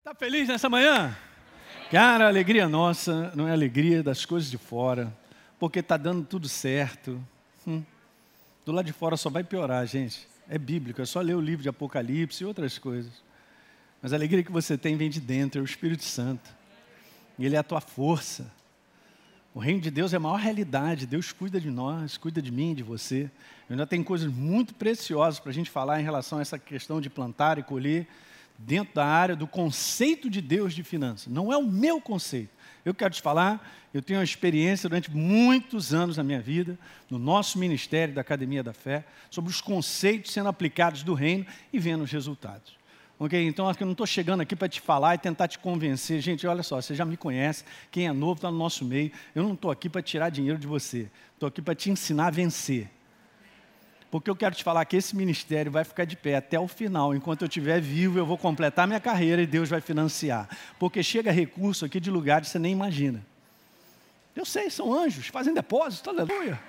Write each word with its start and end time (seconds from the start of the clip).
Está 0.00 0.14
feliz 0.14 0.48
nessa 0.48 0.66
manhã? 0.66 1.14
Cara, 1.90 2.26
alegria 2.26 2.66
nossa 2.66 3.30
não 3.36 3.46
é 3.46 3.52
alegria 3.52 4.02
das 4.02 4.24
coisas 4.24 4.50
de 4.50 4.56
fora, 4.56 5.14
porque 5.58 5.80
está 5.80 5.98
dando 5.98 6.24
tudo 6.24 6.48
certo. 6.48 7.22
Hum. 7.66 7.82
Do 8.64 8.72
lado 8.72 8.86
de 8.86 8.94
fora 8.94 9.14
só 9.18 9.28
vai 9.28 9.44
piorar, 9.44 9.86
gente. 9.86 10.26
É 10.48 10.56
bíblico, 10.56 11.02
é 11.02 11.04
só 11.04 11.20
ler 11.20 11.34
o 11.34 11.40
livro 11.40 11.62
de 11.62 11.68
Apocalipse 11.68 12.42
e 12.42 12.46
outras 12.46 12.78
coisas. 12.78 13.12
Mas 14.00 14.14
a 14.14 14.16
alegria 14.16 14.42
que 14.42 14.50
você 14.50 14.78
tem 14.78 14.96
vem 14.96 15.10
de 15.10 15.20
dentro, 15.20 15.60
é 15.60 15.62
o 15.62 15.66
Espírito 15.66 16.04
Santo. 16.04 16.48
E 17.38 17.44
Ele 17.44 17.54
é 17.54 17.58
a 17.58 17.62
tua 17.62 17.82
força. 17.82 18.50
O 19.52 19.58
reino 19.58 19.82
de 19.82 19.90
Deus 19.90 20.14
é 20.14 20.16
a 20.16 20.20
maior 20.20 20.40
realidade. 20.40 21.06
Deus 21.06 21.30
cuida 21.30 21.60
de 21.60 21.70
nós, 21.70 22.16
cuida 22.16 22.40
de 22.40 22.50
mim, 22.50 22.74
de 22.74 22.82
você. 22.82 23.30
Eu 23.68 23.74
ainda 23.74 23.86
tem 23.86 24.02
coisas 24.02 24.32
muito 24.32 24.74
preciosas 24.74 25.38
para 25.38 25.50
a 25.50 25.54
gente 25.54 25.68
falar 25.68 26.00
em 26.00 26.04
relação 26.04 26.38
a 26.38 26.40
essa 26.40 26.58
questão 26.58 27.02
de 27.02 27.10
plantar 27.10 27.58
e 27.58 27.62
colher 27.62 28.08
dentro 28.66 28.94
da 28.94 29.06
área 29.06 29.34
do 29.34 29.46
conceito 29.46 30.28
de 30.28 30.40
Deus 30.40 30.74
de 30.74 30.82
finanças. 30.82 31.32
Não 31.32 31.52
é 31.52 31.56
o 31.56 31.66
meu 31.66 32.00
conceito. 32.00 32.50
Eu 32.84 32.94
quero 32.94 33.12
te 33.12 33.20
falar, 33.20 33.66
eu 33.92 34.00
tenho 34.02 34.18
uma 34.18 34.24
experiência 34.24 34.88
durante 34.88 35.10
muitos 35.10 35.92
anos 35.92 36.16
na 36.16 36.22
minha 36.22 36.40
vida, 36.40 36.78
no 37.10 37.18
nosso 37.18 37.58
ministério 37.58 38.14
da 38.14 38.20
Academia 38.20 38.62
da 38.62 38.72
Fé, 38.72 39.04
sobre 39.30 39.50
os 39.50 39.60
conceitos 39.60 40.32
sendo 40.32 40.48
aplicados 40.48 41.02
do 41.02 41.14
reino 41.14 41.46
e 41.72 41.78
vendo 41.78 42.04
os 42.04 42.10
resultados. 42.10 42.78
Ok? 43.18 43.46
Então, 43.46 43.68
eu 43.68 43.86
não 43.86 43.92
estou 43.92 44.06
chegando 44.06 44.40
aqui 44.40 44.56
para 44.56 44.68
te 44.68 44.80
falar 44.80 45.14
e 45.14 45.18
tentar 45.18 45.46
te 45.46 45.58
convencer. 45.58 46.20
Gente, 46.22 46.46
olha 46.46 46.62
só, 46.62 46.80
você 46.80 46.94
já 46.94 47.04
me 47.04 47.18
conhece, 47.18 47.64
quem 47.90 48.06
é 48.06 48.12
novo 48.12 48.34
está 48.34 48.50
no 48.50 48.56
nosso 48.56 48.82
meio. 48.84 49.12
Eu 49.34 49.42
não 49.42 49.52
estou 49.52 49.70
aqui 49.70 49.90
para 49.90 50.00
tirar 50.00 50.30
dinheiro 50.30 50.58
de 50.58 50.66
você, 50.66 51.10
estou 51.34 51.46
aqui 51.46 51.60
para 51.60 51.74
te 51.74 51.90
ensinar 51.90 52.28
a 52.28 52.30
vencer. 52.30 52.90
Porque 54.10 54.28
eu 54.28 54.34
quero 54.34 54.54
te 54.54 54.64
falar 54.64 54.84
que 54.86 54.96
esse 54.96 55.14
ministério 55.14 55.70
vai 55.70 55.84
ficar 55.84 56.04
de 56.04 56.16
pé 56.16 56.34
até 56.34 56.58
o 56.58 56.66
final. 56.66 57.14
Enquanto 57.14 57.42
eu 57.42 57.48
estiver 57.48 57.80
vivo, 57.80 58.18
eu 58.18 58.26
vou 58.26 58.36
completar 58.36 58.86
minha 58.86 58.98
carreira 58.98 59.40
e 59.40 59.46
Deus 59.46 59.68
vai 59.68 59.80
financiar. 59.80 60.48
Porque 60.78 61.02
chega 61.02 61.30
recurso 61.30 61.84
aqui 61.84 62.00
de 62.00 62.10
lugares 62.10 62.48
que 62.48 62.52
você 62.52 62.58
nem 62.58 62.72
imagina. 62.72 63.24
Eu 64.34 64.44
sei, 64.44 64.68
são 64.68 64.92
anjos, 64.92 65.28
fazem 65.28 65.54
depósito, 65.54 66.10
aleluia. 66.10 66.60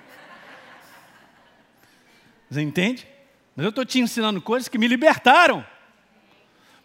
Você 2.48 2.60
entende? 2.60 3.08
Mas 3.56 3.64
eu 3.64 3.70
estou 3.70 3.84
te 3.84 3.98
ensinando 3.98 4.40
coisas 4.40 4.68
que 4.68 4.78
me 4.78 4.86
libertaram, 4.86 5.64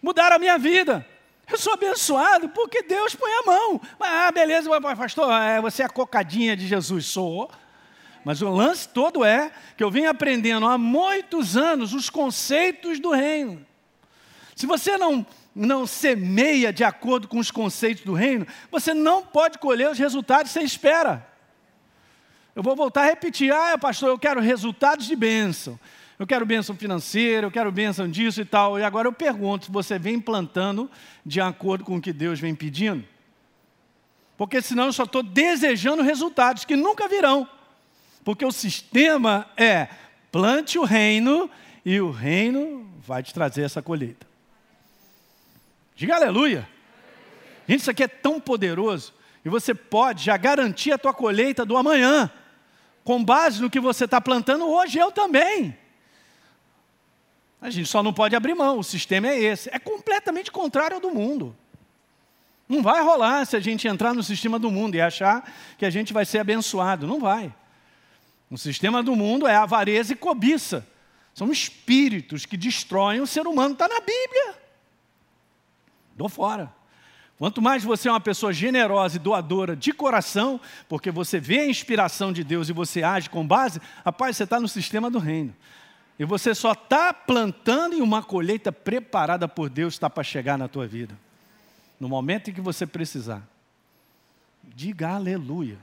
mudaram 0.02 0.38
a 0.38 0.40
minha 0.40 0.58
vida. 0.58 1.06
Eu 1.50 1.58
sou 1.58 1.74
abençoado 1.74 2.50
porque 2.50 2.82
Deus 2.84 3.16
põe 3.16 3.32
a 3.32 3.44
mão. 3.46 3.82
Ah, 4.00 4.32
beleza, 4.32 4.70
pastor, 4.82 5.32
é, 5.42 5.62
você 5.62 5.84
é 5.84 5.86
a 5.86 5.90
cocadinha 5.90 6.58
de 6.58 6.68
Jesus. 6.68 7.06
Sou. 7.06 7.50
Mas 8.28 8.42
o 8.42 8.50
lance 8.50 8.90
todo 8.90 9.24
é 9.24 9.54
que 9.78 9.82
eu 9.82 9.90
venho 9.90 10.10
aprendendo 10.10 10.66
há 10.68 10.78
muitos 10.78 11.56
anos 11.56 11.94
os 11.94 12.10
conceitos 12.10 13.00
do 13.00 13.12
reino. 13.12 13.66
Se 14.54 14.66
você 14.66 14.98
não, 14.98 15.26
não 15.56 15.88
semeia 15.88 16.74
de 16.74 16.84
acordo 16.84 17.30
com 17.30 17.40
os 17.40 17.52
conceitos 17.52 18.04
do 18.04 18.14
reino, 18.14 18.46
você 18.70 18.94
não 18.94 19.24
pode 19.24 19.60
colher 19.60 19.90
os 19.90 19.98
resultados 19.98 20.52
que 20.52 20.60
você 20.60 20.66
espera. 20.66 21.26
Eu 22.54 22.62
vou 22.62 22.76
voltar 22.76 23.04
a 23.04 23.06
repetir: 23.06 23.50
ah, 23.54 23.78
pastor, 23.78 24.10
eu 24.10 24.20
quero 24.20 24.42
resultados 24.42 25.08
de 25.08 25.16
bênção. 25.16 25.80
Eu 26.20 26.28
quero 26.28 26.46
bênção 26.46 26.76
financeira, 26.76 27.48
eu 27.48 27.52
quero 27.52 27.72
bênção 27.72 28.12
disso 28.12 28.42
e 28.42 28.46
tal. 28.46 28.78
E 28.78 28.84
agora 28.84 29.08
eu 29.08 29.14
pergunto: 29.14 29.72
você 29.72 29.98
vem 29.98 30.20
plantando 30.20 30.92
de 31.26 31.40
acordo 31.40 31.86
com 31.86 31.96
o 31.96 32.02
que 32.02 32.12
Deus 32.12 32.42
vem 32.42 32.54
pedindo? 32.54 33.06
Porque 34.36 34.62
senão 34.62 34.88
eu 34.88 34.92
só 34.92 35.04
estou 35.04 35.24
desejando 35.24 36.04
resultados 36.04 36.66
que 36.66 36.76
nunca 36.76 37.08
virão. 37.08 37.48
Porque 38.28 38.46
o 38.46 38.52
sistema 38.52 39.50
é 39.56 39.88
plante 40.34 40.78
o 40.78 40.84
reino 40.84 41.50
e 41.86 42.02
o 42.02 42.12
reino 42.12 42.86
vai 43.00 43.24
te 43.24 43.34
trazer 43.34 43.64
essa 43.64 43.82
colheita. 43.82 44.28
Diga 45.96 46.16
aleluia. 46.16 46.68
Gente, 47.66 47.80
isso 47.80 47.90
aqui 47.90 48.04
é 48.04 48.08
tão 48.10 48.38
poderoso 48.38 49.14
e 49.46 49.50
você 49.50 49.74
pode 49.74 50.26
já 50.26 50.36
garantir 50.36 50.92
a 50.92 50.98
tua 50.98 51.14
colheita 51.14 51.64
do 51.64 51.78
amanhã, 51.78 52.30
com 53.02 53.24
base 53.24 53.62
no 53.62 53.70
que 53.70 53.80
você 53.80 54.04
está 54.04 54.20
plantando 54.20 54.68
hoje, 54.68 55.00
eu 55.00 55.10
também. 55.10 55.74
A 57.62 57.70
gente 57.70 57.88
só 57.88 58.04
não 58.04 58.12
pode 58.12 58.36
abrir 58.36 58.56
mão, 58.56 58.80
o 58.80 58.84
sistema 58.84 59.30
é 59.30 59.40
esse. 59.42 59.70
É 59.72 59.80
completamente 59.80 60.52
contrário 60.52 60.96
ao 60.96 61.02
do 61.02 61.12
mundo. 61.12 61.56
Não 62.68 62.84
vai 62.84 63.02
rolar 63.02 63.46
se 63.46 63.56
a 63.56 63.62
gente 63.62 63.88
entrar 63.88 64.14
no 64.14 64.22
sistema 64.22 64.60
do 64.60 64.70
mundo 64.70 64.96
e 64.96 65.02
achar 65.02 65.50
que 65.78 65.86
a 65.86 65.90
gente 65.90 66.12
vai 66.12 66.26
ser 66.26 66.40
abençoado. 66.40 67.08
Não 67.08 67.22
vai. 67.22 67.56
O 68.50 68.58
sistema 68.58 69.04
do 69.04 69.16
mundo 69.16 69.48
é 69.48 69.56
avareza 69.56 70.14
e 70.14 70.16
cobiça. 70.16 70.88
São 71.34 71.52
espíritos 71.52 72.46
que 72.46 72.58
destroem 72.58 73.20
o 73.20 73.28
ser 73.28 73.46
humano. 73.46 73.74
Está 73.74 73.88
na 73.88 74.00
Bíblia. 74.00 74.56
Dou 76.16 76.30
fora. 76.30 76.74
Quanto 77.38 77.62
mais 77.62 77.84
você 77.84 78.08
é 78.08 78.12
uma 78.12 78.20
pessoa 78.20 78.52
generosa 78.52 79.18
e 79.18 79.20
doadora 79.20 79.76
de 79.76 79.94
coração, 79.94 80.60
porque 80.90 81.12
você 81.12 81.40
vê 81.40 81.60
a 81.60 81.70
inspiração 81.70 82.34
de 82.34 82.44
Deus 82.44 82.68
e 82.68 82.74
você 82.74 83.04
age 83.04 83.30
com 83.30 83.46
base, 83.46 83.80
rapaz, 84.04 84.36
você 84.36 84.44
está 84.44 84.60
no 84.60 84.68
sistema 84.68 85.12
do 85.12 85.20
reino. 85.20 85.54
E 86.18 86.26
você 86.26 86.56
só 86.56 86.72
está 86.72 87.14
plantando 87.14 87.96
em 87.96 88.02
uma 88.02 88.24
colheita 88.24 88.72
preparada 88.72 89.48
por 89.48 89.70
Deus 89.70 89.94
está 89.94 90.10
para 90.10 90.24
chegar 90.24 90.58
na 90.58 90.68
tua 90.68 90.88
vida. 90.88 91.16
No 92.00 92.10
momento 92.10 92.50
em 92.50 92.54
que 92.54 92.62
você 92.62 92.88
precisar. 92.88 93.48
Diga 94.64 95.10
aleluia. 95.10 95.78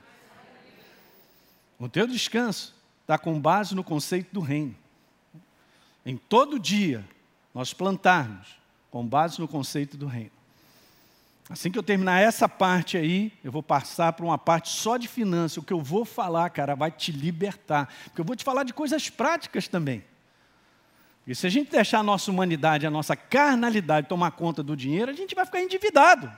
O 1.78 1.88
teu 1.88 2.06
descanso 2.06 2.74
está 3.02 3.18
com 3.18 3.38
base 3.40 3.74
no 3.74 3.84
conceito 3.84 4.32
do 4.32 4.40
reino. 4.40 4.74
Em 6.06 6.16
todo 6.16 6.58
dia, 6.58 7.04
nós 7.54 7.72
plantarmos 7.72 8.48
com 8.90 9.06
base 9.06 9.40
no 9.40 9.48
conceito 9.48 9.96
do 9.96 10.06
reino. 10.06 10.30
Assim 11.48 11.70
que 11.70 11.78
eu 11.78 11.82
terminar 11.82 12.20
essa 12.20 12.48
parte 12.48 12.96
aí, 12.96 13.32
eu 13.42 13.52
vou 13.52 13.62
passar 13.62 14.12
para 14.14 14.24
uma 14.24 14.38
parte 14.38 14.70
só 14.70 14.96
de 14.96 15.06
finanças. 15.06 15.58
O 15.58 15.62
que 15.62 15.72
eu 15.72 15.80
vou 15.80 16.04
falar, 16.04 16.48
cara, 16.50 16.74
vai 16.74 16.90
te 16.90 17.12
libertar. 17.12 17.92
Porque 18.04 18.20
eu 18.20 18.24
vou 18.24 18.34
te 18.34 18.42
falar 18.42 18.64
de 18.64 18.72
coisas 18.72 19.10
práticas 19.10 19.68
também. 19.68 20.02
E 21.26 21.34
se 21.34 21.46
a 21.46 21.50
gente 21.50 21.70
deixar 21.70 22.00
a 22.00 22.02
nossa 22.02 22.30
humanidade, 22.30 22.86
a 22.86 22.90
nossa 22.90 23.14
carnalidade 23.14 24.08
tomar 24.08 24.30
conta 24.32 24.62
do 24.62 24.76
dinheiro, 24.76 25.10
a 25.10 25.14
gente 25.14 25.34
vai 25.34 25.44
ficar 25.44 25.60
endividado. 25.60 26.30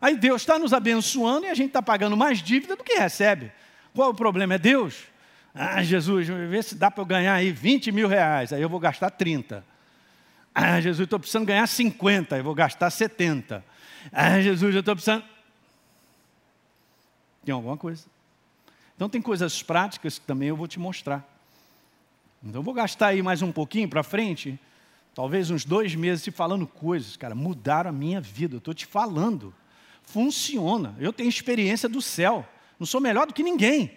Aí 0.00 0.16
Deus 0.16 0.42
está 0.42 0.58
nos 0.58 0.72
abençoando 0.72 1.46
e 1.46 1.48
a 1.48 1.54
gente 1.54 1.68
está 1.68 1.82
pagando 1.82 2.16
mais 2.16 2.42
dívida 2.42 2.76
do 2.76 2.84
que 2.84 2.94
recebe. 2.94 3.52
Qual 3.94 4.10
o 4.10 4.14
problema? 4.14 4.54
É 4.54 4.58
Deus? 4.58 5.04
Ah, 5.54 5.82
Jesus, 5.82 6.26
vê 6.26 6.62
se 6.62 6.74
dá 6.74 6.90
para 6.90 7.02
eu 7.02 7.06
ganhar 7.06 7.34
aí 7.34 7.52
20 7.52 7.92
mil 7.92 8.08
reais, 8.08 8.52
aí 8.52 8.62
eu 8.62 8.68
vou 8.68 8.80
gastar 8.80 9.10
30. 9.10 9.64
Ah, 10.54 10.80
Jesus, 10.80 11.06
estou 11.06 11.18
precisando 11.18 11.46
ganhar 11.46 11.66
50, 11.66 12.38
eu 12.38 12.44
vou 12.44 12.54
gastar 12.54 12.90
70. 12.90 13.64
Ah, 14.10 14.40
Jesus, 14.40 14.74
eu 14.74 14.80
estou 14.80 14.94
precisando. 14.94 15.24
Tem 17.44 17.52
alguma 17.52 17.76
coisa. 17.76 18.04
Então, 18.94 19.08
tem 19.08 19.20
coisas 19.20 19.62
práticas 19.62 20.18
que 20.18 20.26
também 20.26 20.48
eu 20.48 20.56
vou 20.56 20.68
te 20.68 20.78
mostrar. 20.78 21.26
Então, 22.42 22.60
eu 22.60 22.64
vou 22.64 22.74
gastar 22.74 23.08
aí 23.08 23.22
mais 23.22 23.42
um 23.42 23.52
pouquinho 23.52 23.88
para 23.88 24.02
frente, 24.02 24.58
talvez 25.14 25.50
uns 25.50 25.64
dois 25.64 25.94
meses, 25.94 26.24
te 26.24 26.30
falando 26.30 26.66
coisas, 26.66 27.16
cara, 27.16 27.34
mudaram 27.34 27.90
a 27.90 27.92
minha 27.92 28.20
vida. 28.20 28.54
Eu 28.54 28.58
estou 28.58 28.74
te 28.74 28.86
falando. 28.86 29.54
Funciona. 30.02 30.94
Eu 30.98 31.12
tenho 31.12 31.28
experiência 31.28 31.88
do 31.88 32.00
céu. 32.00 32.46
Não 32.82 32.86
sou 32.86 33.00
melhor 33.00 33.28
do 33.28 33.32
que 33.32 33.44
ninguém. 33.44 33.96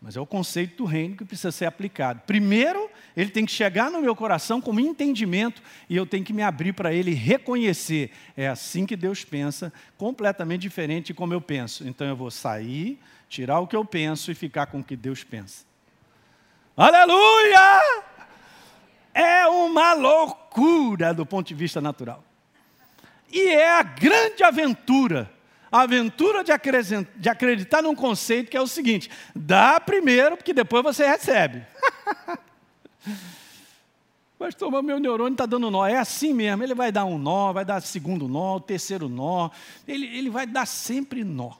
Mas 0.00 0.16
é 0.16 0.20
o 0.20 0.26
conceito 0.26 0.76
do 0.76 0.84
reino 0.84 1.16
que 1.16 1.24
precisa 1.24 1.50
ser 1.50 1.66
aplicado. 1.66 2.22
Primeiro, 2.24 2.88
ele 3.16 3.30
tem 3.30 3.44
que 3.44 3.50
chegar 3.50 3.90
no 3.90 4.00
meu 4.00 4.14
coração 4.14 4.60
como 4.60 4.78
entendimento 4.78 5.60
e 5.90 5.96
eu 5.96 6.06
tenho 6.06 6.24
que 6.24 6.32
me 6.32 6.40
abrir 6.40 6.72
para 6.72 6.94
ele 6.94 7.12
reconhecer. 7.12 8.12
É 8.36 8.46
assim 8.46 8.86
que 8.86 8.94
Deus 8.94 9.24
pensa, 9.24 9.72
completamente 9.98 10.60
diferente 10.60 11.06
de 11.06 11.14
como 11.14 11.34
eu 11.34 11.40
penso. 11.40 11.84
Então 11.88 12.06
eu 12.06 12.14
vou 12.14 12.30
sair, 12.30 12.96
tirar 13.28 13.58
o 13.58 13.66
que 13.66 13.74
eu 13.74 13.84
penso 13.84 14.30
e 14.30 14.36
ficar 14.36 14.66
com 14.66 14.78
o 14.78 14.84
que 14.84 14.94
Deus 14.94 15.24
pensa. 15.24 15.64
Aleluia! 16.76 18.04
É 19.12 19.48
uma 19.48 19.94
loucura 19.94 21.12
do 21.12 21.26
ponto 21.26 21.48
de 21.48 21.54
vista 21.54 21.80
natural. 21.80 22.22
E 23.32 23.48
é 23.48 23.68
a 23.68 23.82
grande 23.82 24.44
aventura 24.44 25.33
a 25.74 25.82
aventura 25.82 26.44
de 26.44 27.28
acreditar 27.28 27.82
num 27.82 27.96
conceito 27.96 28.48
que 28.48 28.56
é 28.56 28.60
o 28.60 28.66
seguinte: 28.66 29.10
dá 29.34 29.80
primeiro, 29.80 30.36
porque 30.36 30.54
depois 30.54 30.84
você 30.84 31.04
recebe. 31.04 31.66
Mas 34.38 34.54
meu 34.84 35.00
neurônio 35.00 35.32
está 35.32 35.46
dando 35.46 35.68
nó. 35.72 35.84
É 35.84 35.96
assim 35.96 36.32
mesmo. 36.32 36.62
Ele 36.62 36.74
vai 36.74 36.92
dar 36.92 37.04
um 37.04 37.18
nó, 37.18 37.52
vai 37.52 37.64
dar 37.64 37.80
segundo 37.80 38.28
nó, 38.28 38.60
terceiro 38.60 39.08
nó. 39.08 39.50
Ele, 39.88 40.06
ele 40.16 40.30
vai 40.30 40.46
dar 40.46 40.64
sempre 40.64 41.24
nó. 41.24 41.54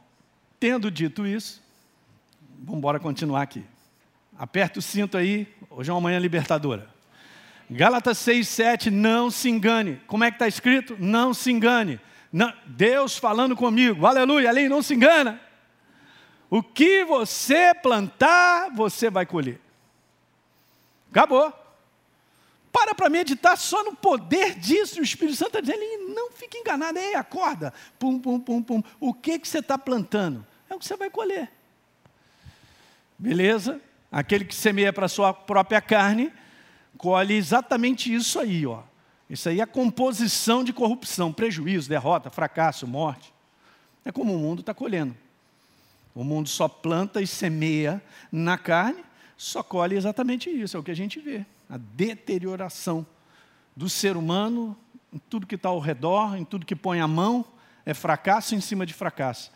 Tendo 0.61 0.93
dito 0.93 1.26
isso, 1.26 1.61
vamos 2.61 2.78
embora 2.78 3.00
continuar 3.00 3.43
aqui. 3.43 3.64
Aperta 4.38 4.78
o 4.78 4.82
cinto 4.82 5.16
aí. 5.16 5.49
Hoje 5.69 5.90
é 5.90 5.93
uma 5.93 6.00
manhã 6.00 6.20
libertadora. 6.20 6.88
Gálatas 7.69 8.19
6, 8.19 8.46
7, 8.46 8.90
não 8.93 9.28
se 9.28 9.49
engane. 9.49 10.00
Como 10.06 10.22
é 10.22 10.31
que 10.31 10.37
está 10.37 10.46
escrito? 10.46 10.96
Não 11.00 11.34
se 11.34 11.50
engane. 11.50 11.99
Não, 12.34 12.52
Deus 12.66 13.16
falando 13.16 13.54
comigo, 13.54 14.04
aleluia, 14.04 14.48
ali 14.48 14.69
não 14.69 14.82
se 14.82 14.92
engana. 14.92 15.40
O 16.50 16.64
que 16.64 17.04
você 17.04 17.72
plantar, 17.72 18.75
você 18.75 19.08
vai 19.08 19.25
colher. 19.25 19.60
Acabou. 21.12 21.52
para 22.72 22.92
para 22.92 23.08
meditar 23.08 23.56
só 23.56 23.84
no 23.84 23.94
poder 23.94 24.56
disso. 24.56 24.98
O 24.98 25.04
Espírito 25.04 25.36
Santo 25.36 25.58
está 25.58 25.60
dizendo, 25.60 26.12
não 26.12 26.32
fique 26.32 26.58
enganado, 26.58 26.98
ei, 26.98 27.14
acorda. 27.14 27.72
Pum, 28.00 28.19
pum, 28.19 28.40
pum, 28.40 28.60
pum. 28.60 28.82
O 28.98 29.14
que, 29.14 29.38
que 29.38 29.46
você 29.46 29.60
está 29.60 29.78
plantando? 29.78 30.44
É 30.69 30.75
o 30.75 30.78
que 30.80 30.84
você 30.84 30.96
vai 30.96 31.10
colher. 31.10 31.52
Beleza? 33.16 33.80
Aquele 34.10 34.44
que 34.44 34.56
semeia 34.56 34.92
para 34.92 35.06
sua 35.06 35.32
própria 35.32 35.80
carne, 35.80 36.32
colhe 36.98 37.34
exatamente 37.34 38.12
isso 38.12 38.40
aí, 38.40 38.66
ó. 38.66 38.82
Isso 39.29 39.49
aí 39.49 39.61
é 39.61 39.62
a 39.62 39.67
composição 39.67 40.62
de 40.62 40.73
corrupção, 40.73 41.32
prejuízo, 41.32 41.88
derrota, 41.88 42.31
fracasso, 42.31 42.87
morte. 42.87 43.32
É 44.05 44.12
como 44.12 44.35
o 44.35 44.38
mundo 44.38 44.61
está 44.61 44.75
colhendo. 44.75 45.17
O 46.15 46.23
mundo 46.23 46.49
só 46.49 46.69
planta 46.69 47.21
e 47.21 47.26
semeia 47.26 48.03
na 48.31 48.56
carne, 48.56 49.05
só 49.37 49.62
colhe 49.62 49.97
exatamente 49.97 50.49
isso, 50.49 50.76
é 50.76 50.81
o 50.81 50.82
que 50.82 50.91
a 50.91 50.97
gente 50.97 51.19
vê. 51.19 51.44
A 51.69 51.76
deterioração 51.76 53.05
do 53.75 53.88
ser 53.88 54.17
humano 54.17 54.76
em 55.12 55.19
tudo 55.31 55.47
que 55.47 55.55
está 55.55 55.69
ao 55.69 55.79
redor, 55.79 56.37
em 56.37 56.44
tudo 56.44 56.67
que 56.67 56.75
põe 56.75 57.00
a 57.00 57.09
mão, 57.09 57.44
é 57.87 57.94
fracasso 57.94 58.55
em 58.55 58.61
cima 58.61 58.85
de 58.85 58.93
fracasso. 58.93 59.53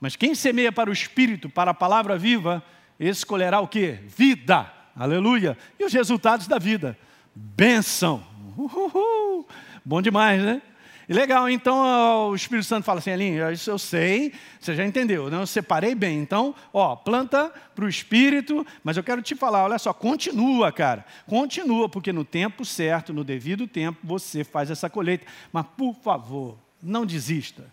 Mas 0.00 0.16
quem 0.16 0.34
semeia 0.34 0.72
para 0.72 0.90
o 0.90 0.92
Espírito, 0.92 1.48
para 1.48 1.70
a 1.70 1.74
palavra 1.74 2.18
viva, 2.18 2.62
esse 2.98 3.24
colherá 3.24 3.60
o 3.60 3.68
quê? 3.68 4.00
Vida. 4.06 4.72
Aleluia. 4.94 5.56
E 5.78 5.84
os 5.84 5.92
resultados 5.92 6.48
da 6.48 6.58
vida? 6.58 6.98
Bênção. 7.34 8.24
Uhul. 8.58 9.46
Bom 9.84 10.02
demais, 10.02 10.42
né? 10.42 10.60
Legal, 11.08 11.48
então 11.48 12.28
o 12.28 12.34
Espírito 12.34 12.66
Santo 12.66 12.84
fala 12.84 12.98
assim, 12.98 13.10
Elinho, 13.10 13.50
isso 13.50 13.70
eu 13.70 13.78
sei, 13.78 14.34
você 14.60 14.74
já 14.74 14.84
entendeu, 14.84 15.30
né? 15.30 15.40
eu 15.40 15.46
separei 15.46 15.94
bem. 15.94 16.18
Então, 16.18 16.54
ó, 16.70 16.94
planta 16.94 17.50
para 17.74 17.86
o 17.86 17.88
Espírito, 17.88 18.66
mas 18.84 18.98
eu 18.98 19.02
quero 19.02 19.22
te 19.22 19.34
falar, 19.34 19.64
olha 19.64 19.78
só, 19.78 19.94
continua, 19.94 20.70
cara. 20.70 21.06
Continua, 21.26 21.88
porque 21.88 22.12
no 22.12 22.26
tempo 22.26 22.62
certo, 22.62 23.14
no 23.14 23.24
devido 23.24 23.66
tempo, 23.66 23.98
você 24.04 24.44
faz 24.44 24.70
essa 24.70 24.90
colheita. 24.90 25.24
Mas, 25.50 25.64
por 25.78 25.94
favor, 25.94 26.58
não 26.82 27.06
desista, 27.06 27.64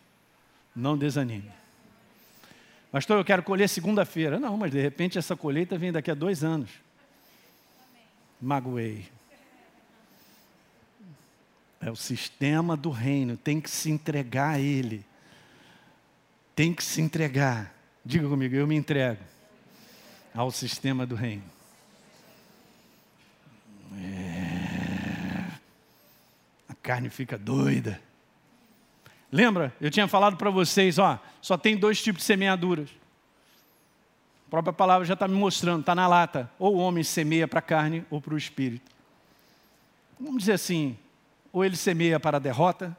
não 0.74 0.98
desanime. 0.98 1.52
Pastor, 2.90 3.18
eu 3.18 3.26
quero 3.26 3.44
colher 3.44 3.68
segunda-feira. 3.68 4.40
Não, 4.40 4.56
mas 4.56 4.72
de 4.72 4.80
repente 4.80 5.18
essa 5.18 5.36
colheita 5.36 5.78
vem 5.78 5.92
daqui 5.92 6.10
a 6.10 6.16
dois 6.16 6.42
anos. 6.42 6.70
Magoei. 8.42 9.15
É 11.86 11.92
o 11.92 11.96
sistema 11.96 12.76
do 12.76 12.90
reino, 12.90 13.38
tem 13.38 13.62
que 13.62 13.70
se 13.70 13.92
entregar 13.92 14.56
a 14.56 14.60
ele. 14.60 15.06
Tem 16.56 16.74
que 16.74 16.84
se 16.84 17.00
entregar. 17.00 17.76
Diga 18.04 18.28
comigo, 18.28 18.56
eu 18.56 18.66
me 18.66 18.74
entrego 18.76 19.22
ao 20.34 20.50
sistema 20.50 21.06
do 21.06 21.14
reino. 21.14 21.44
É... 24.00 25.52
A 26.68 26.74
carne 26.82 27.08
fica 27.12 27.38
doida. 27.38 28.02
Lembra? 29.32 29.72
Eu 29.80 29.92
tinha 29.92 30.08
falado 30.08 30.38
para 30.38 30.50
vocês, 30.50 30.98
ó, 30.98 31.22
só 31.40 31.56
tem 31.56 31.78
dois 31.78 32.02
tipos 32.02 32.22
de 32.22 32.26
semeaduras. 32.26 32.90
A 34.48 34.50
própria 34.50 34.74
palavra 34.74 35.06
já 35.06 35.14
está 35.14 35.28
me 35.28 35.36
mostrando, 35.36 35.82
está 35.82 35.94
na 35.94 36.08
lata. 36.08 36.50
Ou 36.58 36.78
o 36.78 36.80
homem 36.80 37.04
semeia 37.04 37.48
para 37.48 37.60
a 37.60 37.62
carne 37.62 38.04
ou 38.10 38.20
para 38.20 38.34
o 38.34 38.38
espírito. 38.40 38.92
Vamos 40.20 40.40
dizer 40.40 40.54
assim, 40.54 40.98
ou 41.56 41.64
ele 41.64 41.78
semeia 41.78 42.20
para 42.20 42.36
a 42.36 42.40
derrota, 42.40 42.96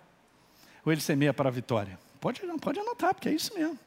ou 0.82 0.90
ele 0.90 1.02
semeia 1.02 1.34
para 1.34 1.50
a 1.50 1.52
vitória. 1.52 1.98
Pode, 2.18 2.40
pode 2.58 2.80
anotar, 2.80 3.12
porque 3.12 3.28
é 3.28 3.34
isso 3.34 3.52
mesmo. 3.52 3.78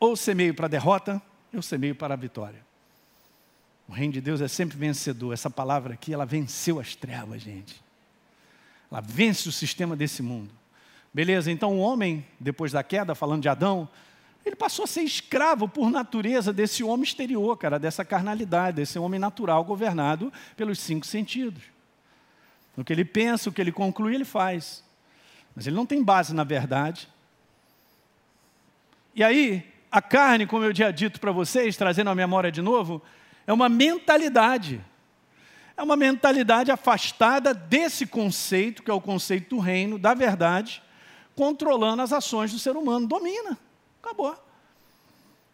Ou 0.00 0.16
semeio 0.16 0.52
para 0.52 0.66
a 0.66 0.68
derrota, 0.68 1.22
eu 1.52 1.62
semeio 1.62 1.94
para 1.94 2.14
a 2.14 2.16
vitória. 2.16 2.66
O 3.88 3.92
reino 3.92 4.14
de 4.14 4.20
Deus 4.20 4.40
é 4.40 4.48
sempre 4.48 4.76
vencedor. 4.76 5.32
Essa 5.32 5.48
palavra 5.48 5.94
aqui, 5.94 6.12
ela 6.12 6.26
venceu 6.26 6.80
as 6.80 6.96
trevas, 6.96 7.40
gente. 7.40 7.80
Ela 8.90 9.00
vence 9.00 9.48
o 9.48 9.52
sistema 9.52 9.94
desse 9.94 10.24
mundo. 10.24 10.52
Beleza, 11.14 11.48
então 11.48 11.76
o 11.76 11.78
homem, 11.78 12.26
depois 12.40 12.72
da 12.72 12.82
queda, 12.82 13.14
falando 13.14 13.42
de 13.42 13.48
Adão, 13.48 13.88
ele 14.44 14.56
passou 14.56 14.82
a 14.82 14.88
ser 14.88 15.02
escravo 15.02 15.68
por 15.68 15.88
natureza 15.88 16.52
desse 16.52 16.82
homem 16.82 17.04
exterior, 17.04 17.56
cara, 17.56 17.78
dessa 17.78 18.04
carnalidade, 18.04 18.78
desse 18.78 18.98
homem 18.98 19.20
natural 19.20 19.62
governado 19.62 20.32
pelos 20.56 20.80
cinco 20.80 21.06
sentidos. 21.06 21.75
O 22.76 22.84
que 22.84 22.92
ele 22.92 23.04
pensa, 23.04 23.48
o 23.48 23.52
que 23.52 23.60
ele 23.60 23.72
conclui, 23.72 24.14
ele 24.14 24.24
faz. 24.24 24.84
Mas 25.54 25.66
ele 25.66 25.76
não 25.76 25.86
tem 25.86 26.02
base 26.02 26.34
na 26.34 26.44
verdade. 26.44 27.08
E 29.14 29.24
aí, 29.24 29.66
a 29.90 30.02
carne, 30.02 30.46
como 30.46 30.64
eu 30.64 30.74
já 30.74 30.90
dito 30.90 31.18
para 31.18 31.32
vocês, 31.32 31.76
trazendo 31.76 32.10
a 32.10 32.14
memória 32.14 32.52
de 32.52 32.60
novo, 32.60 33.02
é 33.46 33.52
uma 33.52 33.68
mentalidade. 33.68 34.84
É 35.74 35.82
uma 35.82 35.96
mentalidade 35.96 36.70
afastada 36.70 37.54
desse 37.54 38.06
conceito, 38.06 38.82
que 38.82 38.90
é 38.90 38.94
o 38.94 39.00
conceito 39.00 39.56
do 39.56 39.58
reino, 39.58 39.98
da 39.98 40.12
verdade, 40.12 40.82
controlando 41.34 42.02
as 42.02 42.12
ações 42.12 42.52
do 42.52 42.58
ser 42.58 42.76
humano. 42.76 43.06
Domina. 43.06 43.58
Acabou. 44.02 44.36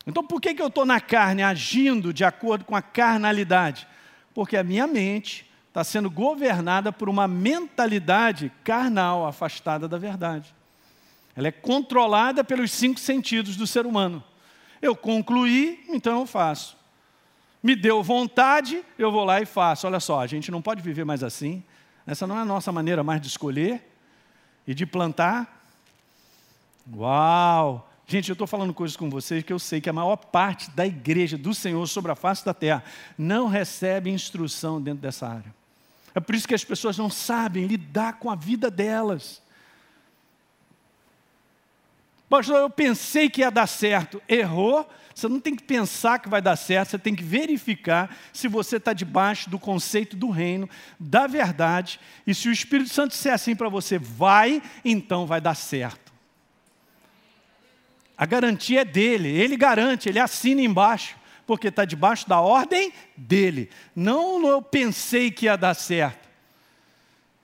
Então, 0.06 0.24
por 0.24 0.40
que, 0.40 0.54
que 0.54 0.62
eu 0.62 0.66
estou 0.66 0.84
na 0.84 1.00
carne, 1.00 1.42
agindo 1.42 2.12
de 2.12 2.24
acordo 2.24 2.64
com 2.64 2.74
a 2.74 2.82
carnalidade? 2.82 3.86
Porque 4.34 4.56
a 4.56 4.64
minha 4.64 4.86
mente 4.86 5.48
está 5.72 5.82
sendo 5.82 6.10
governada 6.10 6.92
por 6.92 7.08
uma 7.08 7.26
mentalidade 7.26 8.52
carnal, 8.62 9.26
afastada 9.26 9.88
da 9.88 9.96
verdade. 9.96 10.54
Ela 11.34 11.48
é 11.48 11.50
controlada 11.50 12.44
pelos 12.44 12.70
cinco 12.70 13.00
sentidos 13.00 13.56
do 13.56 13.66
ser 13.66 13.86
humano. 13.86 14.22
Eu 14.82 14.94
concluí, 14.94 15.82
então 15.88 16.20
eu 16.20 16.26
faço. 16.26 16.76
Me 17.62 17.74
deu 17.74 18.02
vontade, 18.02 18.84
eu 18.98 19.10
vou 19.10 19.24
lá 19.24 19.40
e 19.40 19.46
faço. 19.46 19.86
Olha 19.86 19.98
só, 19.98 20.20
a 20.20 20.26
gente 20.26 20.50
não 20.50 20.60
pode 20.60 20.82
viver 20.82 21.06
mais 21.06 21.24
assim. 21.24 21.64
Essa 22.06 22.26
não 22.26 22.36
é 22.36 22.42
a 22.42 22.44
nossa 22.44 22.70
maneira 22.70 23.02
mais 23.02 23.18
de 23.22 23.28
escolher 23.28 23.82
e 24.66 24.74
de 24.74 24.84
plantar. 24.84 25.64
Uau! 26.94 27.90
Gente, 28.06 28.28
eu 28.28 28.34
estou 28.34 28.46
falando 28.46 28.74
coisas 28.74 28.94
com 28.94 29.08
vocês 29.08 29.42
que 29.42 29.54
eu 29.54 29.58
sei 29.58 29.80
que 29.80 29.88
a 29.88 29.92
maior 29.92 30.16
parte 30.16 30.70
da 30.72 30.86
igreja 30.86 31.38
do 31.38 31.54
Senhor 31.54 31.86
sobre 31.86 32.12
a 32.12 32.14
face 32.14 32.44
da 32.44 32.52
terra 32.52 32.84
não 33.16 33.46
recebe 33.46 34.10
instrução 34.10 34.82
dentro 34.82 35.00
dessa 35.00 35.26
área. 35.26 35.61
É 36.14 36.20
por 36.20 36.34
isso 36.34 36.46
que 36.46 36.54
as 36.54 36.64
pessoas 36.64 36.98
não 36.98 37.08
sabem 37.08 37.66
lidar 37.66 38.14
com 38.14 38.30
a 38.30 38.34
vida 38.34 38.70
delas. 38.70 39.42
Pastor, 42.28 42.60
eu 42.60 42.70
pensei 42.70 43.28
que 43.28 43.42
ia 43.42 43.50
dar 43.50 43.66
certo. 43.66 44.22
Errou. 44.28 44.88
Você 45.14 45.28
não 45.28 45.38
tem 45.38 45.54
que 45.54 45.62
pensar 45.62 46.18
que 46.18 46.28
vai 46.28 46.40
dar 46.40 46.56
certo, 46.56 46.90
você 46.90 46.98
tem 46.98 47.14
que 47.14 47.22
verificar 47.22 48.16
se 48.32 48.48
você 48.48 48.76
está 48.76 48.94
debaixo 48.94 49.50
do 49.50 49.58
conceito 49.58 50.16
do 50.16 50.30
reino, 50.30 50.66
da 50.98 51.26
verdade. 51.26 52.00
E 52.26 52.34
se 52.34 52.48
o 52.48 52.52
Espírito 52.52 52.88
Santo 52.88 53.10
disser 53.10 53.34
assim 53.34 53.54
para 53.54 53.68
você, 53.68 53.98
vai, 53.98 54.62
então 54.82 55.26
vai 55.26 55.38
dar 55.38 55.54
certo. 55.54 56.10
A 58.16 58.24
garantia 58.24 58.80
é 58.80 58.84
dele, 58.86 59.28
ele 59.28 59.54
garante, 59.54 60.08
ele 60.08 60.18
assina 60.18 60.62
embaixo 60.62 61.16
porque 61.52 61.68
está 61.68 61.84
debaixo 61.84 62.26
da 62.26 62.40
ordem 62.40 62.90
dele. 63.14 63.68
Não 63.94 64.48
eu 64.48 64.62
pensei 64.62 65.30
que 65.30 65.44
ia 65.44 65.54
dar 65.54 65.74
certo. 65.74 66.26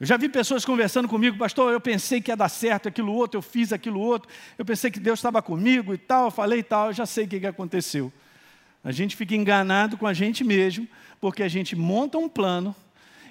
Eu 0.01 0.07
já 0.07 0.17
vi 0.17 0.31
pessoas 0.31 0.65
conversando 0.65 1.07
comigo, 1.07 1.37
pastor, 1.37 1.75
eu 1.75 1.79
pensei 1.79 2.19
que 2.19 2.31
ia 2.31 2.37
dar 2.37 2.49
certo 2.49 2.89
aquilo 2.89 3.13
outro, 3.13 3.37
eu 3.37 3.43
fiz 3.43 3.71
aquilo 3.71 4.01
outro, 4.01 4.27
eu 4.57 4.65
pensei 4.65 4.91
que 4.91 4.99
Deus 4.99 5.19
estava 5.19 5.43
comigo 5.43 5.93
e 5.93 5.99
tal, 5.99 6.25
eu 6.25 6.31
falei 6.31 6.61
e 6.61 6.63
tal, 6.63 6.87
eu 6.87 6.95
já 6.95 7.05
sei 7.05 7.27
o 7.27 7.29
que, 7.29 7.39
que 7.39 7.47
aconteceu. 7.47 8.11
A 8.83 8.91
gente 8.91 9.15
fica 9.15 9.35
enganado 9.35 9.99
com 9.99 10.07
a 10.07 10.15
gente 10.15 10.43
mesmo, 10.43 10.89
porque 11.21 11.43
a 11.43 11.49
gente 11.49 11.77
monta 11.77 12.17
um 12.17 12.31
plano 12.31 12.75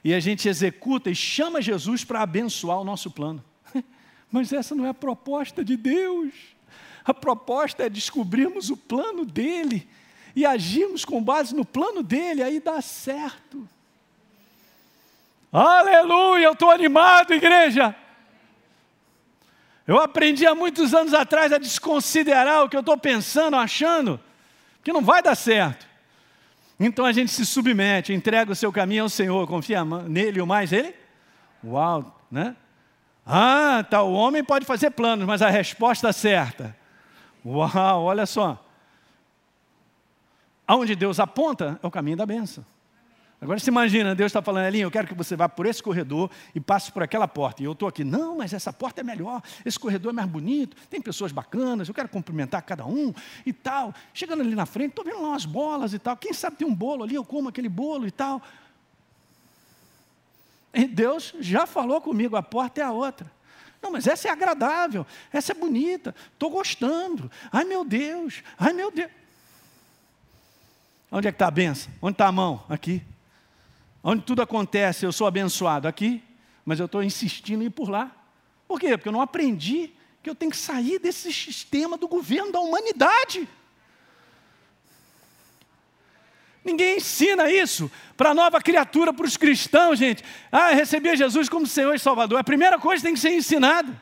e 0.03 0.13
a 0.13 0.19
gente 0.19 0.47
executa 0.47 1.09
e 1.09 1.15
chama 1.15 1.59
Jesus 1.59 2.03
para 2.03 2.21
abençoar 2.21 2.79
o 2.79 2.83
nosso 2.83 3.09
plano. 3.09 3.43
Mas 4.31 4.53
essa 4.53 4.75
não 4.75 4.85
é 4.85 4.89
a 4.89 4.93
proposta 4.93 5.65
de 5.65 5.75
Deus. 5.75 6.35
A 7.03 7.15
proposta 7.15 7.83
é 7.83 7.89
descobrirmos 7.89 8.69
o 8.69 8.77
plano 8.77 9.25
dele 9.25 9.89
e 10.37 10.45
agirmos 10.45 11.03
com 11.03 11.19
base 11.19 11.55
no 11.55 11.65
plano 11.65 12.03
dele, 12.03 12.43
aí 12.43 12.59
dá 12.59 12.79
certo. 12.79 13.67
Aleluia, 15.51 16.45
eu 16.45 16.51
estou 16.51 16.69
animado, 16.69 17.33
igreja. 17.33 17.95
Eu 19.87 19.99
aprendi 19.99 20.45
há 20.45 20.53
muitos 20.53 20.93
anos 20.93 21.15
atrás 21.15 21.51
a 21.51 21.57
desconsiderar 21.57 22.63
o 22.63 22.69
que 22.69 22.75
eu 22.75 22.81
estou 22.81 22.95
pensando, 22.99 23.55
achando, 23.55 24.19
que 24.83 24.93
não 24.93 25.01
vai 25.01 25.23
dar 25.23 25.33
certo. 25.33 25.87
Então 26.79 27.03
a 27.03 27.11
gente 27.11 27.31
se 27.31 27.43
submete, 27.43 28.13
entrega 28.13 28.51
o 28.51 28.55
seu 28.55 28.71
caminho 28.71 29.05
ao 29.05 29.09
Senhor, 29.09 29.47
confia 29.47 29.83
nele 29.83 30.39
o 30.39 30.45
mais 30.45 30.71
ele. 30.71 30.93
Uau, 31.63 32.15
né? 32.29 32.55
Ah, 33.25 33.83
tá, 33.89 34.03
o 34.03 34.13
homem 34.13 34.43
pode 34.43 34.67
fazer 34.67 34.91
planos, 34.91 35.25
mas 35.25 35.41
a 35.41 35.49
resposta 35.49 36.13
certa. 36.13 36.77
Uau, 37.43 38.03
olha 38.03 38.27
só. 38.27 38.66
Aonde 40.67 40.95
Deus 40.95 41.19
aponta 41.19 41.79
é 41.81 41.87
o 41.87 41.91
caminho 41.91 42.17
da 42.17 42.25
benção. 42.25 42.65
Agora 43.39 43.59
você 43.59 43.69
imagina, 43.69 44.15
Deus 44.15 44.29
está 44.29 44.41
falando, 44.41 44.65
Elinho, 44.65 44.87
eu 44.87 44.91
quero 44.91 45.07
que 45.07 45.13
você 45.13 45.35
vá 45.35 45.47
por 45.47 45.67
esse 45.67 45.81
corredor 45.81 46.29
e 46.55 46.59
passe 46.59 46.91
por 46.91 47.03
aquela 47.03 47.27
porta. 47.27 47.61
E 47.61 47.65
eu 47.65 47.73
estou 47.73 47.87
aqui, 47.87 48.03
não, 48.03 48.37
mas 48.37 48.51
essa 48.51 48.73
porta 48.73 49.01
é 49.01 49.03
melhor, 49.03 49.43
esse 49.63 49.77
corredor 49.77 50.11
é 50.11 50.15
mais 50.15 50.27
bonito, 50.27 50.75
tem 50.89 50.99
pessoas 50.99 51.31
bacanas, 51.31 51.87
eu 51.87 51.93
quero 51.93 52.09
cumprimentar 52.09 52.63
cada 52.63 52.83
um 52.85 53.13
e 53.45 53.53
tal. 53.53 53.93
Chegando 54.11 54.41
ali 54.41 54.55
na 54.55 54.65
frente, 54.65 54.89
estou 54.89 55.05
vendo 55.05 55.21
lá 55.21 55.29
umas 55.29 55.45
bolas 55.45 55.93
e 55.93 55.99
tal. 55.99 56.17
Quem 56.17 56.33
sabe 56.33 56.57
tem 56.57 56.67
um 56.67 56.73
bolo 56.73 57.03
ali, 57.03 57.13
eu 57.13 57.23
como 57.23 57.47
aquele 57.47 57.69
bolo 57.69 58.07
e 58.07 58.11
tal. 58.11 58.41
E 60.73 60.85
Deus 60.85 61.35
já 61.39 61.67
falou 61.67 62.01
comigo, 62.01 62.35
a 62.35 62.41
porta 62.41 62.81
é 62.81 62.83
a 62.83 62.91
outra. 62.91 63.31
Não, 63.79 63.91
mas 63.91 64.07
essa 64.07 64.27
é 64.27 64.31
agradável, 64.31 65.05
essa 65.31 65.51
é 65.51 65.55
bonita, 65.55 66.15
estou 66.33 66.49
gostando. 66.49 67.31
Ai 67.51 67.65
meu 67.65 67.85
Deus, 67.85 68.41
ai 68.57 68.73
meu 68.73 68.89
Deus. 68.89 69.11
Onde 71.11 71.27
é 71.27 71.31
que 71.31 71.35
está 71.35 71.47
a 71.47 71.51
benção? 71.51 71.91
Onde 72.01 72.13
está 72.15 72.27
a 72.27 72.31
mão? 72.31 72.63
Aqui. 72.69 73.01
Onde 74.03 74.23
tudo 74.23 74.41
acontece, 74.41 75.05
eu 75.05 75.11
sou 75.11 75.27
abençoado? 75.27 75.87
Aqui. 75.87 76.21
Mas 76.65 76.79
eu 76.79 76.85
estou 76.85 77.01
insistindo 77.01 77.63
em 77.63 77.67
ir 77.67 77.69
por 77.69 77.89
lá. 77.89 78.11
Por 78.67 78.79
quê? 78.79 78.97
Porque 78.97 79.07
eu 79.07 79.13
não 79.13 79.21
aprendi 79.21 79.91
que 80.21 80.29
eu 80.29 80.35
tenho 80.35 80.51
que 80.51 80.57
sair 80.57 80.99
desse 80.99 81.31
sistema 81.31 81.97
do 81.97 82.07
governo 82.07 82.51
da 82.51 82.59
humanidade. 82.59 83.47
Ninguém 86.67 86.97
ensina 86.97 87.49
isso 87.49 87.89
para 88.17 88.31
a 88.31 88.33
nova 88.33 88.59
criatura, 88.59 89.13
para 89.13 89.25
os 89.25 89.37
cristãos, 89.37 89.99
gente. 89.99 90.21
Ah, 90.51 90.71
receber 90.71 91.15
Jesus 91.15 91.47
como 91.47 91.65
Senhor 91.65 91.95
e 91.95 91.99
Salvador. 91.99 92.37
A 92.37 92.43
primeira 92.43 92.77
coisa 92.77 93.01
tem 93.01 93.13
que 93.13 93.19
ser 93.21 93.31
ensinado, 93.31 93.97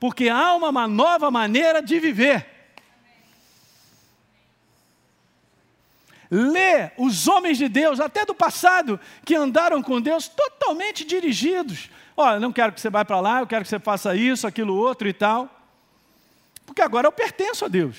porque 0.00 0.30
há 0.30 0.54
uma 0.54 0.88
nova 0.88 1.30
maneira 1.30 1.82
de 1.82 2.00
viver. 2.00 2.57
Lê 6.30 6.90
os 6.98 7.26
homens 7.26 7.56
de 7.56 7.68
Deus, 7.68 8.00
até 8.00 8.24
do 8.24 8.34
passado, 8.34 9.00
que 9.24 9.34
andaram 9.34 9.82
com 9.82 10.00
Deus 10.00 10.28
totalmente 10.28 11.04
dirigidos. 11.04 11.88
Olha, 12.16 12.38
não 12.38 12.52
quero 12.52 12.72
que 12.72 12.80
você 12.80 12.90
vá 12.90 13.04
para 13.04 13.20
lá, 13.20 13.40
eu 13.40 13.46
quero 13.46 13.64
que 13.64 13.70
você 13.70 13.78
faça 13.78 14.14
isso, 14.14 14.46
aquilo, 14.46 14.74
outro 14.74 15.08
e 15.08 15.12
tal. 15.12 15.48
Porque 16.66 16.82
agora 16.82 17.06
eu 17.06 17.12
pertenço 17.12 17.64
a 17.64 17.68
Deus. 17.68 17.96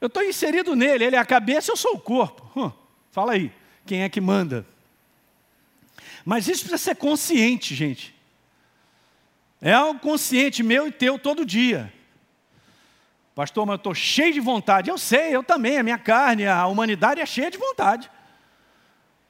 Eu 0.00 0.06
estou 0.06 0.22
inserido 0.22 0.76
nele, 0.76 1.04
ele 1.04 1.16
é 1.16 1.18
a 1.18 1.24
cabeça, 1.24 1.72
eu 1.72 1.76
sou 1.76 1.94
o 1.94 2.00
corpo. 2.00 2.48
Hum, 2.54 2.70
fala 3.10 3.32
aí, 3.32 3.50
quem 3.86 4.02
é 4.02 4.08
que 4.08 4.20
manda? 4.20 4.66
Mas 6.24 6.46
isso 6.46 6.60
precisa 6.60 6.78
ser 6.78 6.96
consciente, 6.96 7.74
gente. 7.74 8.14
É 9.60 9.72
algo 9.72 9.98
consciente 9.98 10.62
meu 10.62 10.86
e 10.86 10.92
teu 10.92 11.18
todo 11.18 11.44
dia. 11.44 11.92
Pastor, 13.34 13.66
mas 13.66 13.74
eu 13.74 13.76
estou 13.76 13.94
cheio 13.94 14.32
de 14.32 14.40
vontade. 14.40 14.88
Eu 14.88 14.96
sei, 14.96 15.34
eu 15.34 15.42
também, 15.42 15.78
a 15.78 15.82
minha 15.82 15.98
carne, 15.98 16.46
a 16.46 16.66
humanidade 16.66 17.20
é 17.20 17.26
cheia 17.26 17.50
de 17.50 17.58
vontade. 17.58 18.10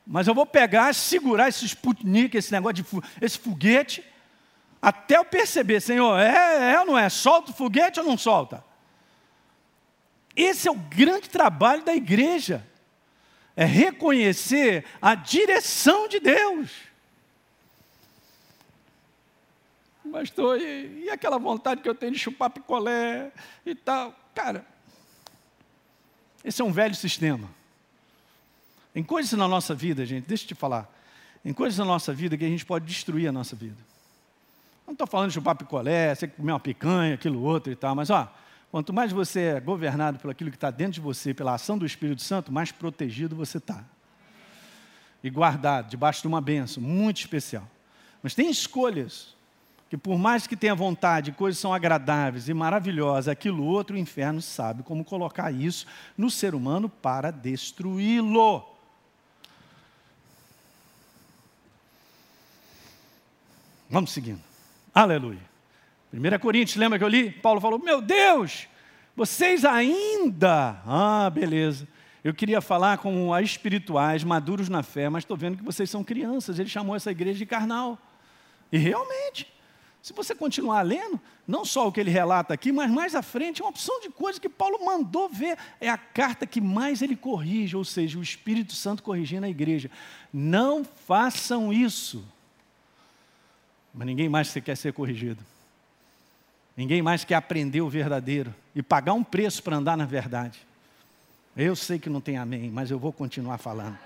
Mas 0.06 0.26
eu 0.26 0.34
vou 0.34 0.44
pegar, 0.44 0.94
segurar 0.94 1.48
esse 1.48 1.64
Sputnik, 1.64 2.36
esse 2.36 2.52
negócio 2.52 2.74
de 2.74 2.84
esse 3.20 3.38
foguete, 3.38 4.04
até 4.80 5.16
eu 5.16 5.24
perceber, 5.24 5.80
Senhor, 5.80 6.18
é, 6.18 6.74
é 6.74 6.80
ou 6.80 6.86
não 6.86 6.98
é? 6.98 7.08
Solta 7.08 7.50
o 7.50 7.54
foguete 7.54 7.98
ou 7.98 8.04
não 8.04 8.18
solta? 8.18 8.62
Esse 10.36 10.68
é 10.68 10.70
o 10.70 10.74
grande 10.74 11.30
trabalho 11.30 11.82
da 11.82 11.94
igreja. 11.94 12.66
É 13.56 13.64
reconhecer 13.64 14.84
a 15.00 15.14
direção 15.14 16.08
de 16.08 16.20
Deus. 16.20 16.70
Pastor, 20.14 20.60
e, 20.60 21.06
e 21.06 21.10
aquela 21.10 21.38
vontade 21.38 21.82
que 21.82 21.88
eu 21.88 21.94
tenho 21.94 22.12
de 22.12 22.20
chupar 22.20 22.48
picolé 22.48 23.32
e 23.66 23.74
tal? 23.74 24.14
Cara, 24.32 24.64
esse 26.44 26.62
é 26.62 26.64
um 26.64 26.70
velho 26.70 26.94
sistema. 26.94 27.50
Tem 28.92 29.02
coisas 29.02 29.32
na 29.32 29.48
nossa 29.48 29.74
vida, 29.74 30.06
gente, 30.06 30.24
deixa 30.24 30.44
eu 30.44 30.48
te 30.48 30.54
falar. 30.54 30.88
Tem 31.42 31.52
coisas 31.52 31.76
na 31.76 31.84
nossa 31.84 32.14
vida 32.14 32.38
que 32.38 32.44
a 32.44 32.48
gente 32.48 32.64
pode 32.64 32.86
destruir 32.86 33.26
a 33.26 33.32
nossa 33.32 33.56
vida. 33.56 33.76
Não 34.86 34.92
estou 34.92 35.04
falando 35.04 35.30
de 35.30 35.34
chupar 35.34 35.56
picolé, 35.56 36.14
você 36.14 36.28
comer 36.28 36.52
uma 36.52 36.60
picanha, 36.60 37.14
aquilo 37.14 37.42
outro 37.42 37.72
e 37.72 37.76
tal, 37.76 37.96
mas 37.96 38.08
ó, 38.08 38.32
Quanto 38.70 38.92
mais 38.92 39.12
você 39.12 39.40
é 39.40 39.60
governado 39.60 40.18
por 40.18 40.30
aquilo 40.30 40.50
que 40.50 40.56
está 40.56 40.68
dentro 40.68 40.94
de 40.94 41.00
você, 41.00 41.32
pela 41.32 41.54
ação 41.54 41.78
do 41.78 41.86
Espírito 41.86 42.22
Santo, 42.22 42.52
mais 42.52 42.72
protegido 42.72 43.36
você 43.36 43.58
está. 43.58 43.84
E 45.22 45.30
guardado, 45.30 45.88
debaixo 45.88 46.22
de 46.22 46.26
uma 46.26 46.40
benção 46.40 46.82
muito 46.82 47.18
especial. 47.18 47.68
Mas 48.20 48.34
tem 48.34 48.50
escolhas 48.50 49.33
que, 49.94 49.98
por 49.98 50.18
mais 50.18 50.44
que 50.44 50.56
tenha 50.56 50.74
vontade, 50.74 51.30
coisas 51.30 51.60
são 51.60 51.72
agradáveis 51.72 52.48
e 52.48 52.54
maravilhosas, 52.54 53.28
aquilo 53.28 53.64
outro, 53.64 53.94
o 53.94 53.98
inferno 53.98 54.42
sabe 54.42 54.82
como 54.82 55.04
colocar 55.04 55.52
isso 55.52 55.86
no 56.18 56.28
ser 56.28 56.52
humano 56.52 56.88
para 56.88 57.30
destruí-lo. 57.30 58.64
Vamos 63.88 64.10
seguindo. 64.10 64.40
Aleluia. 64.92 65.38
1 66.12 66.38
Coríntios, 66.40 66.76
lembra 66.76 66.98
que 66.98 67.04
eu 67.04 67.08
li? 67.08 67.30
Paulo 67.30 67.60
falou: 67.60 67.78
Meu 67.78 68.00
Deus, 68.00 68.66
vocês 69.14 69.64
ainda. 69.64 70.82
Ah, 70.84 71.30
beleza. 71.32 71.86
Eu 72.24 72.34
queria 72.34 72.60
falar 72.60 72.98
com 72.98 73.32
as 73.32 73.44
espirituais, 73.44 74.24
maduros 74.24 74.68
na 74.68 74.82
fé, 74.82 75.08
mas 75.08 75.22
estou 75.22 75.36
vendo 75.36 75.58
que 75.58 75.62
vocês 75.64 75.88
são 75.88 76.02
crianças. 76.02 76.58
Ele 76.58 76.68
chamou 76.68 76.96
essa 76.96 77.12
igreja 77.12 77.38
de 77.38 77.46
carnal. 77.46 77.96
E 78.72 78.78
realmente, 78.78 79.53
se 80.04 80.12
você 80.12 80.34
continuar 80.34 80.82
lendo, 80.82 81.18
não 81.48 81.64
só 81.64 81.88
o 81.88 81.90
que 81.90 81.98
ele 81.98 82.10
relata 82.10 82.52
aqui, 82.52 82.70
mas 82.70 82.90
mais 82.90 83.14
à 83.14 83.22
frente, 83.22 83.62
é 83.62 83.64
uma 83.64 83.70
opção 83.70 84.02
de 84.02 84.10
coisa 84.10 84.38
que 84.38 84.50
Paulo 84.50 84.84
mandou 84.84 85.30
ver. 85.30 85.56
É 85.80 85.88
a 85.88 85.96
carta 85.96 86.46
que 86.46 86.60
mais 86.60 87.00
ele 87.00 87.16
corrige, 87.16 87.74
ou 87.74 87.86
seja, 87.86 88.18
o 88.18 88.22
Espírito 88.22 88.74
Santo 88.74 89.02
corrigindo 89.02 89.46
a 89.46 89.48
igreja. 89.48 89.90
Não 90.30 90.84
façam 90.84 91.72
isso. 91.72 92.22
Mas 93.94 94.06
ninguém 94.06 94.28
mais 94.28 94.52
quer 94.52 94.76
ser 94.76 94.92
corrigido. 94.92 95.42
Ninguém 96.76 97.00
mais 97.00 97.24
quer 97.24 97.36
aprender 97.36 97.80
o 97.80 97.88
verdadeiro 97.88 98.54
e 98.74 98.82
pagar 98.82 99.14
um 99.14 99.24
preço 99.24 99.62
para 99.62 99.78
andar 99.78 99.96
na 99.96 100.04
verdade. 100.04 100.58
Eu 101.56 101.74
sei 101.74 101.98
que 101.98 102.10
não 102.10 102.20
tem 102.20 102.36
amém, 102.36 102.70
mas 102.70 102.90
eu 102.90 102.98
vou 102.98 103.10
continuar 103.10 103.56
falando. 103.56 103.98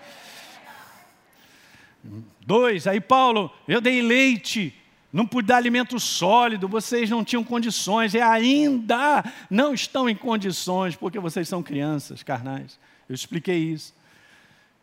Dois, 2.47 2.87
aí 2.87 3.00
Paulo, 3.00 3.52
eu 3.67 3.81
dei 3.81 4.00
leite, 4.00 4.73
não 5.12 5.27
pude 5.27 5.49
dar 5.49 5.57
alimento 5.57 5.99
sólido, 5.99 6.69
vocês 6.69 7.09
não 7.09 7.25
tinham 7.25 7.43
condições 7.43 8.12
e 8.12 8.21
ainda 8.21 9.25
não 9.50 9.73
estão 9.73 10.09
em 10.09 10.15
condições, 10.15 10.97
porque 10.97 11.19
vocês 11.19 11.49
são 11.49 11.62
crianças 11.62 12.23
carnais. 12.23 12.79
Eu 13.09 13.15
expliquei 13.15 13.59
isso. 13.59 13.95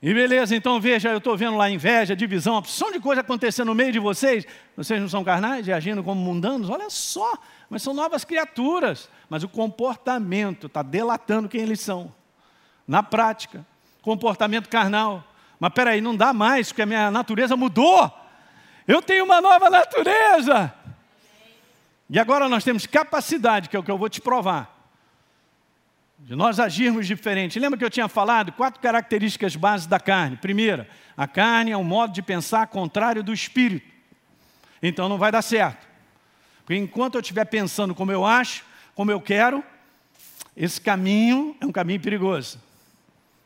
E 0.01 0.13
beleza, 0.13 0.55
então 0.55 0.79
veja, 0.79 1.09
eu 1.09 1.19
estou 1.19 1.37
vendo 1.37 1.57
lá 1.57 1.69
inveja, 1.69 2.15
divisão, 2.15 2.55
opção 2.55 2.91
de 2.91 2.99
coisa 2.99 3.21
acontecendo 3.21 3.67
no 3.67 3.75
meio 3.75 3.91
de 3.91 3.99
vocês. 3.99 4.45
Vocês 4.75 4.99
não 4.99 5.07
são 5.07 5.23
carnais 5.23 5.67
e 5.67 5.73
agindo 5.73 6.03
como 6.03 6.19
mundanos? 6.19 6.69
Olha 6.69 6.89
só, 6.89 7.33
mas 7.69 7.81
são 7.81 7.93
novas 7.93 8.25
criaturas. 8.25 9.09
Mas 9.29 9.43
o 9.43 9.49
comportamento 9.49 10.67
está 10.67 10.81
delatando 10.81 11.49
quem 11.49 11.61
eles 11.61 11.79
são. 11.79 12.13
Na 12.87 13.01
prática, 13.01 13.65
comportamento 14.01 14.69
carnal. 14.69 15.23
Mas 15.59 15.73
peraí, 15.73 16.01
não 16.01 16.15
dá 16.15 16.33
mais, 16.33 16.67
porque 16.67 16.81
a 16.81 16.85
minha 16.85 17.09
natureza 17.09 17.55
mudou. 17.55 18.11
Eu 18.87 19.01
tenho 19.01 19.25
uma 19.25 19.41
nova 19.41 19.69
natureza. 19.69 20.73
E 22.09 22.19
agora 22.19 22.47
nós 22.47 22.63
temos 22.63 22.85
capacidade, 22.85 23.67
que 23.67 23.75
é 23.75 23.79
o 23.79 23.83
que 23.83 23.89
eu 23.89 23.97
vou 23.97 24.09
te 24.09 24.21
provar, 24.21 24.71
de 26.19 26.35
nós 26.35 26.59
agirmos 26.59 27.07
diferente. 27.07 27.59
Lembra 27.59 27.77
que 27.77 27.85
eu 27.85 27.89
tinha 27.89 28.07
falado 28.07 28.51
quatro 28.51 28.79
características 28.79 29.55
básicas 29.55 29.87
da 29.87 29.99
carne? 29.99 30.37
Primeira, 30.37 30.87
a 31.17 31.27
carne 31.27 31.71
é 31.71 31.77
um 31.77 31.83
modo 31.83 32.13
de 32.13 32.21
pensar 32.21 32.67
contrário 32.67 33.23
do 33.23 33.33
espírito. 33.33 33.91
Então 34.81 35.09
não 35.09 35.17
vai 35.17 35.31
dar 35.31 35.41
certo. 35.41 35.87
Porque 36.59 36.75
enquanto 36.75 37.15
eu 37.15 37.21
estiver 37.21 37.45
pensando 37.45 37.95
como 37.95 38.11
eu 38.11 38.25
acho, 38.25 38.63
como 38.93 39.11
eu 39.11 39.19
quero, 39.19 39.63
esse 40.55 40.79
caminho 40.79 41.55
é 41.59 41.65
um 41.65 41.71
caminho 41.71 41.99
perigoso. 41.99 42.59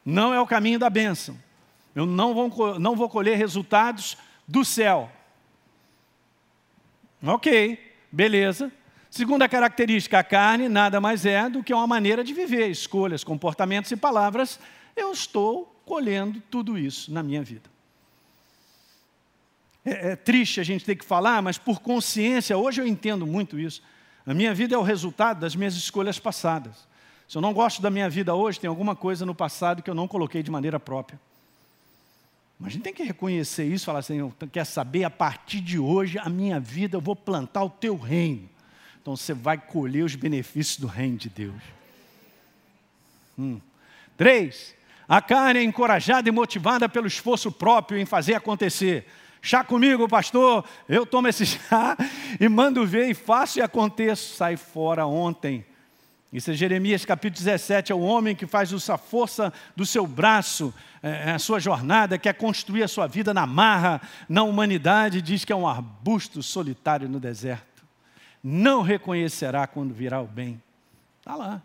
Não 0.05 0.34
é 0.34 0.39
o 0.39 0.48
caminho 0.48 0.79
da 0.79 0.89
bênção. 0.89 1.38
Eu 1.96 2.05
não 2.05 2.34
vou, 2.34 2.79
não 2.79 2.96
vou 2.96 3.10
colher 3.10 3.38
resultados 3.38 4.17
do 4.48 4.63
céu. 4.63 5.12
Ok, 7.23 7.79
beleza. 8.11 8.71
Segunda 9.09 9.49
característica, 9.49 10.19
a 10.19 10.23
carne 10.23 10.69
nada 10.69 11.01
mais 11.01 11.25
é 11.25 11.49
do 11.49 11.63
que 11.63 11.73
uma 11.73 11.88
maneira 11.88 12.23
de 12.23 12.33
viver, 12.33 12.69
escolhas, 12.69 13.23
comportamentos 13.23 13.91
e 13.91 13.97
palavras. 13.97 14.59
Eu 14.95 15.11
estou 15.11 15.65
colhendo 15.85 16.41
tudo 16.49 16.77
isso 16.77 17.11
na 17.11 17.23
minha 17.23 17.41
vida. 17.41 17.69
É, 19.83 20.11
é, 20.11 20.15
triste 20.15 20.59
a 20.59 20.63
gente 20.63 20.85
ter 20.85 20.95
que 20.95 21.03
falar, 21.03 21.41
mas 21.41 21.57
por 21.57 21.79
consciência, 21.79 22.57
hoje 22.57 22.81
eu 22.81 22.88
entendo 22.88 23.25
muito 23.25 23.59
isso. 23.59 23.81
A 24.25 24.33
minha 24.33 24.53
vida 24.53 24.75
é 24.75 24.77
o 24.77 24.83
resultado 24.83 25.39
das 25.39 25.55
minhas 25.55 25.75
escolhas 25.75 26.19
passadas. 26.19 26.88
Se 27.27 27.38
eu 27.38 27.41
não 27.41 27.53
gosto 27.53 27.81
da 27.81 27.89
minha 27.89 28.09
vida 28.09 28.35
hoje, 28.35 28.59
tem 28.59 28.67
alguma 28.67 28.95
coisa 28.95 29.25
no 29.25 29.33
passado 29.33 29.81
que 29.81 29.89
eu 29.89 29.95
não 29.95 30.07
coloquei 30.07 30.43
de 30.43 30.51
maneira 30.51 30.79
própria. 30.79 31.19
Mas 32.59 32.67
a 32.67 32.71
gente 32.71 32.83
tem 32.83 32.93
que 32.93 33.03
reconhecer 33.03 33.63
isso, 33.63 33.85
falar 33.85 33.99
assim, 33.99 34.33
quer 34.51 34.65
saber, 34.65 35.05
a 35.05 35.09
partir 35.09 35.61
de 35.61 35.79
hoje, 35.79 36.19
a 36.19 36.27
minha 36.27 36.59
vida, 36.59 36.97
eu 36.97 37.01
vou 37.01 37.15
plantar 37.15 37.63
o 37.63 37.69
teu 37.69 37.95
reino. 37.95 38.49
Então 39.01 39.15
você 39.15 39.33
vai 39.33 39.57
colher 39.57 40.03
os 40.03 40.13
benefícios 40.15 40.77
do 40.77 40.85
reino 40.85 41.17
de 41.17 41.29
Deus. 41.29 41.61
Hum. 43.37 43.61
Três, 44.17 44.75
a 45.07 45.21
carne 45.21 45.61
é 45.61 45.63
encorajada 45.63 46.27
e 46.27 46.31
motivada 46.31 46.89
pelo 46.89 47.07
esforço 47.07 47.49
próprio 47.49 47.97
em 47.97 48.05
fazer 48.05 48.35
acontecer. 48.35 49.07
Chá 49.41 49.63
comigo, 49.63 50.09
pastor. 50.09 50.65
Eu 50.87 51.05
tomo 51.05 51.29
esse 51.29 51.45
chá 51.47 51.97
e 52.37 52.49
mando 52.49 52.85
ver 52.85 53.09
e 53.09 53.13
faço 53.13 53.59
e 53.59 53.61
aconteço. 53.61 54.35
Sai 54.35 54.57
fora 54.57 55.05
ontem. 55.07 55.65
Isso 56.31 56.51
é 56.51 56.53
Jeremias 56.53 57.03
capítulo 57.05 57.43
17, 57.43 57.91
é 57.91 57.95
o 57.95 58.01
homem 58.01 58.36
que 58.36 58.45
faz 58.45 58.71
a 58.88 58.98
força 59.00 59.51
do 59.75 59.83
seu 59.83 60.05
braço, 60.05 60.71
é, 61.01 61.29
é, 61.29 61.31
a 61.31 61.39
sua 61.39 61.59
jornada, 61.59 62.19
quer 62.19 62.33
construir 62.33 62.83
a 62.83 62.88
sua 62.88 63.07
vida 63.07 63.33
na 63.33 63.48
marra, 63.48 64.00
na 64.27 64.43
humanidade, 64.43 65.24
diz 65.24 65.43
que 65.43 65.51
é 65.51 65.55
um 65.55 65.67
arbusto 65.67 66.43
solitário 66.43 67.09
no 67.09 67.19
deserto. 67.19 67.83
Não 68.43 68.83
reconhecerá 68.83 69.65
quando 69.65 69.91
virá 69.91 70.21
o 70.21 70.27
bem. 70.27 70.62
Está 71.19 71.36
lá. 71.36 71.62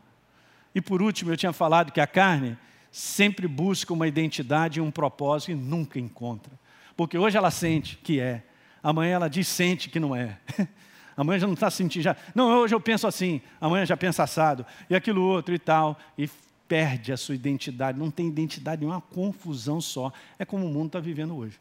E 0.75 0.81
por 0.81 1.03
último, 1.03 1.31
eu 1.31 1.37
tinha 1.37 1.53
falado 1.53 1.93
que 1.93 2.01
a 2.01 2.07
carne 2.07 2.57
sempre 2.91 3.47
busca 3.47 3.93
uma 3.93 4.09
identidade 4.09 4.79
e 4.79 4.83
um 4.83 4.91
propósito 4.91 5.53
e 5.53 5.55
nunca 5.55 5.99
encontra. 5.99 6.53
Porque 6.97 7.19
hoje 7.19 7.37
ela 7.37 7.51
sente 7.51 7.97
que 7.97 8.19
é, 8.19 8.43
amanhã 8.83 9.17
ela 9.17 9.29
diz 9.29 9.47
sente 9.47 9.91
que 9.91 10.01
não 10.01 10.17
é. 10.17 10.39
amanhã 11.17 11.41
já 11.41 11.47
não 11.47 11.55
está 11.55 11.71
sentindo, 11.71 12.03
já, 12.03 12.17
não, 12.35 12.49
hoje 12.61 12.75
eu 12.75 12.81
penso 12.81 13.07
assim, 13.07 13.41
amanhã 13.61 13.87
já 13.87 13.97
pensa 13.97 14.23
assado, 14.23 14.65
e 14.89 14.95
aquilo 14.95 15.23
outro 15.23 15.55
e 15.55 15.59
tal, 15.59 15.99
e 16.17 16.29
perde 16.69 17.13
a 17.13 17.17
sua 17.17 17.35
identidade, 17.35 17.99
não 17.99 18.11
tem 18.11 18.27
identidade, 18.27 18.85
é 18.85 18.87
uma 18.87 19.01
confusão 19.01 19.81
só. 19.81 20.13
É 20.39 20.45
como 20.45 20.67
o 20.67 20.69
mundo 20.69 20.87
está 20.87 21.01
vivendo 21.01 21.37
hoje. 21.37 21.59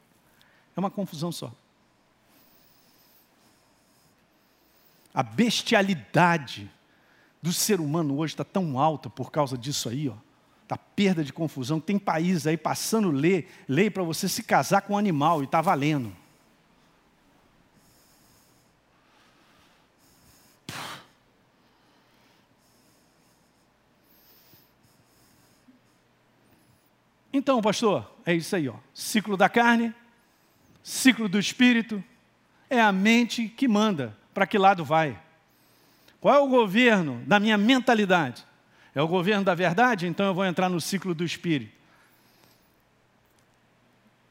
É 0.75 0.79
uma 0.79 0.89
confusão 0.89 1.31
só. 1.31 1.51
A 5.13 5.22
bestialidade 5.22 6.69
do 7.41 7.53
ser 7.53 7.79
humano 7.79 8.17
hoje 8.17 8.33
está 8.33 8.43
tão 8.43 8.79
alta 8.79 9.10
por 9.10 9.31
causa 9.31 9.57
disso 9.57 9.89
aí, 9.89 10.10
ó. 10.10 10.15
Da 10.67 10.77
perda 10.77 11.24
de 11.24 11.31
confusão. 11.31 11.79
Tem 11.79 12.00
países 12.00 12.48
aí 12.48 12.57
passando 12.57 13.12
lei, 13.12 13.48
lei 13.67 13.89
para 13.89 14.01
você 14.01 14.27
se 14.27 14.41
casar 14.41 14.81
com 14.81 14.93
um 14.93 14.98
animal 14.98 15.41
e 15.41 15.45
está 15.45 15.62
valendo. 15.62 16.12
Então, 27.43 27.62
pastor, 27.62 28.09
é 28.25 28.33
isso 28.33 28.55
aí, 28.55 28.69
ó. 28.69 28.75
Ciclo 28.93 29.35
da 29.35 29.50
carne, 29.50 29.93
ciclo 30.81 31.27
do 31.27 31.38
espírito, 31.38 32.01
é 32.69 32.79
a 32.79 32.89
mente 32.89 33.50
que 33.50 33.67
manda 33.67 34.15
para 34.33 34.47
que 34.47 34.57
lado 34.57 34.85
vai. 34.85 35.19
Qual 36.21 36.33
é 36.33 36.39
o 36.39 36.47
governo 36.47 37.21
da 37.27 37.41
minha 37.41 37.57
mentalidade? 37.57 38.45
É 38.95 39.01
o 39.01 39.09
governo 39.09 39.43
da 39.43 39.53
verdade? 39.53 40.07
Então 40.07 40.25
eu 40.25 40.33
vou 40.33 40.45
entrar 40.45 40.69
no 40.69 40.79
ciclo 40.79 41.13
do 41.13 41.25
espírito. 41.25 41.75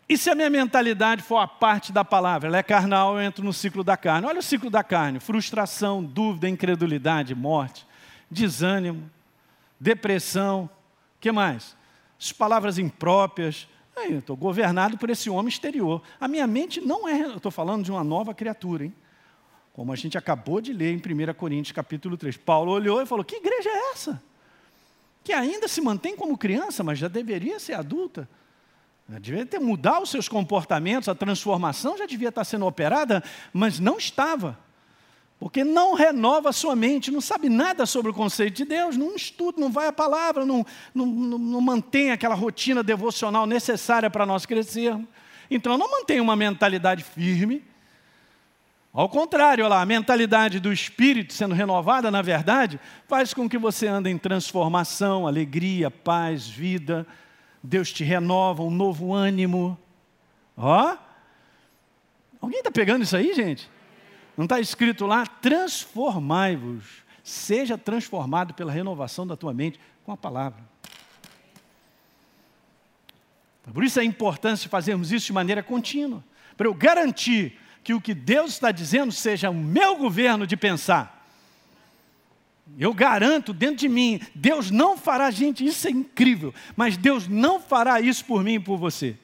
E 0.09 0.17
se 0.17 0.31
a 0.31 0.35
minha 0.35 0.49
mentalidade 0.49 1.23
for 1.23 1.37
a 1.37 1.47
parte 1.47 1.93
da 1.93 2.03
palavra, 2.03 2.49
ela 2.49 2.57
é 2.57 2.63
carnal, 2.63 3.17
eu 3.17 3.21
entro 3.21 3.45
no 3.45 3.53
ciclo 3.53 3.85
da 3.85 3.95
carne. 3.95 4.27
Olha 4.27 4.41
o 4.41 4.43
ciclo 4.43 4.71
da 4.71 4.83
carne: 4.83 5.21
frustração, 5.21 6.03
dúvida, 6.03 6.49
incredulidade, 6.49 7.35
morte, 7.35 7.87
desânimo, 8.31 9.11
depressão, 9.79 10.71
que 11.21 11.31
mais? 11.31 11.77
As 12.23 12.33
palavras 12.33 12.79
impróprias. 12.79 13.69
eu 13.97 14.21
estou 14.21 14.37
governado 14.37 14.97
por 14.97 15.11
esse 15.11 15.29
homem 15.29 15.49
exterior. 15.49 16.01
A 16.21 16.29
minha 16.29 16.47
mente 16.47 16.81
não 16.81 17.09
é, 17.09 17.23
eu 17.23 17.37
estou 17.37 17.51
falando 17.51 17.85
de 17.85 17.91
uma 17.91 18.05
nova 18.05 18.33
criatura, 18.33 18.85
hein? 18.85 18.95
Como 19.73 19.93
a 19.93 19.97
gente 19.97 20.17
acabou 20.17 20.61
de 20.61 20.73
ler 20.73 20.93
em 20.93 20.97
1 20.97 21.35
Coríntios 21.35 21.73
capítulo 21.73 22.17
3. 22.17 22.37
Paulo 22.37 22.71
olhou 22.71 23.01
e 23.03 23.07
falou: 23.07 23.25
Que 23.25 23.37
igreja 23.37 23.71
é 23.71 23.93
essa? 23.93 24.23
Que 25.25 25.33
ainda 25.33 25.67
se 25.67 25.81
mantém 25.81 26.15
como 26.15 26.37
criança, 26.37 26.85
mas 26.85 26.99
já 26.99 27.09
deveria 27.09 27.59
ser 27.59 27.73
adulta. 27.73 28.29
Já 29.09 29.45
ter 29.45 29.59
mudar 29.59 30.01
os 30.01 30.11
seus 30.11 30.29
comportamentos, 30.29 31.09
a 31.09 31.15
transformação 31.15 31.99
já 31.99 32.07
devia 32.07 32.29
estar 32.29 32.45
sendo 32.45 32.67
operada, 32.67 33.23
mas 33.53 33.81
não 33.81 33.99
estava 33.99 34.59
porque 35.43 35.65
não 35.65 35.95
renova 35.95 36.51
a 36.51 36.53
sua 36.53 36.77
mente, 36.77 37.11
não 37.11 37.21
sabe 37.21 37.49
nada 37.49 37.85
sobre 37.85 38.13
o 38.13 38.15
conceito 38.15 38.59
de 38.59 38.65
Deus, 38.65 38.97
não 38.97 39.17
estuda, 39.17 39.61
não 39.61 39.73
vai 39.73 39.89
à 39.89 39.93
palavra, 39.93 40.47
não, 40.47 40.65
não, 40.95 41.05
não, 41.05 41.37
não 41.37 41.61
mantém 41.61 42.13
aquela 42.13 42.37
rotina 42.37 42.81
devocional 42.81 43.45
necessária 43.45 44.09
para 44.09 44.25
nós 44.25 44.47
crescermos. 44.47 45.05
Então, 45.51 45.77
não 45.77 45.91
mantém 45.91 46.21
uma 46.21 46.37
mentalidade 46.37 47.03
firme. 47.03 47.61
Ao 48.93 49.09
contrário, 49.09 49.67
lá, 49.67 49.83
a 49.83 49.85
mentalidade 49.85 50.61
do 50.61 50.73
espírito 50.73 51.33
sendo 51.33 51.57
renovada, 51.57 52.09
na 52.09 52.23
verdade, 52.23 52.79
faz 53.09 53.35
com 53.35 53.49
que 53.49 53.59
você 53.59 53.89
ande 53.89 54.09
em 54.09 54.19
transformação, 54.19 55.27
alegria, 55.27 55.91
paz, 55.91 56.47
vida. 56.47 57.05
Deus 57.61 57.93
te 57.93 58.05
renova, 58.05 58.63
um 58.63 58.71
novo 58.71 59.13
ânimo. 59.13 59.77
Ó, 60.57 60.97
alguém 62.41 62.61
está 62.61 62.71
pegando 62.71 63.03
isso 63.03 63.17
aí, 63.17 63.35
gente? 63.35 63.69
Não 64.43 64.47
está 64.47 64.59
escrito 64.59 65.07
lá? 65.07 65.25
Transformai-vos. 65.25 66.85
Seja 67.23 67.79
transformado 67.79 68.53
pela 68.55 68.73
renovação 68.73 69.25
da 69.25 69.37
tua 69.37 69.55
mente 69.55 69.79
com 70.05 70.11
a 70.11 70.17
palavra. 70.17 70.59
Por 73.73 73.85
isso 73.85 74.01
a 74.01 74.05
importância 74.05 74.65
de 74.65 74.69
fazermos 74.69 75.13
isso 75.13 75.27
de 75.27 75.33
maneira 75.33 75.63
contínua. 75.63 76.25
Para 76.57 76.67
eu 76.67 76.75
garantir 76.75 77.57
que 77.85 77.95
o 77.95 78.01
que 78.01 78.13
Deus 78.13 78.55
está 78.55 78.73
dizendo 78.73 79.13
seja 79.13 79.49
o 79.49 79.55
meu 79.55 79.95
governo 79.95 80.45
de 80.45 80.57
pensar. 80.57 81.25
Eu 82.77 82.93
garanto 82.93 83.53
dentro 83.53 83.77
de 83.77 83.89
mim, 83.89 84.21
Deus 84.35 84.73
não 84.73 84.99
fará, 84.99 85.31
gente, 85.31 85.65
isso 85.65 85.87
é 85.87 85.93
incrível, 85.93 86.53
mas 86.75 86.97
Deus 86.97 87.29
não 87.29 87.61
fará 87.61 88.01
isso 88.01 88.25
por 88.25 88.43
mim 88.43 88.55
e 88.55 88.61
por 88.61 88.77
você. 88.77 89.17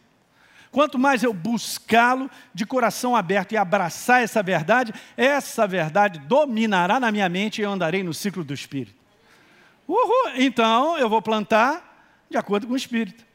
Quanto 0.70 0.98
mais 0.98 1.22
eu 1.22 1.32
buscá-lo 1.32 2.30
de 2.52 2.66
coração 2.66 3.16
aberto 3.16 3.52
e 3.52 3.56
abraçar 3.56 4.22
essa 4.22 4.42
verdade, 4.42 4.92
essa 5.16 5.66
verdade 5.66 6.18
dominará 6.20 7.00
na 7.00 7.10
minha 7.10 7.28
mente 7.28 7.60
e 7.60 7.64
eu 7.64 7.70
andarei 7.70 8.02
no 8.02 8.12
ciclo 8.12 8.44
do 8.44 8.52
Espírito. 8.52 8.98
Uhul. 9.86 10.32
Então 10.36 10.98
eu 10.98 11.08
vou 11.08 11.22
plantar 11.22 12.26
de 12.28 12.36
acordo 12.36 12.66
com 12.66 12.74
o 12.74 12.76
Espírito. 12.76 13.26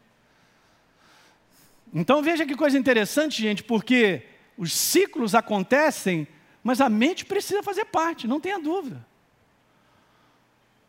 Então 1.91 2.21
veja 2.21 2.45
que 2.45 2.55
coisa 2.55 2.77
interessante, 2.77 3.41
gente, 3.41 3.63
porque 3.63 4.27
os 4.55 4.71
ciclos 4.71 5.33
acontecem, 5.33 6.27
mas 6.63 6.79
a 6.79 6.89
mente 6.89 7.25
precisa 7.25 7.63
fazer 7.63 7.85
parte, 7.85 8.27
não 8.27 8.39
tenha 8.39 8.59
dúvida. 8.59 9.03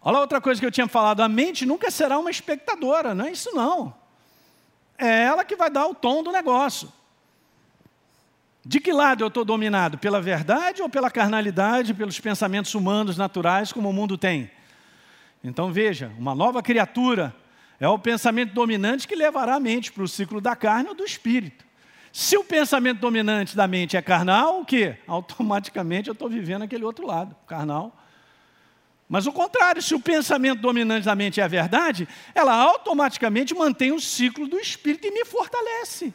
Olha 0.03 0.19
outra 0.19 0.41
coisa 0.41 0.61
que 0.61 0.67
eu 0.67 0.71
tinha 0.71 0.87
falado: 0.87 1.21
a 1.21 1.29
mente 1.29 1.65
nunca 1.65 1.91
será 1.91 2.19
uma 2.19 2.31
espectadora, 2.31 3.15
não 3.15 3.25
é 3.25 3.33
isso 3.33 3.55
não 3.55 4.04
é 4.99 5.25
ela 5.25 5.45
que 5.45 5.57
vai 5.57 5.71
dar 5.71 5.87
o 5.87 5.95
tom 5.95 6.23
do 6.23 6.33
negócio. 6.33 6.93
De 8.65 8.81
que 8.81 8.93
lado 8.93 9.23
eu 9.23 9.29
estou 9.29 9.45
dominado? 9.45 9.99
Pela 9.99 10.21
verdade 10.21 10.81
ou 10.81 10.89
pela 10.89 11.11
carnalidade, 11.11 11.93
pelos 11.93 12.19
pensamentos 12.19 12.75
humanos 12.75 13.17
naturais 13.17 13.73
como 13.73 13.91
o 13.91 13.93
mundo 13.93 14.17
tem? 14.17 14.51
Então 15.43 15.71
veja, 15.71 16.11
uma 16.19 16.35
nova 16.35 16.63
criatura 16.63 17.35
é 17.79 17.87
o 17.89 17.99
pensamento 17.99 18.55
dominante 18.55 19.07
que 19.07 19.15
levará 19.15 19.57
a 19.57 19.61
mente 19.61 19.93
para 19.93 20.03
o 20.03 20.09
ciclo 20.09 20.41
da 20.41 20.57
carne 20.57 20.89
ou 20.89 20.95
do 20.95 21.05
espírito. 21.05 21.65
Se 22.11 22.37
o 22.39 22.45
pensamento 22.45 23.01
dominante 23.01 23.57
da 23.57 23.67
mente 23.67 23.97
é 23.97 24.03
carnal, 24.03 24.61
o 24.61 24.65
quê? 24.65 24.97
Automaticamente 25.07 26.09
eu 26.09 26.13
estou 26.13 26.29
vivendo 26.29 26.63
aquele 26.63 26.85
outro 26.85 27.07
lado, 27.07 27.37
carnal 27.47 27.93
mas 29.09 29.27
o 29.27 29.33
contrário, 29.33 29.83
se 29.83 29.95
o 29.95 30.01
pensamento 30.01 30.61
dominante 30.61 31.05
da 31.05 31.15
mente 31.15 31.41
é 31.41 31.45
a 31.45 31.49
verdade, 31.49 32.09
ela 32.35 32.55
automaticamente 32.55 33.55
mantém 33.55 33.93
o 33.93 34.01
ciclo 34.01 34.47
do 34.47 34.59
espírito 34.59 35.07
e 35.07 35.11
me 35.11 35.25
fortalece. 35.25 36.13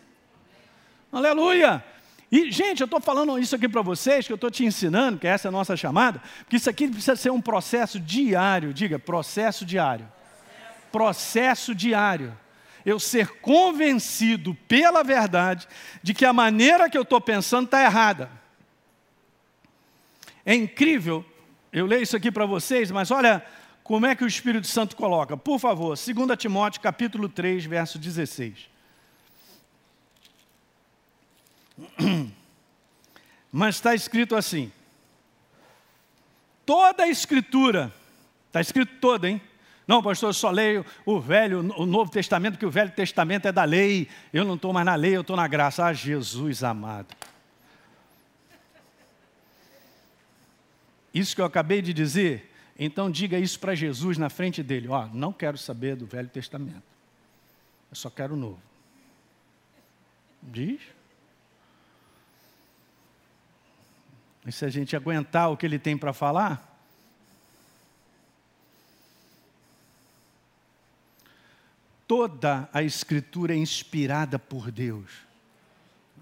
Aleluia! 1.11 1.83
E, 2.31 2.51
gente, 2.51 2.81
eu 2.81 2.85
estou 2.85 3.01
falando 3.01 3.39
isso 3.39 3.55
aqui 3.55 3.67
para 3.67 3.81
vocês, 3.81 4.27
que 4.27 4.31
eu 4.31 4.35
estou 4.35 4.51
te 4.51 4.63
ensinando, 4.63 5.17
que 5.17 5.25
essa 5.25 5.47
é 5.47 5.49
a 5.49 5.51
nossa 5.51 5.75
chamada, 5.75 6.21
porque 6.39 6.57
isso 6.57 6.69
aqui 6.69 6.87
precisa 6.87 7.15
ser 7.15 7.31
um 7.31 7.41
processo 7.41 7.99
diário. 7.99 8.73
Diga, 8.73 8.99
processo 8.99 9.65
diário. 9.65 10.07
Processo 10.91 11.73
diário. 11.73 12.37
Eu 12.85 12.99
ser 12.99 13.39
convencido 13.39 14.55
pela 14.67 15.03
verdade 15.03 15.67
de 16.03 16.13
que 16.13 16.25
a 16.25 16.33
maneira 16.33 16.89
que 16.89 16.97
eu 16.97 17.01
estou 17.01 17.19
pensando 17.19 17.65
está 17.65 17.83
errada. 17.83 18.29
É 20.45 20.53
incrível 20.53 21.25
eu 21.71 21.85
leio 21.85 22.03
isso 22.03 22.15
aqui 22.17 22.31
para 22.31 22.45
vocês, 22.45 22.89
mas 22.91 23.11
olha 23.11 23.45
como 23.83 24.05
é 24.05 24.15
que 24.15 24.23
o 24.23 24.27
Espírito 24.27 24.67
Santo 24.67 24.95
coloca. 24.95 25.35
Por 25.35 25.59
favor, 25.59 25.95
2 25.97 26.37
Timóteo 26.37 26.81
capítulo 26.81 27.27
3, 27.27 27.65
verso 27.65 27.97
16. 27.97 28.69
Mas 33.51 33.75
está 33.75 33.95
escrito 33.95 34.35
assim: 34.35 34.71
toda 36.65 37.03
a 37.03 37.07
escritura, 37.07 37.91
está 38.47 38.61
escrito 38.61 38.99
toda, 38.99 39.27
hein? 39.27 39.41
Não, 39.87 40.03
pastor, 40.03 40.29
eu 40.29 40.33
só 40.33 40.51
leio 40.51 40.85
o 41.03 41.19
Velho, 41.19 41.61
o 41.75 41.85
Novo 41.87 42.11
Testamento, 42.11 42.53
porque 42.53 42.65
o 42.65 42.69
Velho 42.69 42.91
Testamento 42.91 43.47
é 43.47 43.51
da 43.51 43.63
lei. 43.63 44.07
Eu 44.31 44.45
não 44.45 44.53
estou 44.53 44.71
mais 44.71 44.85
na 44.85 44.93
lei, 44.93 45.15
eu 45.15 45.21
estou 45.21 45.35
na 45.35 45.47
graça. 45.47 45.83
Ah, 45.83 45.93
Jesus 45.93 46.63
amado. 46.63 47.07
Isso 51.13 51.35
que 51.35 51.41
eu 51.41 51.45
acabei 51.45 51.81
de 51.81 51.93
dizer, 51.93 52.51
então 52.77 53.09
diga 53.09 53.37
isso 53.37 53.59
para 53.59 53.75
Jesus 53.75 54.17
na 54.17 54.29
frente 54.29 54.61
dele: 54.61 54.87
Ó, 54.87 55.03
oh, 55.03 55.07
não 55.15 55.33
quero 55.33 55.57
saber 55.57 55.95
do 55.95 56.05
Velho 56.05 56.29
Testamento, 56.29 56.83
eu 57.89 57.95
só 57.95 58.09
quero 58.09 58.33
o 58.33 58.37
novo. 58.37 58.61
Diz. 60.41 60.79
E 64.45 64.51
se 64.51 64.65
a 64.65 64.69
gente 64.69 64.95
aguentar 64.95 65.51
o 65.51 65.57
que 65.57 65.65
ele 65.65 65.77
tem 65.77 65.97
para 65.97 66.13
falar, 66.13 66.69
toda 72.07 72.67
a 72.73 72.81
Escritura 72.81 73.53
é 73.53 73.57
inspirada 73.57 74.39
por 74.39 74.71
Deus. 74.71 75.11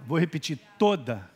Vou 0.06 0.20
repetir, 0.20 0.60
toda. 0.78 1.30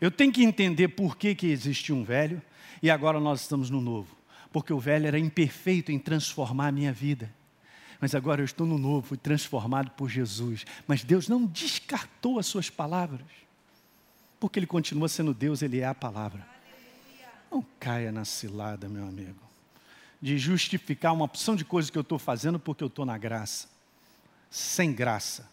Eu 0.00 0.10
tenho 0.10 0.32
que 0.32 0.42
entender 0.42 0.88
por 0.88 1.16
que, 1.16 1.34
que 1.34 1.48
existe 1.48 1.92
um 1.92 2.04
velho, 2.04 2.40
e 2.82 2.90
agora 2.90 3.20
nós 3.20 3.42
estamos 3.42 3.70
no 3.70 3.80
novo. 3.80 4.16
Porque 4.52 4.72
o 4.72 4.78
velho 4.78 5.06
era 5.06 5.18
imperfeito 5.18 5.92
em 5.92 5.98
transformar 5.98 6.68
a 6.68 6.72
minha 6.72 6.92
vida. 6.92 7.32
Mas 8.00 8.14
agora 8.14 8.40
eu 8.40 8.44
estou 8.44 8.66
no 8.66 8.78
novo, 8.78 9.08
fui 9.08 9.18
transformado 9.18 9.90
por 9.90 10.08
Jesus. 10.08 10.64
Mas 10.86 11.04
Deus 11.04 11.28
não 11.28 11.44
descartou 11.44 12.38
as 12.38 12.46
suas 12.46 12.70
palavras. 12.70 13.26
Porque 14.40 14.58
Ele 14.58 14.66
continua 14.66 15.08
sendo 15.08 15.34
Deus, 15.34 15.62
Ele 15.62 15.80
é 15.80 15.86
a 15.86 15.94
palavra. 15.94 16.46
Não 17.50 17.64
caia 17.78 18.12
na 18.12 18.24
cilada, 18.24 18.88
meu 18.88 19.06
amigo 19.06 19.48
de 20.20 20.36
justificar 20.36 21.12
uma 21.12 21.24
opção 21.24 21.54
de 21.54 21.64
coisas 21.64 21.90
que 21.90 21.98
eu 21.98 22.02
estou 22.02 22.18
fazendo 22.18 22.58
porque 22.58 22.82
eu 22.82 22.88
estou 22.88 23.04
na 23.04 23.16
graça. 23.16 23.68
Sem 24.50 24.92
graça, 24.92 25.48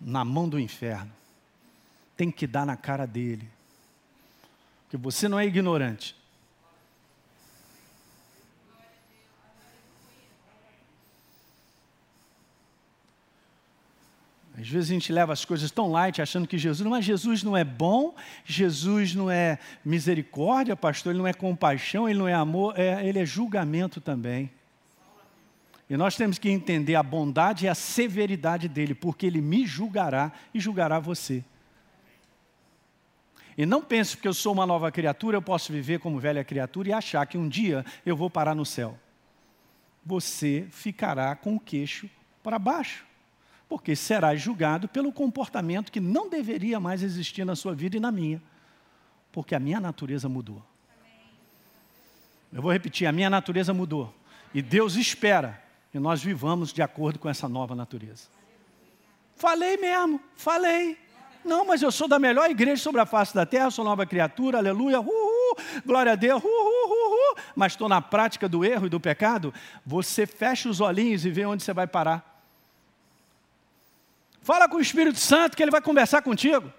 na 0.00 0.24
mão 0.24 0.48
do 0.48 0.58
inferno. 0.58 1.12
Tem 2.16 2.30
que 2.30 2.46
dar 2.46 2.64
na 2.64 2.76
cara 2.76 3.06
dele. 3.06 3.48
Porque 4.84 4.96
você 4.96 5.28
não 5.28 5.38
é 5.38 5.46
ignorante. 5.46 6.16
Às 14.58 14.68
vezes 14.68 14.90
a 14.90 14.94
gente 14.94 15.12
leva 15.12 15.32
as 15.32 15.44
coisas 15.44 15.70
tão 15.70 15.88
light, 15.92 16.20
achando 16.20 16.48
que 16.48 16.58
Jesus, 16.58 16.88
mas 16.88 17.04
Jesus 17.04 17.44
não 17.44 17.56
é 17.56 17.62
bom, 17.62 18.16
Jesus 18.44 19.14
não 19.14 19.30
é 19.30 19.56
misericórdia, 19.84 20.74
pastor, 20.74 21.12
ele 21.12 21.20
não 21.20 21.28
é 21.28 21.32
compaixão, 21.32 22.08
ele 22.08 22.18
não 22.18 22.26
é 22.26 22.34
amor, 22.34 22.74
é, 22.76 23.06
ele 23.06 23.20
é 23.20 23.24
julgamento 23.24 24.00
também. 24.00 24.50
E 25.88 25.96
nós 25.96 26.16
temos 26.16 26.38
que 26.38 26.50
entender 26.50 26.96
a 26.96 27.04
bondade 27.04 27.66
e 27.66 27.68
a 27.68 27.74
severidade 27.74 28.68
dele, 28.68 28.96
porque 28.96 29.26
ele 29.26 29.40
me 29.40 29.64
julgará 29.64 30.32
e 30.52 30.58
julgará 30.58 30.98
você. 30.98 31.44
E 33.56 33.64
não 33.64 33.80
pense 33.80 34.16
que 34.16 34.26
eu 34.26 34.34
sou 34.34 34.52
uma 34.52 34.66
nova 34.66 34.90
criatura, 34.90 35.36
eu 35.36 35.42
posso 35.42 35.72
viver 35.72 36.00
como 36.00 36.18
velha 36.18 36.42
criatura 36.42 36.88
e 36.88 36.92
achar 36.92 37.24
que 37.26 37.38
um 37.38 37.48
dia 37.48 37.84
eu 38.04 38.16
vou 38.16 38.28
parar 38.28 38.56
no 38.56 38.66
céu. 38.66 38.98
Você 40.04 40.66
ficará 40.70 41.36
com 41.36 41.54
o 41.54 41.60
queixo 41.60 42.10
para 42.42 42.58
baixo 42.58 43.07
porque 43.68 43.94
será 43.94 44.34
julgado 44.34 44.88
pelo 44.88 45.12
comportamento 45.12 45.92
que 45.92 46.00
não 46.00 46.28
deveria 46.28 46.80
mais 46.80 47.02
existir 47.02 47.44
na 47.44 47.54
sua 47.54 47.74
vida 47.74 47.96
e 47.96 48.00
na 48.00 48.10
minha, 48.10 48.42
porque 49.30 49.54
a 49.54 49.60
minha 49.60 49.78
natureza 49.78 50.28
mudou. 50.28 50.64
Eu 52.52 52.62
vou 52.62 52.72
repetir: 52.72 53.06
a 53.06 53.12
minha 53.12 53.28
natureza 53.28 53.74
mudou. 53.74 54.14
E 54.54 54.62
Deus 54.62 54.96
espera 54.96 55.62
que 55.92 55.98
nós 55.98 56.22
vivamos 56.22 56.72
de 56.72 56.80
acordo 56.80 57.18
com 57.18 57.28
essa 57.28 57.48
nova 57.48 57.74
natureza. 57.74 58.28
Falei 59.36 59.76
mesmo, 59.76 60.20
falei. 60.34 60.98
Não, 61.44 61.64
mas 61.64 61.82
eu 61.82 61.92
sou 61.92 62.08
da 62.08 62.18
melhor 62.18 62.50
igreja 62.50 62.82
sobre 62.82 63.00
a 63.00 63.06
face 63.06 63.34
da 63.34 63.46
terra, 63.46 63.70
sou 63.70 63.84
nova 63.84 64.04
criatura, 64.04 64.58
aleluia, 64.58 65.00
uhul, 65.00 65.56
glória 65.86 66.12
a 66.12 66.16
Deus, 66.16 66.42
uhul, 66.42 66.50
uhul, 66.50 67.36
mas 67.54 67.72
estou 67.72 67.88
na 67.88 68.02
prática 68.02 68.48
do 68.48 68.64
erro 68.64 68.86
e 68.86 68.90
do 68.90 68.98
pecado. 68.98 69.54
Você 69.86 70.26
fecha 70.26 70.68
os 70.68 70.80
olhinhos 70.80 71.24
e 71.24 71.30
vê 71.30 71.46
onde 71.46 71.62
você 71.62 71.72
vai 71.72 71.86
parar. 71.86 72.37
Fala 74.40 74.68
com 74.68 74.76
o 74.76 74.80
Espírito 74.80 75.18
Santo 75.18 75.56
que 75.56 75.62
ele 75.62 75.70
vai 75.70 75.80
conversar 75.80 76.22
contigo. 76.22 76.72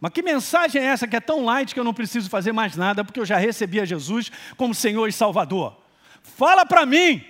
Mas 0.00 0.12
que 0.12 0.22
mensagem 0.22 0.80
é 0.80 0.86
essa 0.86 1.08
que 1.08 1.16
é 1.16 1.20
tão 1.20 1.44
light 1.44 1.74
que 1.74 1.80
eu 1.80 1.84
não 1.84 1.92
preciso 1.92 2.30
fazer 2.30 2.52
mais 2.52 2.76
nada 2.76 3.04
porque 3.04 3.18
eu 3.18 3.26
já 3.26 3.36
recebi 3.36 3.80
a 3.80 3.84
Jesus 3.84 4.30
como 4.56 4.74
Senhor 4.74 5.08
e 5.08 5.12
Salvador? 5.12 5.76
Fala 6.22 6.64
para 6.64 6.86
mim. 6.86 7.24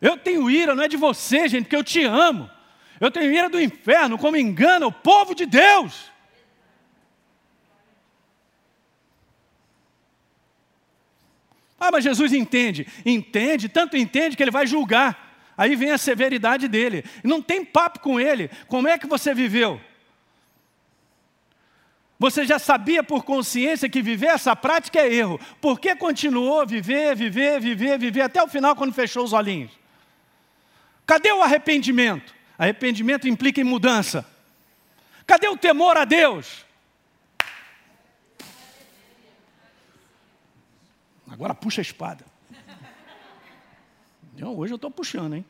Eu 0.00 0.18
tenho 0.18 0.50
ira, 0.50 0.74
não 0.74 0.82
é 0.82 0.88
de 0.88 0.96
você, 0.96 1.48
gente, 1.48 1.64
porque 1.64 1.76
eu 1.76 1.84
te 1.84 2.02
amo. 2.04 2.50
Eu 2.98 3.10
tenho 3.10 3.32
ira 3.32 3.48
do 3.48 3.60
inferno, 3.60 4.18
como 4.18 4.36
engana 4.36 4.86
o 4.86 4.92
povo 4.92 5.34
de 5.34 5.46
Deus. 5.46 6.10
Ah, 11.78 11.90
mas 11.90 12.04
Jesus 12.04 12.32
entende. 12.32 12.86
Entende, 13.04 13.68
tanto 13.68 13.96
entende 13.96 14.36
que 14.36 14.42
ele 14.42 14.52
vai 14.52 14.66
julgar. 14.66 15.31
Aí 15.56 15.76
vem 15.76 15.90
a 15.90 15.98
severidade 15.98 16.68
dele. 16.68 17.04
Não 17.22 17.42
tem 17.42 17.64
papo 17.64 18.00
com 18.00 18.18
ele. 18.18 18.50
Como 18.68 18.88
é 18.88 18.98
que 18.98 19.06
você 19.06 19.34
viveu? 19.34 19.80
Você 22.18 22.46
já 22.46 22.58
sabia 22.58 23.02
por 23.02 23.24
consciência 23.24 23.88
que 23.88 24.00
viver 24.00 24.28
essa 24.28 24.54
prática 24.54 25.00
é 25.00 25.12
erro. 25.12 25.40
Por 25.60 25.80
que 25.80 25.96
continuou 25.96 26.60
a 26.60 26.64
viver, 26.64 27.16
viver, 27.16 27.60
viver, 27.60 27.98
viver 27.98 28.22
até 28.22 28.42
o 28.42 28.48
final 28.48 28.76
quando 28.76 28.94
fechou 28.94 29.24
os 29.24 29.32
olhinhos? 29.32 29.72
Cadê 31.04 31.32
o 31.32 31.42
arrependimento? 31.42 32.32
Arrependimento 32.56 33.26
implica 33.26 33.60
em 33.60 33.64
mudança. 33.64 34.24
Cadê 35.26 35.48
o 35.48 35.56
temor 35.56 35.96
a 35.96 36.04
Deus? 36.04 36.64
Agora 41.28 41.54
puxa 41.54 41.80
a 41.80 41.82
espada. 41.82 42.31
Hoje 44.50 44.72
eu 44.72 44.76
estou 44.76 44.90
puxando, 44.90 45.34
hein? 45.34 45.44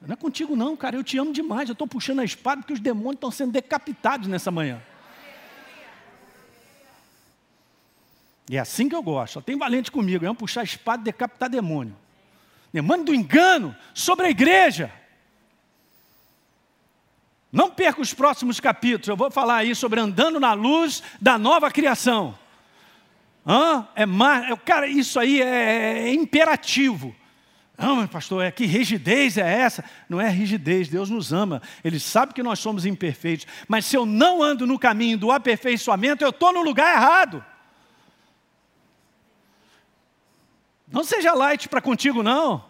Não 0.00 0.12
é 0.12 0.16
contigo 0.16 0.54
não, 0.54 0.76
cara, 0.76 0.96
eu 0.96 1.02
te 1.02 1.18
amo 1.18 1.32
demais. 1.32 1.68
Eu 1.68 1.72
estou 1.72 1.86
puxando 1.86 2.20
a 2.20 2.24
espada 2.24 2.62
porque 2.62 2.72
os 2.72 2.80
demônios 2.80 3.16
estão 3.16 3.30
sendo 3.30 3.52
decapitados 3.52 4.28
nessa 4.28 4.50
manhã. 4.50 4.80
E 8.48 8.56
é 8.56 8.60
assim 8.60 8.88
que 8.88 8.94
eu 8.94 9.02
gosto. 9.02 9.34
Só 9.34 9.40
tem 9.40 9.58
valente 9.58 9.90
comigo. 9.90 10.24
Vamos 10.24 10.38
puxar 10.38 10.62
a 10.62 10.64
espada 10.64 11.02
e 11.02 11.04
decapitar 11.04 11.50
demônio. 11.50 11.96
Demônio 12.72 13.04
do 13.04 13.14
engano 13.14 13.76
sobre 13.92 14.26
a 14.26 14.30
igreja. 14.30 14.92
Não 17.50 17.70
perca 17.70 18.00
os 18.00 18.14
próximos 18.14 18.60
capítulos. 18.60 19.08
Eu 19.08 19.16
vou 19.16 19.30
falar 19.30 19.56
aí 19.56 19.74
sobre 19.74 20.00
andando 20.00 20.38
na 20.38 20.52
luz 20.52 21.02
da 21.20 21.38
nova 21.38 21.70
criação. 21.70 22.38
Hã? 23.46 23.88
É 23.94 24.04
mais, 24.04 24.50
é, 24.50 24.56
cara, 24.56 24.86
isso 24.86 25.18
aí 25.18 25.40
é, 25.40 26.08
é 26.08 26.14
imperativo. 26.14 27.14
Não, 27.78 27.94
mas 27.94 28.10
pastor, 28.10 28.44
é 28.44 28.50
que 28.50 28.66
rigidez 28.66 29.38
é 29.38 29.60
essa? 29.60 29.84
Não 30.08 30.20
é 30.20 30.28
rigidez, 30.28 30.88
Deus 30.88 31.08
nos 31.08 31.32
ama. 31.32 31.62
Ele 31.84 32.00
sabe 32.00 32.34
que 32.34 32.42
nós 32.42 32.58
somos 32.58 32.84
imperfeitos. 32.84 33.46
Mas 33.68 33.84
se 33.84 33.96
eu 33.96 34.04
não 34.04 34.42
ando 34.42 34.66
no 34.66 34.76
caminho 34.78 35.16
do 35.16 35.30
aperfeiçoamento, 35.30 36.24
eu 36.24 36.30
estou 36.30 36.52
no 36.52 36.62
lugar 36.62 36.92
errado. 36.92 37.44
Não 40.90 41.04
seja 41.04 41.32
light 41.34 41.68
para 41.68 41.80
contigo, 41.80 42.20
não. 42.20 42.64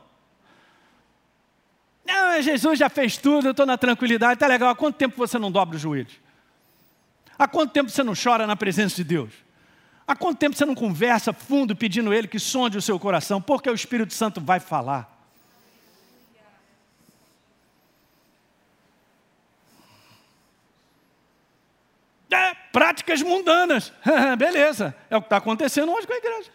Não, 2.04 2.42
Jesus 2.42 2.78
já 2.78 2.90
fez 2.90 3.16
tudo, 3.16 3.48
eu 3.48 3.50
estou 3.52 3.64
na 3.64 3.78
tranquilidade, 3.78 4.35
está 4.35 4.46
legal. 4.46 4.68
Há 4.68 4.74
quanto 4.74 4.96
tempo 4.96 5.16
você 5.16 5.38
não 5.38 5.50
dobra 5.50 5.76
os 5.76 5.83
joelhos? 5.83 6.20
Há 7.38 7.48
quanto 7.48 7.72
tempo 7.72 7.88
você 7.88 8.02
não 8.02 8.14
chora 8.14 8.46
na 8.46 8.57
presença 8.57 8.96
de 8.96 9.04
Deus? 9.04 9.47
Há 10.09 10.16
quanto 10.16 10.38
tempo 10.38 10.57
você 10.57 10.64
não 10.64 10.75
conversa 10.75 11.35
fundo 11.35 11.77
pedindo 11.77 12.14
Ele 12.14 12.27
que 12.27 12.38
sonde 12.38 12.79
o 12.79 12.83
seu 12.83 12.99
coração? 12.99 13.42
Porque 13.42 13.68
o 13.68 13.75
Espírito 13.75 14.14
Santo 14.14 14.40
vai 14.40 14.59
falar. 14.59 15.14
É, 22.31 22.55
práticas 22.73 23.21
mundanas. 23.21 23.92
Beleza, 24.38 24.97
é 25.11 25.16
o 25.18 25.21
que 25.21 25.27
está 25.27 25.37
acontecendo 25.37 25.92
hoje 25.92 26.07
com 26.07 26.14
a 26.14 26.16
igreja. 26.16 26.51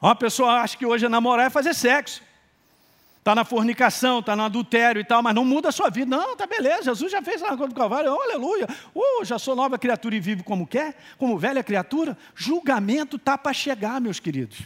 Uma 0.00 0.14
pessoa 0.14 0.60
acha 0.60 0.76
que 0.76 0.86
hoje 0.86 1.04
é 1.04 1.08
namorar 1.08 1.48
é 1.48 1.50
fazer 1.50 1.74
sexo 1.74 2.22
está 3.28 3.34
na 3.34 3.44
fornicação, 3.44 4.20
está 4.20 4.34
no 4.34 4.42
adultério 4.42 5.00
e 5.00 5.04
tal, 5.04 5.22
mas 5.22 5.34
não 5.34 5.44
muda 5.44 5.68
a 5.68 5.72
sua 5.72 5.90
vida. 5.90 6.16
Não, 6.16 6.34
tá 6.34 6.46
beleza, 6.46 6.84
Jesus 6.84 7.12
já 7.12 7.20
fez 7.20 7.42
coisa 7.42 7.68
do 7.68 7.74
Calvário, 7.74 8.10
oh, 8.10 8.22
aleluia. 8.22 8.66
Uh, 8.94 9.22
já 9.22 9.38
sou 9.38 9.54
nova 9.54 9.78
criatura 9.78 10.16
e 10.16 10.20
vivo 10.20 10.42
como 10.42 10.66
quer, 10.66 10.96
como 11.18 11.36
velha 11.36 11.62
criatura. 11.62 12.16
Julgamento 12.34 13.16
está 13.16 13.36
para 13.36 13.52
chegar, 13.52 14.00
meus 14.00 14.18
queridos. 14.18 14.60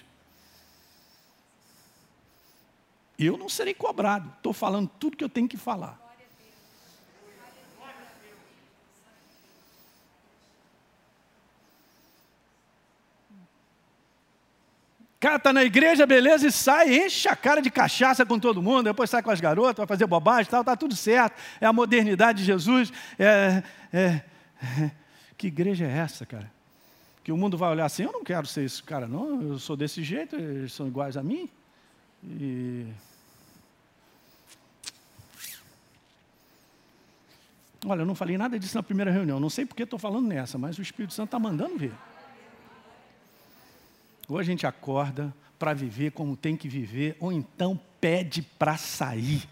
Eu 3.19 3.37
não 3.37 3.49
serei 3.49 3.75
cobrado, 3.75 4.33
estou 4.37 4.53
falando 4.53 4.89
tudo 4.97 5.17
que 5.17 5.25
eu 5.25 5.29
tenho 5.29 5.49
que 5.49 5.57
falar. 5.57 5.99
Cara 15.23 15.37
está 15.37 15.53
na 15.53 15.63
igreja, 15.63 16.05
beleza, 16.05 16.49
e 16.49 16.51
sai, 16.51 17.05
enche 17.05 17.29
a 17.29 17.37
cara 17.37 17.63
de 17.63 17.71
cachaça 17.71 18.27
com 18.27 18.41
todo 18.41 18.61
mundo, 18.61 18.83
depois 18.83 19.09
sai 19.09 19.23
com 19.23 19.31
as 19.31 19.41
garotas, 19.41 19.77
vai 19.77 19.87
fazer 19.87 20.05
bobagem 20.05 20.51
tal, 20.51 20.63
está 20.63 20.77
tudo 20.77 20.97
certo. 20.97 21.41
É 21.61 21.67
a 21.67 21.73
modernidade 21.73 22.41
de 22.41 22.45
Jesus. 22.45 22.93
É, 23.17 23.63
é, 23.93 24.23
é, 24.61 24.91
que 25.39 25.47
igreja 25.47 25.87
é 25.87 25.99
essa, 25.99 26.27
cara? 26.27 26.51
Que 27.23 27.31
o 27.31 27.37
mundo 27.37 27.57
vai 27.57 27.71
olhar 27.71 27.85
assim, 27.85 28.03
eu 28.03 28.11
não 28.11 28.25
quero 28.25 28.49
ser 28.49 28.65
esse 28.65 28.83
cara, 28.83 29.07
não, 29.07 29.41
eu 29.43 29.59
sou 29.61 29.77
desse 29.77 30.03
jeito, 30.03 30.35
eles 30.35 30.73
são 30.73 30.89
iguais 30.89 31.17
a 31.17 31.23
mim. 31.23 31.49
E... 32.25 32.89
Olha, 37.87 38.01
eu 38.01 38.07
não 38.07 38.17
falei 38.17 38.37
nada 38.37 38.59
disso 38.59 38.77
na 38.77 38.83
primeira 38.83 39.13
reunião, 39.13 39.39
não 39.39 39.51
sei 39.51 39.65
porque 39.65 39.85
estou 39.85 40.01
falando 40.01 40.27
nessa, 40.27 40.59
mas 40.59 40.77
o 40.79 40.83
Espírito 40.83 41.15
Santo 41.15 41.29
está 41.29 41.39
mandando 41.39 41.79
ver. 41.79 41.93
Ou 44.29 44.39
a 44.39 44.43
gente 44.43 44.67
acorda 44.67 45.35
para 45.59 45.75
viver 45.75 46.13
como 46.13 46.37
tem 46.37 46.57
que 46.57 46.69
viver, 46.69 47.17
ou 47.21 47.33
então 47.33 47.79
pede 48.01 48.43
para 48.43 48.77
sair. 48.77 49.49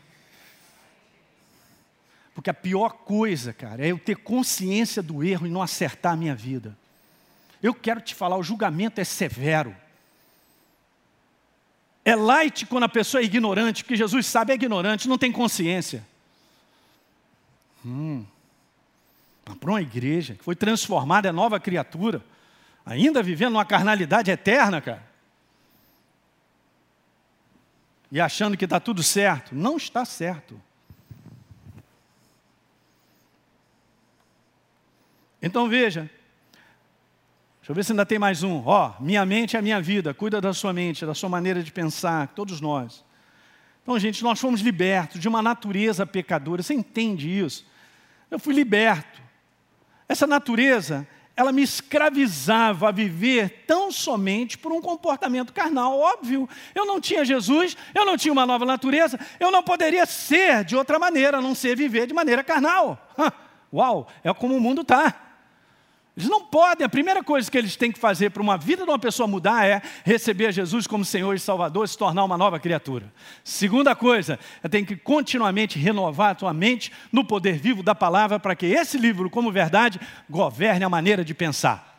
Porque 2.35 2.51
a 2.51 2.55
pior 2.55 2.91
coisa, 3.05 3.53
cara, 3.53 3.85
é 3.85 3.93
eu 3.93 3.99
ter 3.99 4.17
consciência 4.17 5.03
do 5.03 5.23
erro 5.23 5.47
e 5.47 5.51
não 5.51 5.63
acertar 5.63 6.15
a 6.15 6.17
minha 6.17 6.35
vida. 6.35 6.77
Eu 7.63 7.75
quero 7.75 8.01
te 8.01 8.15
falar, 8.15 8.37
o 8.37 8.43
julgamento 8.43 9.01
é 9.01 9.05
severo. 9.05 9.77
É 12.05 12.17
light 12.17 12.65
quando 12.67 12.85
a 12.85 12.89
pessoa 12.89 13.21
é 13.21 13.25
ignorante, 13.25 13.85
porque 13.85 13.97
Jesus 13.97 14.27
sabe 14.27 14.53
é 14.53 14.55
ignorante, 14.55 15.09
não 15.09 15.19
tem 15.19 15.31
consciência. 15.31 16.05
Hum. 17.85 18.25
Para 19.45 19.71
uma 19.71 19.83
igreja 19.83 20.35
que 20.35 20.45
foi 20.45 20.57
transformada, 20.57 21.29
é 21.29 21.33
nova 21.33 21.61
criatura, 21.61 22.25
ainda 22.85 23.23
vivendo 23.23 23.55
uma 23.55 23.65
carnalidade 23.65 24.31
eterna, 24.31 24.81
cara. 24.81 25.09
E 28.11 28.21
achando 28.21 28.57
que 28.57 28.65
está 28.65 28.81
tudo 28.81 29.03
certo. 29.03 29.55
Não 29.55 29.77
está 29.77 30.05
certo. 30.05 30.61
Então 35.41 35.69
veja, 35.69 36.11
Deixa 37.71 37.73
eu 37.73 37.75
ver 37.77 37.85
se 37.85 37.93
ainda 37.93 38.05
tem 38.05 38.19
mais 38.19 38.43
um. 38.43 38.65
Ó, 38.67 38.95
minha 38.99 39.25
mente 39.25 39.55
é 39.55 39.59
a 39.61 39.63
minha 39.63 39.81
vida, 39.81 40.13
cuida 40.13 40.41
da 40.41 40.53
sua 40.53 40.73
mente, 40.73 41.07
da 41.07 41.15
sua 41.15 41.29
maneira 41.29 41.63
de 41.63 41.71
pensar, 41.71 42.27
todos 42.29 42.61
nós. 42.61 43.05
Então, 43.83 43.97
gente, 43.97 44.25
nós 44.25 44.41
fomos 44.41 44.61
libertos 44.61 45.21
de 45.21 45.29
uma 45.29 45.41
natureza 45.41 46.05
pecadora. 46.05 46.65
Você 46.65 46.75
entende 46.75 47.29
isso? 47.29 47.65
Eu 48.29 48.41
fui 48.41 48.55
liberto. 48.55 49.23
Essa 50.09 50.27
natureza, 50.27 51.07
ela 51.41 51.53
me 51.53 51.63
escravizava 51.63 52.89
a 52.89 52.93
viver 52.93 53.65
tão 53.67 53.91
somente 53.91 54.59
por 54.59 54.73
um 54.73 54.81
comportamento 54.81 55.55
carnal. 55.55 55.99
Óbvio, 55.99 56.47
eu 56.75 56.85
não 56.85 57.01
tinha 57.01 57.25
Jesus, 57.25 57.75
eu 57.95 58.05
não 58.05 58.15
tinha 58.15 58.31
uma 58.31 58.45
nova 58.45 58.67
natureza, 58.67 59.19
eu 59.39 59.51
não 59.51 59.63
poderia 59.63 60.05
ser 60.05 60.65
de 60.65 60.77
outra 60.77 60.99
maneira, 60.99 61.39
a 61.39 61.41
não 61.41 61.55
ser 61.55 61.75
viver 61.75 62.07
de 62.07 62.13
maneira 62.13 62.45
carnal. 62.45 63.11
Uau, 63.73 64.07
é 64.23 64.35
como 64.35 64.55
o 64.55 64.61
mundo 64.61 64.83
está. 64.83 65.30
Eles 66.17 66.29
não 66.29 66.45
podem, 66.45 66.85
a 66.85 66.89
primeira 66.89 67.23
coisa 67.23 67.51
que 67.51 67.57
eles 67.57 67.77
têm 67.77 67.93
que 67.93 67.99
fazer 67.99 68.31
para 68.31 68.43
uma 68.43 68.59
vida 68.59 68.85
de 68.85 68.91
uma 68.91 68.99
pessoa 68.99 69.29
mudar 69.29 69.65
é 69.65 69.81
receber 70.05 70.53
Jesus 70.53 70.87
como 70.87 71.05
Senhor 71.05 71.35
e 71.35 71.39
Salvador, 71.39 71.89
se 71.89 71.97
tornar 71.97 72.25
uma 72.25 72.37
nova 72.37 72.59
criatura. 72.59 73.13
Segunda 73.45 73.95
coisa, 73.95 74.39
é 74.63 74.69
tem 74.69 74.85
que 74.85 74.97
continuamente 74.97 75.79
renovar 75.79 76.31
a 76.31 76.35
tua 76.35 76.53
mente 76.53 76.93
no 77.13 77.25
poder 77.25 77.59
vivo 77.59 77.83
da 77.83 77.95
palavra 77.95 78.41
para 78.41 78.57
que 78.57 78.67
esse 78.67 78.99
livro, 78.99 79.31
como 79.31 79.53
verdade, 79.53 80.01
governe 80.29 80.85
a 80.85 80.89
maneira 80.89 81.25
de 81.25 81.33
pensar. 81.33 81.91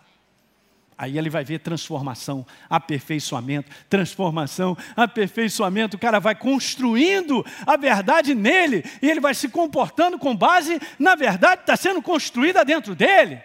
Aí 0.98 1.18
ele 1.18 1.32
vai 1.32 1.44
ver 1.44 1.58
transformação, 1.58 2.46
aperfeiçoamento, 2.70 3.72
transformação, 3.90 4.78
aperfeiçoamento. 4.96 5.98
O 5.98 6.00
cara 6.00 6.20
vai 6.20 6.36
construindo 6.36 7.44
a 7.66 7.76
verdade 7.76 8.36
nele 8.36 8.84
e 9.02 9.10
ele 9.10 9.20
vai 9.20 9.34
se 9.34 9.50
comportando 9.50 10.20
com 10.20 10.36
base 10.36 10.80
na 11.00 11.16
verdade 11.16 11.58
que 11.58 11.64
está 11.64 11.76
sendo 11.76 12.04
construída 12.04 12.64
dentro 12.64 12.94
dele. 12.94 13.42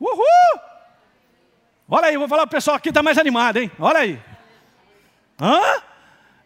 Uhul! 0.00 0.60
Olha 1.88 2.08
aí, 2.08 2.16
vou 2.16 2.28
falar 2.28 2.46
para 2.46 2.56
o 2.56 2.56
pessoal 2.56 2.76
aqui 2.76 2.88
está 2.88 3.02
mais 3.02 3.16
animado, 3.16 3.58
hein? 3.58 3.70
Olha 3.78 4.00
aí. 4.00 4.20
Hã? 5.40 5.82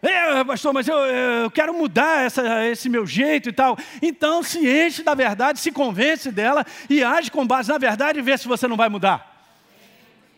É, 0.03 0.43
pastor, 0.45 0.73
mas 0.73 0.89
eu, 0.89 0.97
eu 0.97 1.51
quero 1.51 1.75
mudar 1.75 2.25
essa, 2.25 2.67
esse 2.67 2.89
meu 2.89 3.07
jeito 3.07 3.49
e 3.51 3.53
tal. 3.53 3.77
Então 4.01 4.43
se 4.43 4.59
enche 4.59 5.03
da 5.03 5.15
verdade, 5.15 5.61
se 5.61 5.71
convence 5.71 6.31
dela 6.33 6.65
e 6.89 7.05
age 7.05 7.31
com 7.31 7.47
base 7.47 7.69
na 7.69 7.77
verdade 7.77 8.19
e 8.19 8.23
vê 8.23 8.37
se 8.37 8.49
você 8.49 8.67
não 8.67 8.77
vai 8.77 8.89
mudar. 8.89 9.45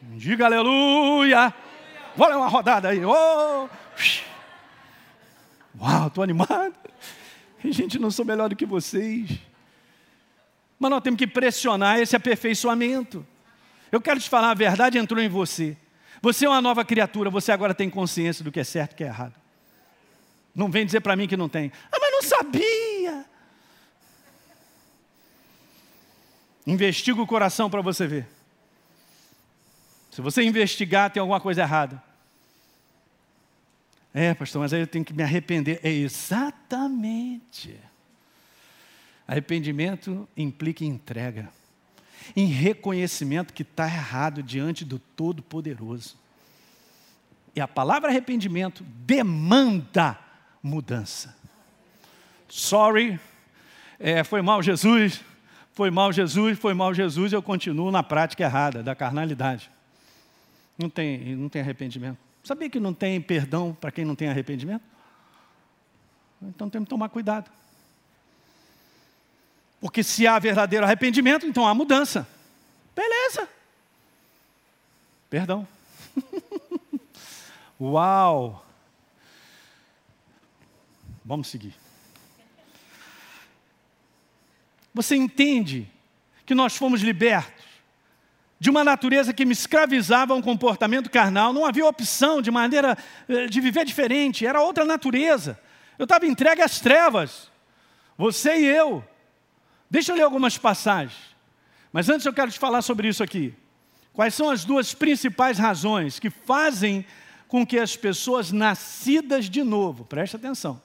Diga 0.03 0.47
aleluia. 0.47 1.55
Olha 2.19 2.37
uma 2.37 2.49
rodada 2.49 2.89
aí. 2.89 3.05
Oh. 3.05 3.69
Uau, 5.81 6.07
estou 6.09 6.25
animado. 6.25 6.75
Gente, 7.65 7.99
não 7.99 8.11
sou 8.11 8.25
melhor 8.25 8.49
do 8.49 8.57
que 8.57 8.67
vocês. 8.67 9.31
Mas 10.83 10.91
nós 10.91 11.01
temos 11.01 11.17
que 11.17 11.29
pressionar 11.29 12.01
esse 12.01 12.17
aperfeiçoamento. 12.17 13.25
Eu 13.93 14.01
quero 14.01 14.19
te 14.19 14.29
falar, 14.29 14.51
a 14.51 14.55
verdade 14.55 14.99
entrou 14.99 15.23
em 15.23 15.29
você. 15.29 15.77
Você 16.21 16.45
é 16.45 16.49
uma 16.49 16.61
nova 16.61 16.85
criatura, 16.85 17.31
você 17.31 17.53
agora 17.53 17.73
tem 17.73 17.89
consciência 17.89 18.43
do 18.43 18.51
que 18.51 18.59
é 18.59 18.65
certo 18.65 18.95
e 18.95 18.97
que 18.97 19.05
é 19.05 19.07
errado. 19.07 19.41
Não 20.53 20.69
vem 20.69 20.85
dizer 20.85 21.01
para 21.01 21.15
mim 21.15 21.29
que 21.29 21.37
não 21.37 21.49
tem. 21.49 21.71
Ah, 21.85 21.99
mas 22.01 22.11
não 22.11 22.23
sabia. 22.23 23.25
Investiga 26.67 27.23
o 27.23 27.29
coração 27.29 27.71
para 27.71 27.81
você 27.81 28.05
ver. 28.05 28.27
Se 30.11 30.21
você 30.21 30.43
investigar, 30.43 31.13
tem 31.13 31.21
alguma 31.21 31.41
coisa 31.41 31.63
errada. 31.63 32.03
É, 34.13 34.35
pastor, 34.35 34.63
mas 34.63 34.73
aí 34.73 34.81
eu 34.81 34.87
tenho 34.89 35.05
que 35.05 35.13
me 35.13 35.23
arrepender. 35.23 35.79
É 35.85 35.91
exatamente. 35.93 37.79
Arrependimento 39.27 40.29
implica 40.37 40.85
em 40.85 40.89
entrega, 40.89 41.49
em 42.35 42.47
reconhecimento 42.47 43.53
que 43.53 43.63
está 43.63 43.87
errado 43.87 44.43
diante 44.43 44.85
do 44.85 44.99
Todo-Poderoso. 44.99 46.17
E 47.55 47.61
a 47.61 47.69
palavra 47.69 48.09
arrependimento 48.11 48.83
demanda 48.83 50.19
mudança. 50.63 51.37
Sorry, 52.49 53.19
é, 53.99 54.25
foi 54.25 54.43
mal 54.43 54.63
Jesus, 54.63 55.21
foi 55.73 55.91
mal 55.91 56.13
Jesus, 56.13 56.59
foi 56.59 56.75
mal 56.75 56.93
Jesus, 56.93 57.33
eu 57.33 57.43
continuo 57.43 57.91
na 57.91 58.03
prática 58.03 58.45
errada 58.45 58.83
da 58.83 58.95
carnalidade. 58.95 59.71
Não 60.77 60.91
tem, 60.91 61.37
não 61.37 61.49
tem 61.49 61.63
arrependimento. 61.63 62.19
Sabia 62.43 62.69
que 62.69 62.81
não 62.81 62.93
tem 62.93 63.21
perdão 63.21 63.77
para 63.79 63.91
quem 63.91 64.05
não 64.05 64.17
tem 64.17 64.29
arrependimento? 64.29 64.83
Então 66.43 66.69
temos 66.69 66.87
que 66.87 66.91
tomar 66.91 67.09
cuidado. 67.09 67.51
Porque 69.83 70.05
se 70.05 70.29
há 70.29 70.39
verdadeiro 70.39 70.87
arrependimento, 70.87 71.45
então 71.45 71.67
há 71.67 71.75
mudança. 71.75 72.25
Beleza. 72.95 73.49
Perdão. 75.29 75.67
Uau! 77.81 78.65
Vamos 81.25 81.49
seguir. 81.49 81.75
Você 84.95 85.17
entende 85.17 85.91
que 86.47 86.55
nós 86.55 86.77
fomos 86.77 87.01
libertos 87.01 87.65
de 88.61 88.71
uma 88.71 88.85
natureza 88.85 89.33
que 89.33 89.45
me 89.45 89.53
escravizava 89.53 90.33
a 90.33 90.37
um 90.37 90.43
comportamento 90.43 91.11
carnal, 91.11 91.53
não 91.53 91.67
havia 91.67 91.85
opção 91.85 92.41
de 92.41 92.53
maneira 92.53 92.97
eh, 93.29 93.47
de 93.47 93.61
viver 93.61 93.85
diferente, 93.85 94.47
era 94.47 94.61
outra 94.61 94.85
natureza. 94.85 95.59
Eu 95.99 96.05
estava 96.05 96.25
entregue 96.25 96.63
às 96.63 96.79
trevas, 96.79 97.51
você 98.17 98.61
e 98.61 98.65
eu. 98.67 99.05
Deixa 99.93 100.11
eu 100.11 100.17
ler 100.17 100.23
algumas 100.23 100.57
passagens. 100.57 101.37
Mas 101.93 102.09
antes 102.09 102.25
eu 102.25 102.33
quero 102.33 102.51
te 102.51 102.59
falar 102.59 102.81
sobre 102.81 103.09
isso 103.09 103.23
aqui. 103.23 103.55
Quais 104.11 104.33
são 104.33 104.49
as 104.49 104.65
duas 104.65 104.95
principais 104.95 105.59
razões 105.59 106.19
que 106.19 106.31
fazem 106.31 107.05
com 107.47 107.67
que 107.67 107.79
as 107.79 107.95
pessoas 107.95 108.51
nascidas 108.51 109.51
de 109.51 109.63
novo, 109.63 110.07
preste 110.07 110.35
atenção, 110.35 110.81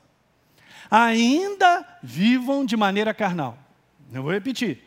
ainda 0.92 1.88
vivam 2.04 2.66
de 2.66 2.76
maneira 2.76 3.14
carnal? 3.14 3.58
Eu 4.12 4.24
vou 4.24 4.32
repetir. 4.34 4.84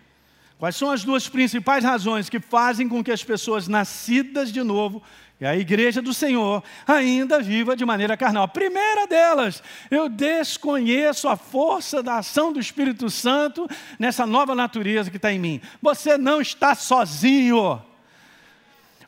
Quais 0.59 0.77
são 0.77 0.91
as 0.91 1.03
duas 1.03 1.27
principais 1.27 1.83
razões 1.83 2.29
que 2.29 2.41
fazem 2.41 2.91
com 2.91 3.03
que 3.03 3.11
as 3.11 3.25
pessoas 3.25 3.69
nascidas 3.69 4.53
de 4.53 4.63
novo 4.63 5.03
e 5.41 5.47
a 5.47 5.57
igreja 5.57 6.03
do 6.03 6.13
Senhor 6.13 6.63
ainda 6.87 7.41
viva 7.41 7.75
de 7.75 7.85
maneira 7.85 8.15
carnal. 8.15 8.43
A 8.43 8.49
primeira 8.49 9.07
delas, 9.07 9.63
eu 9.91 10.07
desconheço 10.07 11.29
a 11.29 11.37
força 11.37 12.03
da 12.03 12.19
ação 12.19 12.53
do 12.53 12.61
Espírito 12.61 13.09
Santo 13.09 13.67
nessa 13.99 14.27
nova 14.27 14.55
natureza 14.55 15.11
que 15.11 15.17
está 15.17 15.33
em 15.33 15.39
mim. 15.39 15.61
Você 15.81 16.19
não 16.19 16.43
está 16.43 16.75
sozinho. 16.75 17.83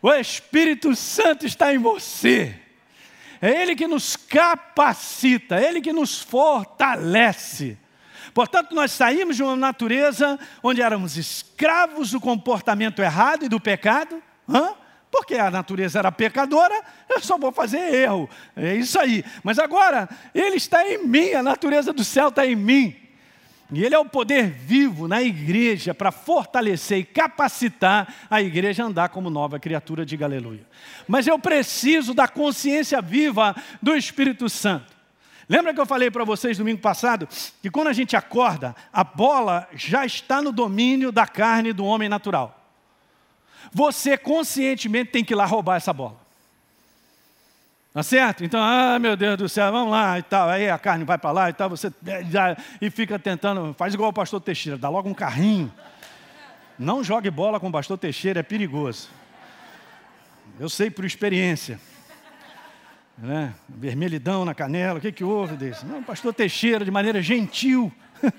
O 0.01 0.13
Espírito 0.15 0.97
Santo 0.97 1.45
está 1.45 1.75
em 1.75 1.79
você. 1.79 2.59
É 3.41 3.51
Ele 3.63 3.77
que 3.77 3.87
nos 3.87 4.17
capacita, 4.17 5.61
é 5.61 5.69
Ele 5.69 5.83
que 5.83 5.93
nos 5.93 6.23
fortalece. 6.23 7.77
Portanto, 8.33 8.75
nós 8.75 8.91
saímos 8.93 9.37
de 9.37 9.43
uma 9.43 9.55
natureza 9.55 10.39
onde 10.63 10.81
éramos 10.81 11.19
escravos 11.19 12.13
do 12.13 12.21
comportamento 12.21 13.03
errado 13.03 13.45
e 13.45 13.49
do 13.51 13.61
pecado. 13.61 14.23
Hã? 14.49 14.75
Porque 15.13 15.35
a 15.35 15.51
natureza 15.51 15.99
era 15.99 16.11
pecadora, 16.11 16.83
eu 17.11 17.21
só 17.21 17.37
vou 17.37 17.53
fazer 17.53 17.95
erro. 17.95 18.31
É 18.57 18.75
isso 18.75 18.99
aí. 18.99 19.23
Mas 19.45 19.59
agora, 19.59 20.09
Ele 20.35 20.57
está 20.57 20.89
em 20.89 21.07
mim, 21.07 21.33
a 21.35 21.43
natureza 21.43 21.93
do 21.93 22.03
céu 22.03 22.29
está 22.29 22.47
em 22.47 22.57
mim. 22.57 22.97
E 23.71 23.85
Ele 23.85 23.95
é 23.95 23.99
o 23.99 24.07
poder 24.07 24.49
vivo 24.49 25.07
na 25.07 25.23
igreja 25.23 25.93
para 25.93 26.11
fortalecer 26.11 26.99
e 26.99 27.05
capacitar 27.05 28.27
a 28.31 28.41
igreja 28.41 28.83
a 28.83 28.87
andar 28.87 29.11
como 29.11 29.29
nova 29.29 29.61
criatura, 29.61 30.07
diga 30.07 30.25
aleluia. 30.25 30.67
Mas 31.07 31.27
eu 31.27 31.39
preciso 31.39 32.15
da 32.15 32.27
consciência 32.27 33.03
viva 33.03 33.55
do 33.83 33.95
Espírito 33.95 34.49
Santo. 34.49 34.97
Lembra 35.47 35.75
que 35.75 35.81
eu 35.81 35.87
falei 35.87 36.11
para 36.11 36.25
vocês 36.25 36.57
domingo 36.57 36.81
passado 36.81 37.29
que 37.61 37.71
quando 37.71 37.89
a 37.89 37.93
gente 37.93 38.17
acorda, 38.17 38.75
a 38.91 39.05
bola 39.05 39.69
já 39.75 40.07
está 40.07 40.41
no 40.41 40.53
domínio 40.53 41.13
da 41.13 41.27
carne 41.27 41.75
do 41.75 41.85
homem 41.85 42.09
natural 42.09 42.62
você 43.73 44.17
conscientemente 44.17 45.11
tem 45.11 45.25
que 45.25 45.35
ir 45.35 45.37
lá 45.37 45.45
roubar 45.45 45.77
essa 45.77 45.93
bola. 45.93 46.23
Tá 47.93 48.03
certo? 48.03 48.43
Então, 48.43 48.59
ah, 48.63 48.99
meu 48.99 49.15
Deus 49.17 49.37
do 49.37 49.49
céu, 49.49 49.71
vamos 49.71 49.91
lá 49.91 50.19
e 50.19 50.23
tal. 50.23 50.49
Aí 50.49 50.71
a 50.71 50.79
carne 50.79 51.05
vai 51.05 51.19
para 51.19 51.31
lá 51.31 51.51
e 51.51 51.53
tal, 51.53 51.69
você 51.69 51.93
já, 52.31 52.57
e 52.81 52.89
fica 52.89 53.19
tentando, 53.19 53.75
faz 53.75 53.93
igual 53.93 54.09
o 54.09 54.15
pastor 54.15 54.41
Teixeira, 54.41 54.79
dá 54.79 54.89
logo 54.89 55.11
um 55.11 55.15
carrinho. 55.15 55.71
Não 56.79 57.05
jogue 57.05 57.31
bola 57.31 57.61
com 57.61 57.69
o 57.69 57.73
pastor 57.73 57.99
Teixeira, 57.99 58.41
é 58.41 58.43
perigoso. 58.43 59.11
Eu 60.59 60.71
sei 60.71 60.91
por 60.91 61.05
experiência. 61.05 61.79
Né? 63.19 63.55
Vermelhidão 63.69 64.45
na 64.45 64.55
canela, 64.55 64.99
o 64.99 65.03
que, 65.03 65.13
que 65.13 65.23
houve 65.23 65.55
desse? 65.55 65.85
Não, 65.85 65.99
o 65.99 66.05
pastor 66.05 66.33
Teixeira, 66.33 66.87
de 66.87 66.91
maneira 66.91 67.21
gentil, 67.21 67.93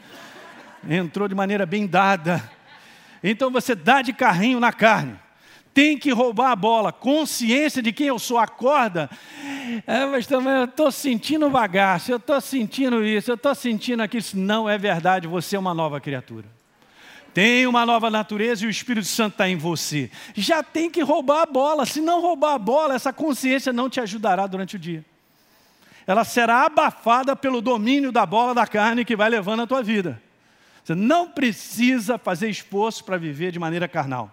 entrou 0.89 1.27
de 1.27 1.35
maneira 1.35 1.63
bem 1.63 1.85
dada. 1.85 2.43
Então 3.23 3.49
você 3.49 3.73
dá 3.73 4.01
de 4.01 4.13
carrinho 4.13 4.59
na 4.59 4.73
carne 4.73 5.17
tem 5.73 5.97
que 5.97 6.11
roubar 6.11 6.51
a 6.51 6.55
bola. 6.55 6.91
Consciência 6.91 7.81
de 7.81 7.91
quem 7.91 8.07
eu 8.07 8.19
sou, 8.19 8.37
acorda. 8.37 9.09
É, 9.87 10.05
mas 10.05 10.27
também 10.27 10.53
eu 10.53 10.65
estou 10.65 10.91
sentindo 10.91 11.49
bagaço, 11.49 12.11
eu 12.11 12.17
estou 12.17 12.39
sentindo 12.39 13.03
isso, 13.03 13.31
eu 13.31 13.35
estou 13.35 13.55
sentindo 13.55 14.03
aquilo. 14.03 14.19
Isso 14.19 14.37
não 14.37 14.69
é 14.69 14.77
verdade, 14.77 15.27
você 15.27 15.55
é 15.55 15.59
uma 15.59 15.73
nova 15.73 15.99
criatura. 15.99 16.45
Tem 17.33 17.65
uma 17.65 17.83
nova 17.83 18.11
natureza 18.11 18.63
e 18.63 18.67
o 18.67 18.69
Espírito 18.69 19.07
Santo 19.07 19.33
está 19.33 19.49
em 19.49 19.57
você. 19.57 20.11
Já 20.35 20.61
tem 20.61 20.91
que 20.91 21.01
roubar 21.01 21.41
a 21.41 21.45
bola. 21.47 21.85
Se 21.85 21.99
não 21.99 22.21
roubar 22.21 22.53
a 22.53 22.59
bola, 22.59 22.93
essa 22.93 23.11
consciência 23.11 23.73
não 23.73 23.89
te 23.89 23.99
ajudará 23.99 24.45
durante 24.45 24.75
o 24.75 24.79
dia. 24.79 25.03
Ela 26.05 26.23
será 26.23 26.65
abafada 26.65 27.35
pelo 27.35 27.59
domínio 27.59 28.11
da 28.11 28.25
bola 28.25 28.53
da 28.53 28.67
carne 28.67 29.03
que 29.03 29.15
vai 29.15 29.29
levando 29.29 29.61
a 29.63 29.67
tua 29.67 29.81
vida. 29.81 30.21
Você 30.83 30.95
não 30.95 31.29
precisa 31.29 32.17
fazer 32.17 32.49
esforço 32.49 33.03
para 33.03 33.17
viver 33.17 33.51
de 33.51 33.59
maneira 33.59 33.87
carnal 33.87 34.31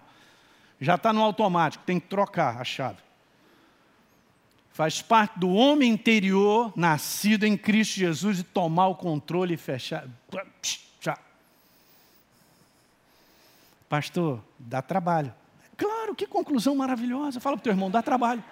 já 0.81 0.95
está 0.95 1.13
no 1.13 1.21
automático, 1.21 1.83
tem 1.85 1.99
que 1.99 2.07
trocar 2.07 2.59
a 2.59 2.63
chave. 2.63 2.97
Faz 4.71 4.99
parte 4.99 5.37
do 5.37 5.49
homem 5.49 5.91
interior, 5.91 6.73
nascido 6.75 7.45
em 7.45 7.55
Cristo 7.55 7.99
Jesus, 7.99 8.39
e 8.39 8.43
tomar 8.43 8.87
o 8.87 8.95
controle 8.95 9.53
e 9.53 9.57
fechar. 9.57 10.07
Pastor, 13.87 14.41
dá 14.57 14.81
trabalho. 14.81 15.33
Claro, 15.77 16.15
que 16.15 16.25
conclusão 16.25 16.73
maravilhosa. 16.75 17.39
Fala 17.39 17.57
para 17.57 17.61
o 17.61 17.63
teu 17.63 17.73
irmão, 17.73 17.91
dá 17.91 18.01
trabalho. 18.01 18.43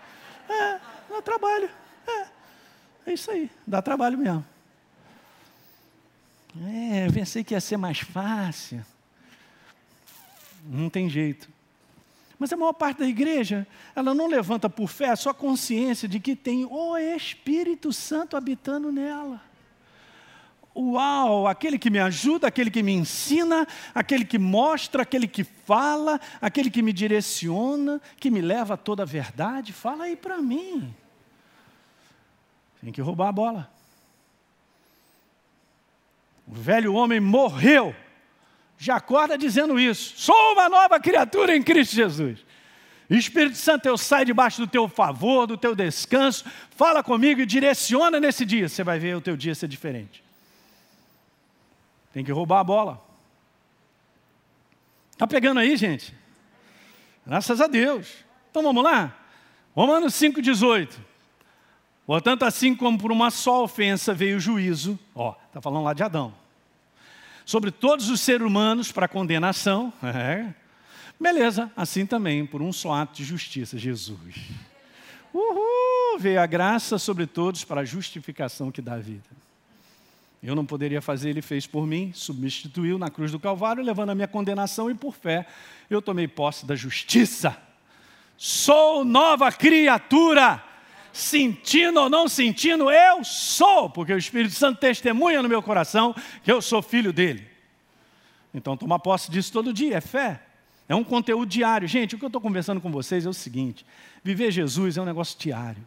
É, 0.48 0.80
dá 1.10 1.22
trabalho. 1.24 1.70
É, 2.06 2.28
é 3.08 3.14
isso 3.14 3.32
aí, 3.32 3.50
dá 3.66 3.82
trabalho 3.82 4.18
mesmo. 4.18 4.46
É, 6.58 7.08
eu 7.08 7.14
pensei 7.14 7.44
que 7.44 7.54
ia 7.54 7.62
ser 7.62 7.78
mais 7.78 8.00
fácil. 8.00 8.84
Não 10.66 10.90
tem 10.90 11.10
jeito. 11.10 11.50
Mas 12.38 12.54
a 12.54 12.58
maior 12.58 12.74
parte 12.74 13.00
da 13.00 13.06
igreja, 13.06 13.68
ela 13.94 14.14
não 14.14 14.28
levanta 14.28 14.70
por 14.70 14.88
fé 14.88 15.10
a 15.10 15.16
sua 15.16 15.34
consciência 15.34 16.08
de 16.08 16.20
que 16.20 16.36
tem 16.36 16.66
o 16.66 16.98
Espírito 16.98 17.92
Santo 17.92 18.38
habitando 18.38 18.92
nela. 18.92 19.42
Uau, 20.76 21.46
aquele 21.46 21.78
que 21.78 21.90
me 21.90 22.00
ajuda, 22.00 22.48
aquele 22.48 22.72
que 22.72 22.82
me 22.82 22.94
ensina, 22.94 23.68
aquele 23.94 24.24
que 24.24 24.40
mostra, 24.40 25.04
aquele 25.04 25.28
que 25.28 25.44
fala, 25.44 26.22
aquele 26.40 26.72
que 26.72 26.82
me 26.82 26.94
direciona, 26.94 28.00
que 28.18 28.32
me 28.32 28.40
leva 28.40 28.76
a 28.76 28.78
toda 28.78 29.04
a 29.04 29.06
verdade, 29.06 29.74
fala 29.74 30.06
aí 30.06 30.16
para 30.16 30.38
mim. 30.38 30.96
Tem 32.82 32.94
que 32.94 33.02
roubar 33.02 33.28
a 33.28 33.34
bola. 33.34 33.79
O 36.50 36.54
velho 36.54 36.96
homem 36.96 37.20
morreu 37.20 37.96
já 38.76 38.96
acorda 38.96 39.38
dizendo 39.38 39.80
isso. 39.80 40.14
Sou 40.18 40.54
uma 40.54 40.68
nova 40.68 41.00
criatura 41.00 41.56
em 41.56 41.62
Cristo 41.62 41.96
Jesus. 41.96 42.44
Espírito 43.10 43.58
Santo, 43.58 43.88
eu 43.88 43.98
saio 43.98 44.26
debaixo 44.26 44.62
do 44.62 44.68
teu 44.68 44.88
favor, 44.88 45.46
do 45.46 45.58
teu 45.58 45.76
descanso. 45.76 46.46
Fala 46.72 47.04
comigo 47.04 47.42
e 47.42 47.46
direciona 47.46 48.20
nesse 48.20 48.46
dia. 48.46 48.68
Você 48.68 48.84
vai 48.84 48.98
ver 48.98 49.16
o 49.16 49.22
teu 49.22 49.36
dia 49.36 49.54
ser 49.54 49.68
diferente. 49.68 50.24
Tem 52.14 52.24
que 52.24 52.32
roubar 52.32 52.62
a 52.62 52.64
bola. 52.64 53.04
Está 55.12 55.28
pegando 55.28 55.60
aí, 55.60 55.76
gente? 55.76 56.16
Graças 57.26 57.62
a 57.62 57.68
Deus. 57.68 58.08
Então 58.50 58.64
vamos 58.64 58.84
lá? 58.84 59.16
Romanos 59.76 60.14
5,18. 60.14 60.98
Portanto, 62.08 62.44
assim 62.44 62.76
como 62.76 62.98
por 62.98 63.12
uma 63.12 63.30
só 63.30 63.64
ofensa 63.64 64.14
veio 64.14 64.38
o 64.38 64.40
juízo, 64.40 64.98
ó, 65.14 65.36
está 65.48 65.62
falando 65.62 65.84
lá 65.84 65.94
de 65.94 66.02
Adão 66.02 66.39
sobre 67.50 67.72
todos 67.72 68.12
os 68.12 68.22
seres 68.22 68.46
humanos 68.46 68.92
para 68.92 69.08
condenação. 69.08 69.92
É. 70.04 70.54
Beleza, 71.20 71.72
assim 71.76 72.06
também, 72.06 72.46
por 72.46 72.62
um 72.62 72.72
só 72.72 72.94
ato 72.94 73.18
de 73.18 73.24
justiça, 73.24 73.76
Jesus. 73.76 74.36
Uhul, 75.34 76.20
veio 76.20 76.40
a 76.40 76.46
graça 76.46 77.00
sobre 77.00 77.26
todos 77.26 77.64
para 77.64 77.82
a 77.82 77.86
justificação 77.86 78.72
que 78.72 78.84
dá 78.84 78.98
vida. 78.98 79.28
Eu 80.44 80.56
não 80.56 80.64
poderia 80.64 81.02
fazer, 81.02 81.32
ele 81.32 81.42
fez 81.42 81.66
por 81.66 81.88
mim, 81.88 82.12
substituiu 82.14 83.00
na 83.00 83.10
cruz 83.10 83.32
do 83.32 83.40
Calvário, 83.40 83.84
levando 83.84 84.12
a 84.12 84.16
minha 84.16 84.28
condenação, 84.28 84.90
e 84.90 84.94
por 84.94 85.16
fé 85.16 85.48
eu 85.90 86.04
tomei 86.04 86.28
posse 86.28 86.68
da 86.68 86.76
justiça. 86.76 87.58
Sou 88.38 89.04
nova 89.04 89.52
criatura 89.52 90.64
sentindo 91.20 92.00
ou 92.00 92.10
não 92.10 92.28
sentindo, 92.28 92.90
eu 92.90 93.24
sou, 93.24 93.90
porque 93.90 94.14
o 94.14 94.18
Espírito 94.18 94.56
Santo 94.56 94.80
testemunha 94.80 95.42
no 95.42 95.50
meu 95.50 95.62
coração 95.62 96.16
que 96.44 96.52
eu 96.52 96.62
sou 96.62 96.82
filho 96.82 97.12
dele. 97.12 97.48
Então, 98.54 98.76
tomar 98.76 99.00
posse 99.00 99.30
disso 99.30 99.52
todo 99.52 99.74
dia, 99.74 99.98
é 99.98 100.02
fé. 100.02 100.42
É 100.88 100.96
um 100.96 101.04
conteúdo 101.04 101.46
diário. 101.46 101.88
Gente, 101.88 102.16
o 102.16 102.18
que 102.18 102.26
eu 102.26 102.30
estou 102.30 102.42
conversando 102.42 102.82
com 102.82 102.92
vocês 102.92 103.26
é 103.26 103.30
o 103.30 103.34
seguinte: 103.34 103.86
viver 104.24 104.50
Jesus 104.50 104.98
é 104.98 105.02
um 105.02 105.06
negócio 105.06 105.38
diário. 105.38 105.86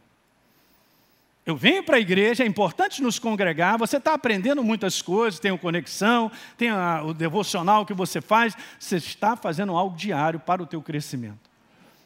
Eu 1.45 1.57
venho 1.57 1.83
para 1.83 1.97
a 1.97 2.01
igreja, 2.01 2.45
é 2.45 2.47
importante 2.47 3.03
nos 3.03 3.19
congregar, 3.19 3.77
você 3.77 3.97
está 3.97 4.15
aprendendo 4.15 4.63
muitas 4.63 5.03
coisas, 5.03 5.41
tem 5.41 5.51
o 5.51 5.59
conexão, 5.59 6.31
tem 6.57 6.69
a, 6.69 7.03
o 7.03 7.13
devocional 7.13 7.85
que 7.85 7.93
você 7.93 8.21
faz, 8.21 8.57
você 8.79 8.97
está 8.97 9.35
fazendo 9.35 9.77
algo 9.77 9.97
diário 9.97 10.39
para 10.39 10.63
o 10.63 10.67
teu 10.67 10.81
crescimento 10.81 11.52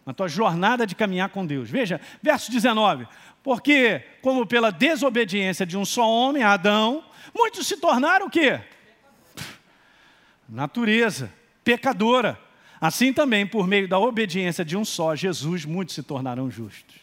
na 0.06 0.14
tua 0.14 0.28
jornada 0.28 0.86
de 0.86 0.94
caminhar 0.94 1.28
com 1.30 1.44
Deus. 1.44 1.68
Veja, 1.68 2.00
verso 2.22 2.50
19. 2.52 3.08
Porque, 3.42 4.02
como 4.22 4.46
pela 4.46 4.70
desobediência 4.70 5.66
de 5.66 5.76
um 5.76 5.84
só 5.84 6.08
homem, 6.08 6.44
Adão, 6.44 7.04
muitos 7.34 7.66
se 7.66 7.76
tornaram 7.76 8.26
o 8.26 8.30
quê? 8.30 8.60
Natureza, 10.48 11.32
pecadora. 11.64 12.40
Assim 12.80 13.12
também, 13.12 13.44
por 13.44 13.66
meio 13.66 13.88
da 13.88 13.98
obediência 13.98 14.64
de 14.64 14.76
um 14.76 14.84
só, 14.84 15.16
Jesus, 15.16 15.64
muitos 15.64 15.94
se 15.96 16.02
tornarão 16.02 16.48
justos. 16.48 16.96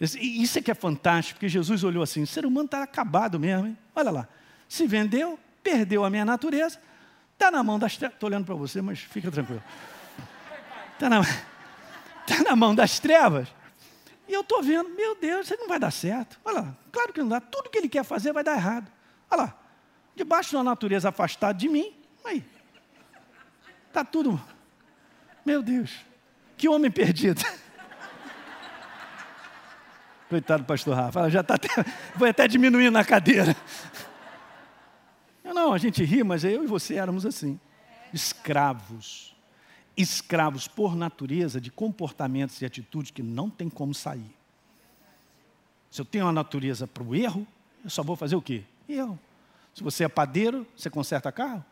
Isso 0.00 0.58
é 0.58 0.62
que 0.62 0.70
é 0.70 0.74
fantástico, 0.74 1.38
porque 1.38 1.48
Jesus 1.48 1.82
olhou 1.82 2.02
assim: 2.02 2.22
o 2.22 2.26
ser 2.26 2.46
humano 2.46 2.66
está 2.66 2.82
acabado 2.82 3.38
mesmo, 3.38 3.66
hein? 3.66 3.78
Olha 3.94 4.10
lá, 4.10 4.28
se 4.68 4.86
vendeu, 4.86 5.38
perdeu 5.62 6.04
a 6.04 6.10
minha 6.10 6.24
natureza, 6.24 6.80
está 7.32 7.50
na 7.50 7.62
mão 7.62 7.78
das. 7.78 7.92
Estou 7.92 8.28
olhando 8.28 8.46
para 8.46 8.54
você, 8.54 8.80
mas 8.80 9.00
fica 9.00 9.30
tranquilo. 9.30 9.62
Está 11.00 11.08
na, 11.08 11.22
tá 12.28 12.42
na 12.44 12.54
mão 12.54 12.74
das 12.74 12.98
trevas. 12.98 13.48
E 14.28 14.34
eu 14.34 14.42
estou 14.42 14.62
vendo, 14.62 14.90
meu 14.90 15.16
Deus, 15.16 15.46
isso 15.46 15.56
não 15.58 15.66
vai 15.66 15.78
dar 15.78 15.90
certo. 15.90 16.38
Olha 16.44 16.60
lá, 16.60 16.76
claro 16.92 17.10
que 17.10 17.20
não 17.20 17.28
dá. 17.28 17.40
Tudo 17.40 17.70
que 17.70 17.78
ele 17.78 17.88
quer 17.88 18.04
fazer 18.04 18.34
vai 18.34 18.44
dar 18.44 18.54
errado. 18.54 18.92
Olha 19.30 19.44
lá, 19.44 19.58
debaixo 20.14 20.52
da 20.52 20.62
natureza 20.62 21.08
afastada 21.08 21.58
de 21.58 21.70
mim, 21.70 21.96
aí. 22.22 22.44
Está 23.88 24.04
tudo. 24.04 24.38
Meu 25.44 25.62
Deus, 25.62 25.90
que 26.58 26.68
homem 26.68 26.90
perdido. 26.90 27.42
Coitado 30.28 30.62
do 30.62 30.66
pastor 30.66 30.94
Rafa, 30.94 31.30
já 31.30 31.40
está 31.40 31.54
até, 31.54 31.68
foi 32.16 32.28
até 32.28 32.46
diminuindo 32.46 32.92
na 32.92 33.04
cadeira. 33.04 33.56
Não, 35.42 35.72
a 35.72 35.78
gente 35.78 36.04
ri, 36.04 36.22
mas 36.22 36.44
eu 36.44 36.62
e 36.62 36.66
você 36.66 36.96
éramos 36.96 37.26
assim, 37.26 37.58
escravos 38.12 39.30
escravos 40.00 40.68
por 40.68 40.94
natureza 40.94 41.60
de 41.60 41.70
comportamentos 41.70 42.60
e 42.60 42.64
atitudes 42.64 43.10
que 43.10 43.22
não 43.22 43.50
tem 43.50 43.68
como 43.68 43.94
sair. 43.94 44.34
Se 45.90 46.00
eu 46.00 46.04
tenho 46.04 46.24
uma 46.26 46.32
natureza 46.32 46.86
para 46.86 47.02
o 47.02 47.14
erro, 47.14 47.46
eu 47.84 47.90
só 47.90 48.02
vou 48.02 48.16
fazer 48.16 48.36
o 48.36 48.42
quê? 48.42 48.62
Erro. 48.88 49.18
Se 49.74 49.82
você 49.82 50.04
é 50.04 50.08
padeiro, 50.08 50.66
você 50.76 50.88
conserta 50.88 51.32
carro? 51.32 51.64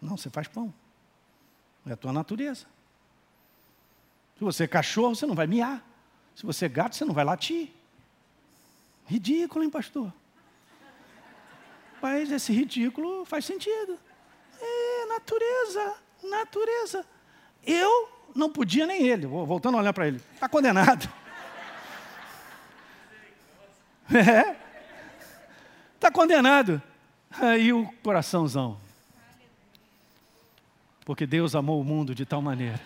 Não, 0.00 0.16
você 0.16 0.30
faz 0.30 0.46
pão. 0.48 0.72
É 1.86 1.92
a 1.92 1.96
tua 1.96 2.12
natureza. 2.12 2.66
Se 4.36 4.44
você 4.44 4.64
é 4.64 4.68
cachorro, 4.68 5.14
você 5.14 5.26
não 5.26 5.34
vai 5.34 5.46
miar. 5.46 5.84
Se 6.34 6.44
você 6.44 6.66
é 6.66 6.68
gato, 6.68 6.94
você 6.94 7.04
não 7.04 7.14
vai 7.14 7.24
latir. 7.24 7.72
Ridículo, 9.06 9.64
hein, 9.64 9.70
pastor? 9.70 10.12
Mas 12.02 12.30
esse 12.30 12.52
ridículo 12.52 13.24
faz 13.24 13.44
sentido. 13.44 13.98
É 14.60 15.06
natureza, 15.06 15.96
natureza. 16.22 17.06
Eu 17.66 18.08
não 18.34 18.50
podia 18.50 18.86
nem 18.86 19.06
ele, 19.06 19.26
voltando 19.26 19.76
a 19.76 19.80
olhar 19.80 19.92
para 19.92 20.06
ele, 20.06 20.20
está 20.34 20.48
condenado. 20.48 21.08
É, 24.08 24.54
está 25.96 26.12
condenado. 26.12 26.80
Aí 27.28 27.72
o 27.72 27.92
coraçãozão. 28.04 28.78
Porque 31.04 31.26
Deus 31.26 31.56
amou 31.56 31.80
o 31.80 31.84
mundo 31.84 32.14
de 32.14 32.24
tal 32.24 32.40
maneira 32.40 32.80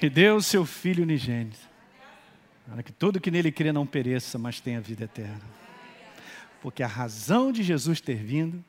que 0.00 0.08
deu 0.08 0.40
seu 0.40 0.64
Filho 0.64 1.02
unigênito. 1.02 1.58
para 2.66 2.82
que 2.82 2.90
tudo 2.90 3.20
que 3.20 3.30
nele 3.30 3.52
crê 3.52 3.70
não 3.70 3.86
pereça, 3.86 4.38
mas 4.38 4.58
tenha 4.58 4.80
vida 4.80 5.04
eterna. 5.04 5.42
Porque 6.62 6.82
a 6.82 6.86
razão 6.86 7.52
de 7.52 7.62
Jesus 7.62 8.00
ter 8.00 8.16
vindo 8.16 8.64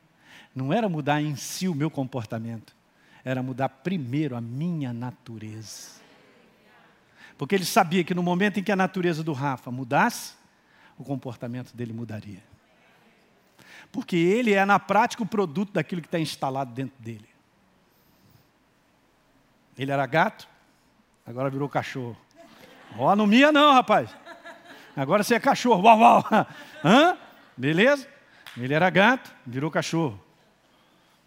não 0.54 0.72
era 0.74 0.90
mudar 0.90 1.22
em 1.22 1.34
si 1.34 1.68
o 1.68 1.74
meu 1.74 1.90
comportamento, 1.90 2.76
era 3.24 3.42
mudar 3.42 3.68
primeiro 3.68 4.36
a 4.36 4.40
minha 4.40 4.92
natureza. 4.92 6.00
Porque 7.38 7.54
ele 7.54 7.64
sabia 7.64 8.04
que 8.04 8.14
no 8.14 8.22
momento 8.22 8.60
em 8.60 8.62
que 8.62 8.72
a 8.72 8.76
natureza 8.76 9.22
do 9.22 9.32
Rafa 9.32 9.70
mudasse, 9.70 10.34
o 10.98 11.04
comportamento 11.04 11.74
dele 11.74 11.92
mudaria. 11.92 12.42
Porque 13.90 14.16
ele 14.16 14.52
é, 14.52 14.64
na 14.64 14.78
prática, 14.78 15.22
o 15.22 15.26
produto 15.26 15.72
daquilo 15.72 16.00
que 16.00 16.08
está 16.08 16.18
instalado 16.18 16.72
dentro 16.72 17.00
dele. 17.02 17.28
Ele 19.76 19.90
era 19.90 20.06
gato, 20.06 20.48
agora 21.26 21.50
virou 21.50 21.68
cachorro. 21.68 22.16
Ó, 22.96 23.12
oh, 23.12 23.16
não 23.16 23.26
mia 23.26 23.50
não, 23.50 23.72
rapaz. 23.72 24.10
Agora 24.96 25.22
você 25.22 25.34
é 25.34 25.40
cachorro. 25.40 25.82
Uau, 25.82 25.98
uau. 25.98 26.24
Hã? 26.84 27.16
Beleza? 27.56 28.06
Ele 28.56 28.74
era 28.74 28.88
gato, 28.90 29.30
virou 29.46 29.70
cachorro. 29.70 30.22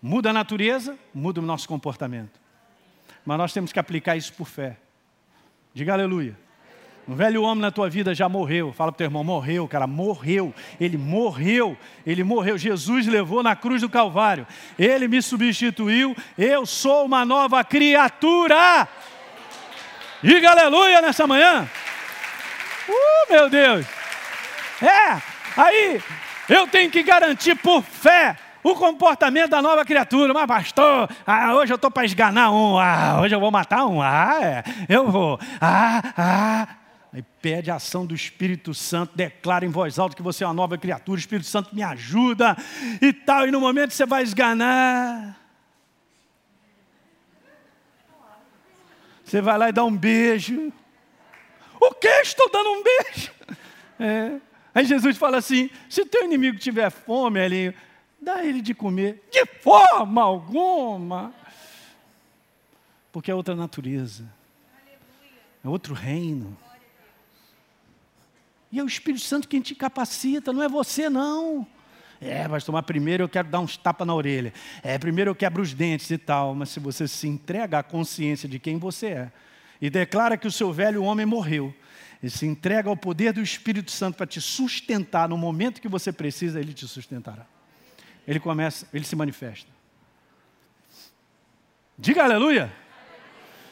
Muda 0.08 0.30
a 0.30 0.34
natureza, 0.34 0.96
muda 1.12 1.42
o 1.42 1.44
nosso 1.44 1.68
comportamento. 1.68 2.40
Mas 3.26 3.40
nós 3.40 3.52
temos 3.52 3.74
que 3.74 3.80
aplicar 3.80 4.16
isso 4.16 4.32
por 4.34 4.48
fé. 4.48 4.78
Diga 5.74 5.94
aleluia. 5.94 6.38
Um 7.08 7.16
velho 7.16 7.42
homem 7.42 7.64
na 7.64 7.72
tua 7.72 7.90
vida 7.90 8.14
já 8.14 8.30
morreu. 8.30 8.72
Fala 8.72 8.92
para 8.92 8.98
o 8.98 9.00
teu 9.00 9.06
irmão, 9.06 9.24
morreu, 9.24 9.68
cara, 9.68 9.88
morreu. 9.88 10.54
Ele 10.80 10.96
morreu, 10.96 11.76
ele 12.06 12.24
morreu. 12.24 12.56
Jesus 12.56 13.08
levou 13.08 13.42
na 13.42 13.56
cruz 13.56 13.82
do 13.82 13.90
Calvário. 13.90 14.46
Ele 14.78 15.08
me 15.08 15.20
substituiu. 15.24 16.16
Eu 16.38 16.68
sou 16.68 17.06
uma 17.06 17.26
nova 17.26 17.64
criatura. 17.64 18.88
Diga 20.22 20.52
aleluia 20.52 21.02
nessa 21.02 21.26
manhã. 21.26 21.68
Uh, 22.88 23.34
meu 23.34 23.50
Deus. 23.50 23.88
É, 24.84 25.20
aí 25.58 26.00
eu 26.48 26.68
tenho 26.68 26.92
que 26.92 27.02
garantir 27.02 27.56
por 27.56 27.82
fé 27.82 28.38
o 28.66 28.74
comportamento 28.74 29.52
da 29.52 29.62
nova 29.62 29.86
criatura. 29.86 30.34
Mas, 30.34 30.48
pastor, 30.48 31.08
ah, 31.26 31.54
hoje 31.54 31.72
eu 31.72 31.76
estou 31.76 31.92
para 31.92 32.04
esganar 32.04 32.52
um. 32.52 32.80
Ah, 32.80 33.20
hoje 33.22 33.36
eu 33.36 33.40
vou 33.40 33.52
matar 33.52 33.86
um. 33.86 34.02
Ah, 34.02 34.40
é, 34.42 34.64
eu 34.90 35.12
vou. 35.12 35.40
Ah, 35.62 36.02
ah. 36.18 36.68
Aí 37.14 37.24
pede 37.42 37.70
a 37.70 37.76
ação 37.76 38.08
do 38.08 38.16
Espírito 38.16 38.74
Santo, 38.74 39.16
declara 39.16 39.64
em 39.66 39.70
voz 39.70 40.00
alta 40.00 40.16
que 40.16 40.24
você 40.24 40.44
é 40.44 40.48
uma 40.48 40.54
nova 40.54 40.80
criatura, 40.80 41.16
o 41.16 41.20
Espírito 41.20 41.48
Santo 41.48 41.76
me 41.76 41.84
ajuda 41.84 42.58
e 43.00 43.14
tal. 43.14 43.48
E 43.48 43.52
no 43.52 43.62
momento 43.62 43.94
você 43.94 44.06
vai 44.06 44.24
esganar. 44.24 45.40
Você 49.24 49.42
vai 49.42 49.60
lá 49.60 49.70
e 49.70 49.74
dá 49.74 49.84
um 49.84 49.96
beijo. 49.96 50.74
O 51.80 51.94
que? 51.94 52.08
Estou 52.08 52.50
dando 52.50 52.70
um 52.72 52.84
beijo. 52.84 53.32
É. 54.00 54.32
Aí 54.74 54.86
Jesus 54.86 55.18
fala 55.18 55.38
assim: 55.38 55.70
se 55.88 56.04
teu 56.04 56.26
inimigo 56.26 56.58
tiver 56.58 56.90
fome, 56.90 57.40
Elinho, 57.40 57.74
dá 58.26 58.44
ele 58.44 58.62
de 58.62 58.74
comer. 58.74 59.24
De 59.32 59.46
forma 59.62 60.22
alguma. 60.22 61.34
Porque 63.12 63.32
é 63.32 63.36
outra 63.36 63.56
natureza. 63.56 64.26
É 65.64 65.70
outro 65.70 65.94
reino. 65.94 66.58
E 68.72 68.80
é 68.80 68.84
o 68.84 68.88
Espírito 68.88 69.24
Santo 69.24 69.48
quem 69.48 69.62
te 69.62 69.74
capacita, 69.74 70.52
não 70.52 70.62
é 70.62 70.68
você 70.68 71.10
não. 71.10 71.66
É, 72.20 72.48
mas 72.48 72.64
tomar 72.64 72.84
primeiro 72.84 73.24
eu 73.24 73.30
quero 73.30 73.48
dar 73.48 73.60
uns 73.60 73.78
tapas 73.78 74.06
na 74.06 74.14
orelha. 74.14 74.52
É, 74.84 74.98
primeiro 74.98 75.32
eu 75.32 75.36
quebro 75.36 75.62
os 75.62 75.74
dentes 75.74 76.10
e 76.10 76.18
tal. 76.18 76.56
Mas 76.56 76.70
se 76.70 76.80
você 76.80 77.08
se 77.08 77.28
entrega 77.28 77.80
à 77.80 77.84
consciência 77.84 78.50
de 78.50 78.60
quem 78.60 78.78
você 78.78 79.08
é 79.08 79.32
e 79.80 79.90
declara 79.90 80.38
que 80.38 80.48
o 80.48 80.52
seu 80.52 80.74
velho 80.74 81.04
homem 81.04 81.26
morreu, 81.26 81.74
e 82.24 82.30
se 82.30 82.46
entrega 82.46 82.90
ao 82.90 82.98
poder 82.98 83.34
do 83.34 83.42
Espírito 83.42 83.92
Santo 83.92 84.16
para 84.16 84.26
te 84.26 84.42
sustentar 84.42 85.30
no 85.30 85.38
momento 85.38 85.82
que 85.82 85.88
você 85.88 86.12
precisa, 86.12 86.60
ele 86.60 86.74
te 86.74 86.88
sustentará 86.88 87.46
ele 88.28 88.40
começa, 88.40 88.88
ele 88.94 89.06
se 89.06 89.16
manifesta. 89.16 89.70
Diga 91.98 92.24
aleluia. 92.24 92.72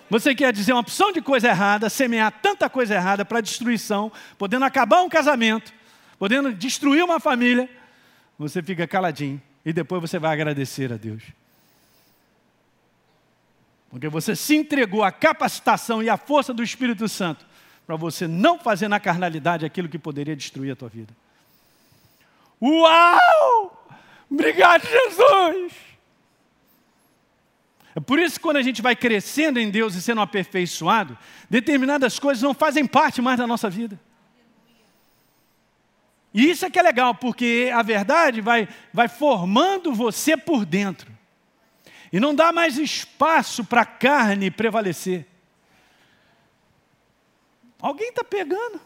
Você 0.10 0.36
quer 0.36 0.54
dizer 0.54 0.74
uma 0.74 0.82
opção 0.82 1.12
de 1.12 1.22
coisa 1.22 1.48
errada, 1.48 1.90
semear 1.90 2.32
tanta 2.42 2.70
coisa 2.70 2.94
errada 2.94 3.26
para 3.26 3.42
destruição, 3.42 4.12
podendo 4.38 4.64
acabar 4.64 5.02
um 5.02 5.10
casamento, 5.10 5.74
podendo 6.20 6.54
destruir 6.54 7.04
uma 7.04 7.20
família, 7.20 7.70
você 8.38 8.62
fica 8.62 8.86
caladinho 8.86 9.42
e 9.66 9.74
depois 9.74 10.02
você 10.02 10.20
vai 10.20 10.34
agradecer 10.34 10.92
a 10.94 10.98
Deus. 10.98 11.24
Porque 13.90 14.08
você 14.08 14.36
se 14.36 14.56
entregou 14.56 15.04
à 15.04 15.12
capacitação 15.12 16.02
e 16.02 16.10
à 16.10 16.18
força 16.18 16.54
do 16.54 16.64
Espírito 16.64 17.08
Santo 17.08 17.46
para 17.86 17.96
você 17.96 18.28
não 18.28 18.58
fazer 18.60 18.88
na 18.88 19.00
carnalidade 19.00 19.66
aquilo 19.66 19.90
que 19.90 20.00
poderia 20.00 20.36
destruir 20.36 20.72
a 20.72 20.76
tua 20.76 20.90
vida. 20.90 21.14
Uau! 22.62 23.83
Obrigado, 24.34 24.82
Jesus! 24.88 25.74
É 27.96 28.00
por 28.00 28.18
isso 28.18 28.38
que 28.38 28.42
quando 28.42 28.58
a 28.58 28.64
gente 28.64 28.82
vai 28.82 28.96
crescendo 28.96 29.60
em 29.60 29.70
Deus 29.70 29.94
e 29.94 30.02
sendo 30.02 30.22
aperfeiçoado, 30.22 31.16
determinadas 31.48 32.18
coisas 32.18 32.42
não 32.42 32.56
fazem 32.56 32.88
parte 32.88 33.22
mais 33.22 33.38
da 33.38 33.46
nossa 33.46 33.70
vida. 33.70 34.00
E 36.34 36.50
isso 36.50 36.66
é 36.66 36.72
que 36.72 36.80
é 36.80 36.82
legal, 36.82 37.14
porque 37.14 37.70
a 37.72 37.84
verdade 37.84 38.42
vai, 38.42 38.68
vai 38.92 39.08
formando 39.08 39.94
você 39.94 40.36
por 40.36 40.66
dentro. 40.66 41.12
E 42.12 42.20
não 42.20 42.34
dá 42.34 42.52
mais 42.52 42.80
espaço 42.80 43.64
para 43.64 43.82
a 43.82 43.86
carne 43.86 44.50
prevalecer. 44.50 45.28
Alguém 47.80 48.10
está 48.10 48.24
pegando. 48.24 48.82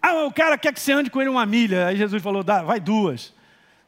Ah, 0.00 0.24
o 0.24 0.32
cara 0.32 0.56
quer 0.56 0.72
que 0.72 0.80
você 0.80 0.92
ande 0.92 1.10
com 1.10 1.20
ele 1.20 1.28
uma 1.28 1.44
milha. 1.44 1.88
Aí 1.88 1.96
Jesus 1.98 2.22
falou, 2.22 2.42
dá, 2.42 2.62
vai 2.62 2.80
duas. 2.80 3.36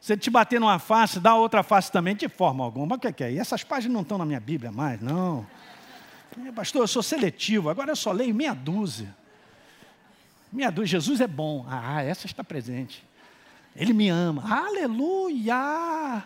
Se 0.01 0.13
ele 0.13 0.19
te 0.19 0.31
bater 0.31 0.59
numa 0.59 0.79
face, 0.79 1.19
dá 1.19 1.35
outra 1.35 1.61
face 1.61 1.91
também, 1.91 2.15
de 2.15 2.27
forma 2.27 2.63
alguma. 2.63 2.95
O 2.95 2.99
que 2.99 3.07
é 3.07 3.11
que 3.11 3.23
é? 3.23 3.33
E 3.33 3.37
essas 3.37 3.63
páginas 3.63 3.93
não 3.93 4.01
estão 4.01 4.17
na 4.17 4.25
minha 4.25 4.39
Bíblia 4.39 4.71
mais, 4.71 4.99
não. 4.99 5.45
Pastor, 6.55 6.81
eu 6.81 6.87
sou 6.87 7.03
seletivo, 7.03 7.69
agora 7.69 7.91
eu 7.91 7.95
só 7.95 8.11
leio 8.11 8.33
meia 8.33 8.55
dúzia. 8.55 9.15
Meia 10.51 10.71
dúzia, 10.71 10.99
Jesus 10.99 11.21
é 11.21 11.27
bom. 11.27 11.63
Ah, 11.69 12.01
essa 12.01 12.25
está 12.25 12.43
presente. 12.43 13.05
Ele 13.75 13.93
me 13.93 14.09
ama. 14.09 14.43
Aleluia! 14.65 16.25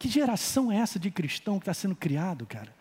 Que 0.00 0.08
geração 0.08 0.72
é 0.72 0.78
essa 0.78 0.98
de 0.98 1.12
cristão 1.12 1.60
que 1.60 1.62
está 1.62 1.72
sendo 1.72 1.94
criado, 1.94 2.44
cara? 2.44 2.74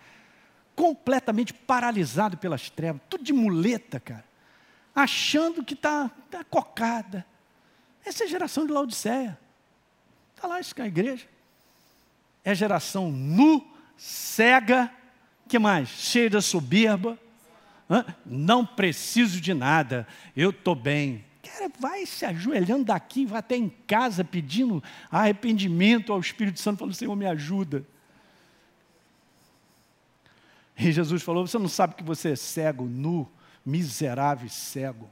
Completamente 0.76 1.54
paralisado 1.54 2.36
pelas 2.36 2.68
trevas, 2.72 3.00
tudo 3.08 3.24
de 3.24 3.32
muleta, 3.32 4.00
cara 4.00 4.26
achando 4.96 5.64
que 5.64 5.74
está 5.74 6.10
tá 6.32 6.44
cocada. 6.44 7.26
Essa 8.06 8.24
é 8.24 8.28
a 8.28 8.30
geração 8.30 8.66
de 8.66 8.72
Laodiceia. 8.72 9.38
Está 10.34 10.48
lá 10.48 10.60
isso 10.60 10.74
que 10.74 10.82
é 10.82 10.86
a 10.86 10.88
igreja. 10.88 11.28
É 12.44 12.52
a 12.52 12.56
geração 12.56 13.12
nu, 13.12 13.66
cega, 13.98 14.92
que 15.48 15.60
mais? 15.60 15.90
Cheia 15.90 16.30
de 16.30 16.42
soberba. 16.42 17.20
Não 18.26 18.66
preciso 18.66 19.42
de 19.42 19.54
nada, 19.54 20.08
eu 20.36 20.52
estou 20.52 20.76
bem. 20.76 21.24
Cara, 21.44 21.72
vai 21.80 22.06
se 22.06 22.26
ajoelhando 22.26 22.86
daqui, 22.86 23.26
vai 23.26 23.40
até 23.40 23.56
em 23.56 23.70
casa 23.70 24.24
pedindo 24.24 24.84
arrependimento 25.12 26.12
ao 26.12 26.20
Espírito 26.20 26.60
Santo, 26.60 26.80
falando: 26.80 26.96
Senhor, 26.96 27.16
me 27.16 27.28
ajuda. 27.28 27.86
E 30.78 30.92
Jesus 30.92 31.22
falou: 31.22 31.46
Você 31.46 31.58
não 31.60 31.68
sabe 31.68 31.96
que 31.96 32.04
você 32.04 32.32
é 32.32 32.36
cego, 32.36 32.86
nu, 32.86 33.30
miserável 33.66 34.46
e 34.46 34.50
cego. 34.50 35.10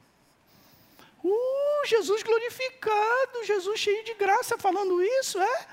Uh, 1.24 1.88
Jesus 1.88 2.22
glorificado, 2.22 3.46
Jesus 3.46 3.80
cheio 3.80 4.04
de 4.06 4.14
graça 4.14 4.58
falando 4.58 5.02
isso, 5.02 5.40
é? 5.40 5.68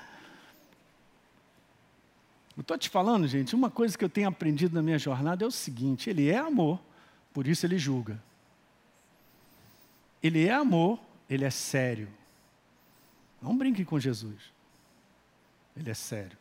Eu 2.55 2.61
estou 2.61 2.77
te 2.77 2.89
falando, 2.89 3.27
gente, 3.27 3.55
uma 3.55 3.69
coisa 3.69 3.97
que 3.97 4.03
eu 4.03 4.09
tenho 4.09 4.27
aprendido 4.27 4.73
na 4.75 4.81
minha 4.81 4.99
jornada 4.99 5.43
é 5.43 5.47
o 5.47 5.51
seguinte: 5.51 6.09
Ele 6.09 6.29
é 6.29 6.37
amor, 6.37 6.79
por 7.33 7.47
isso 7.47 7.65
Ele 7.65 7.77
julga. 7.77 8.21
Ele 10.21 10.45
é 10.45 10.51
amor, 10.51 10.99
Ele 11.29 11.45
é 11.45 11.49
sério. 11.49 12.07
Não 13.41 13.57
brinque 13.57 13.83
com 13.83 13.99
Jesus. 13.99 14.51
Ele 15.75 15.89
é 15.89 15.93
sério. 15.93 16.37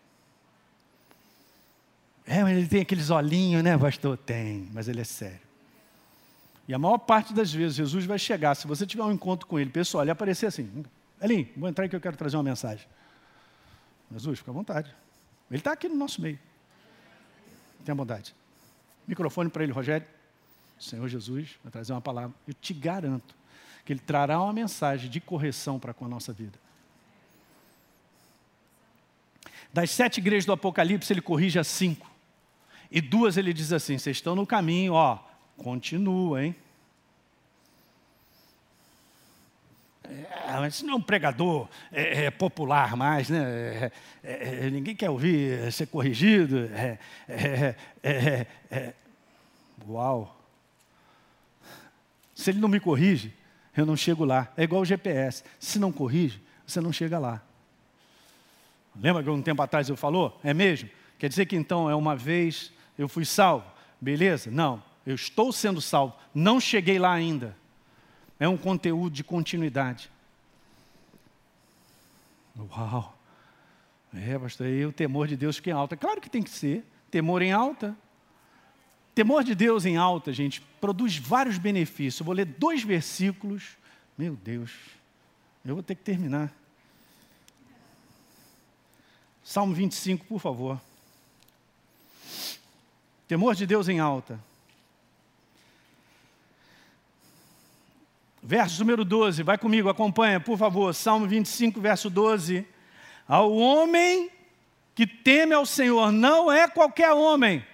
É, 2.26 2.42
mas 2.42 2.56
ele 2.56 2.68
tem 2.68 2.82
aqueles 2.82 3.10
olhinhos, 3.10 3.62
né, 3.64 3.76
pastor? 3.76 4.16
Tem, 4.16 4.68
mas 4.72 4.86
ele 4.86 5.00
é 5.00 5.04
sério. 5.04 5.49
E 6.70 6.74
a 6.74 6.78
maior 6.78 6.98
parte 6.98 7.34
das 7.34 7.52
vezes 7.52 7.76
Jesus 7.78 8.04
vai 8.04 8.16
chegar, 8.16 8.54
se 8.54 8.64
você 8.64 8.86
tiver 8.86 9.02
um 9.02 9.10
encontro 9.10 9.44
com 9.44 9.58
ele, 9.58 9.70
pessoal, 9.70 10.04
ele 10.04 10.10
aparecer 10.12 10.46
assim, 10.46 10.84
Elinho, 11.20 11.48
vou 11.56 11.68
entrar 11.68 11.84
aqui 11.84 11.90
que 11.90 11.96
eu 11.96 12.00
quero 12.00 12.16
trazer 12.16 12.36
uma 12.36 12.44
mensagem. 12.44 12.86
Jesus, 14.12 14.38
fica 14.38 14.52
à 14.52 14.54
vontade. 14.54 14.94
Ele 15.50 15.58
está 15.58 15.72
aqui 15.72 15.88
no 15.88 15.96
nosso 15.96 16.22
meio. 16.22 16.38
Tenha 17.84 17.92
bondade. 17.92 18.32
Microfone 19.04 19.50
para 19.50 19.64
ele, 19.64 19.72
Rogério. 19.72 20.06
Senhor 20.78 21.08
Jesus 21.08 21.58
vai 21.64 21.72
trazer 21.72 21.92
uma 21.92 22.00
palavra. 22.00 22.36
Eu 22.46 22.54
te 22.54 22.72
garanto 22.72 23.34
que 23.84 23.92
ele 23.92 24.00
trará 24.06 24.40
uma 24.40 24.52
mensagem 24.52 25.10
de 25.10 25.20
correção 25.20 25.76
para 25.76 25.92
com 25.92 26.04
a 26.04 26.08
nossa 26.08 26.32
vida. 26.32 26.56
Das 29.72 29.90
sete 29.90 30.18
igrejas 30.18 30.44
do 30.44 30.52
Apocalipse, 30.52 31.12
ele 31.12 31.20
corrige 31.20 31.58
as 31.58 31.66
cinco. 31.66 32.08
E 32.92 33.00
duas 33.00 33.36
ele 33.36 33.52
diz 33.52 33.72
assim: 33.72 33.98
vocês 33.98 34.18
estão 34.18 34.36
no 34.36 34.46
caminho, 34.46 34.92
ó, 34.92 35.29
continua, 35.62 36.42
hein? 36.42 36.56
É, 40.04 40.66
isso 40.66 40.84
não 40.86 40.94
é 40.94 40.96
um 40.96 41.02
pregador 41.02 41.68
é, 41.92 42.24
é 42.24 42.30
popular 42.30 42.96
mais, 42.96 43.28
né? 43.28 43.44
É, 43.44 43.92
é, 44.24 44.66
é 44.66 44.70
ninguém 44.70 44.96
quer 44.96 45.10
ouvir 45.10 45.70
ser 45.70 45.86
corrigido. 45.86 46.68
Uau! 49.86 50.36
Se 52.34 52.50
ele 52.50 52.58
não 52.58 52.68
me 52.68 52.80
corrige, 52.80 53.32
eu 53.76 53.84
não 53.84 53.96
chego 53.96 54.24
lá. 54.24 54.50
É 54.56 54.64
igual 54.64 54.80
o 54.80 54.84
GPS. 54.84 55.44
Se 55.58 55.78
não 55.78 55.92
corrige, 55.92 56.40
você 56.66 56.80
não 56.80 56.92
chega 56.92 57.18
lá. 57.18 57.42
Lembra 58.96 59.22
que 59.22 59.30
um 59.30 59.42
tempo 59.42 59.62
atrás 59.62 59.88
eu 59.88 59.96
falou? 59.96 60.40
É 60.42 60.54
mesmo? 60.54 60.88
Quer 61.18 61.28
dizer 61.28 61.46
que 61.46 61.54
então 61.54 61.88
é 61.88 61.94
uma 61.94 62.16
vez 62.16 62.72
eu 62.98 63.08
fui 63.08 63.24
salvo? 63.24 63.70
Beleza? 64.00 64.50
Não. 64.50 64.89
Eu 65.10 65.16
estou 65.16 65.52
sendo 65.52 65.80
salvo. 65.80 66.14
Não 66.32 66.60
cheguei 66.60 66.96
lá 66.96 67.12
ainda. 67.12 67.56
É 68.38 68.48
um 68.48 68.56
conteúdo 68.56 69.12
de 69.12 69.24
continuidade. 69.24 70.08
Uau! 72.56 73.18
É, 74.14 74.38
pastor, 74.38 74.68
aí 74.68 74.86
o 74.86 74.92
temor 74.92 75.26
de 75.26 75.36
Deus 75.36 75.56
fica 75.56 75.70
em 75.70 75.72
alta. 75.72 75.96
Claro 75.96 76.20
que 76.20 76.30
tem 76.30 76.42
que 76.42 76.50
ser. 76.50 76.84
Temor 77.10 77.42
em 77.42 77.50
alta. 77.50 77.96
Temor 79.12 79.42
de 79.42 79.52
Deus 79.52 79.84
em 79.84 79.96
alta, 79.96 80.32
gente, 80.32 80.60
produz 80.80 81.16
vários 81.16 81.58
benefícios. 81.58 82.20
Eu 82.20 82.26
vou 82.26 82.34
ler 82.34 82.44
dois 82.46 82.84
versículos. 82.84 83.76
Meu 84.16 84.36
Deus, 84.36 84.70
eu 85.64 85.74
vou 85.74 85.82
ter 85.82 85.96
que 85.96 86.04
terminar. 86.04 86.52
Salmo 89.42 89.74
25, 89.74 90.24
por 90.26 90.38
favor. 90.38 90.80
Temor 93.26 93.56
de 93.56 93.66
Deus 93.66 93.88
em 93.88 93.98
alta. 93.98 94.38
Verso 98.42 98.80
número 98.80 99.04
12, 99.04 99.42
vai 99.42 99.58
comigo, 99.58 99.88
acompanha, 99.88 100.40
por 100.40 100.56
favor. 100.56 100.94
Salmo 100.94 101.26
25, 101.26 101.80
verso 101.80 102.08
12. 102.08 102.66
Ao 103.28 103.52
homem 103.52 104.30
que 104.94 105.06
teme 105.06 105.54
ao 105.54 105.66
Senhor, 105.66 106.10
não 106.10 106.50
é 106.50 106.66
qualquer 106.66 107.12
homem. 107.12 107.64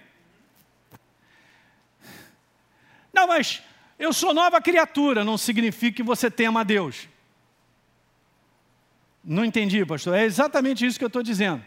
Não, 3.13 3.27
mas 3.27 3.63
eu 3.97 4.13
sou 4.13 4.33
nova 4.33 4.61
criatura, 4.61 5.23
não 5.23 5.37
significa 5.37 5.97
que 5.97 6.03
você 6.03 6.29
tema 6.29 6.61
a 6.61 6.63
Deus. 6.63 7.07
Não 9.23 9.43
entendi, 9.43 9.85
pastor. 9.85 10.15
É 10.15 10.23
exatamente 10.23 10.85
isso 10.85 10.97
que 10.97 11.03
eu 11.03 11.07
estou 11.07 11.23
dizendo. 11.23 11.63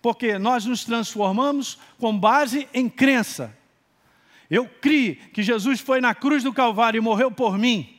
Porque 0.00 0.38
nós 0.38 0.64
nos 0.64 0.84
transformamos 0.84 1.78
com 1.98 2.16
base 2.18 2.68
em 2.72 2.88
crença. 2.88 3.56
Eu 4.48 4.68
criei 4.68 5.16
que 5.16 5.42
Jesus 5.42 5.80
foi 5.80 6.00
na 6.00 6.14
cruz 6.14 6.42
do 6.42 6.52
Calvário 6.52 6.98
e 6.98 7.00
morreu 7.00 7.30
por 7.30 7.58
mim. 7.58 7.95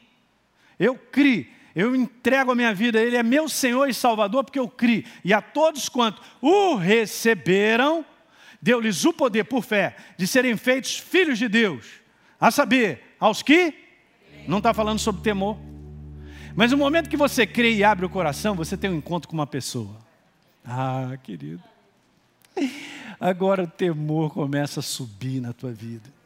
Eu 0.80 0.96
criei, 0.96 1.50
eu 1.76 1.96
entrego 1.96 2.52
a 2.52 2.56
minha 2.56 2.74
vida, 2.74 3.00
Ele 3.00 3.16
é 3.16 3.24
meu 3.24 3.48
Senhor 3.48 3.88
e 3.88 3.94
Salvador, 3.94 4.44
porque 4.44 4.60
eu 4.60 4.68
criei. 4.68 5.06
E 5.24 5.34
a 5.34 5.42
todos 5.42 5.88
quantos 5.90 6.24
o 6.42 6.76
receberam, 6.76 8.06
deu-lhes 8.62 9.06
o 9.06 9.14
poder 9.14 9.44
por 9.44 9.64
fé 9.64 9.96
de 10.18 10.28
serem 10.28 10.58
feitos 10.58 10.98
filhos 10.98 11.38
de 11.38 11.48
Deus. 11.48 11.86
A 12.40 12.52
saber, 12.52 13.16
aos 13.20 13.42
que? 13.42 13.74
Não 14.48 14.60
está 14.60 14.74
falando 14.74 15.00
sobre 15.00 15.22
temor. 15.22 15.58
Mas 16.56 16.72
no 16.72 16.78
momento 16.78 17.10
que 17.10 17.18
você 17.18 17.46
crê 17.46 17.76
e 17.76 17.84
abre 17.84 18.06
o 18.06 18.10
coração, 18.10 18.56
você 18.56 18.76
tem 18.76 18.90
um 18.90 18.98
encontro 18.98 19.30
com 19.30 19.36
uma 19.36 19.46
pessoa. 19.46 19.96
Ah, 20.66 21.18
querido. 21.24 21.62
Agora 23.20 23.64
o 23.64 23.68
temor 23.68 24.34
começa 24.34 24.80
a 24.80 24.84
subir 24.84 25.40
na 25.40 25.54
tua 25.54 25.72
vida. 25.72 26.17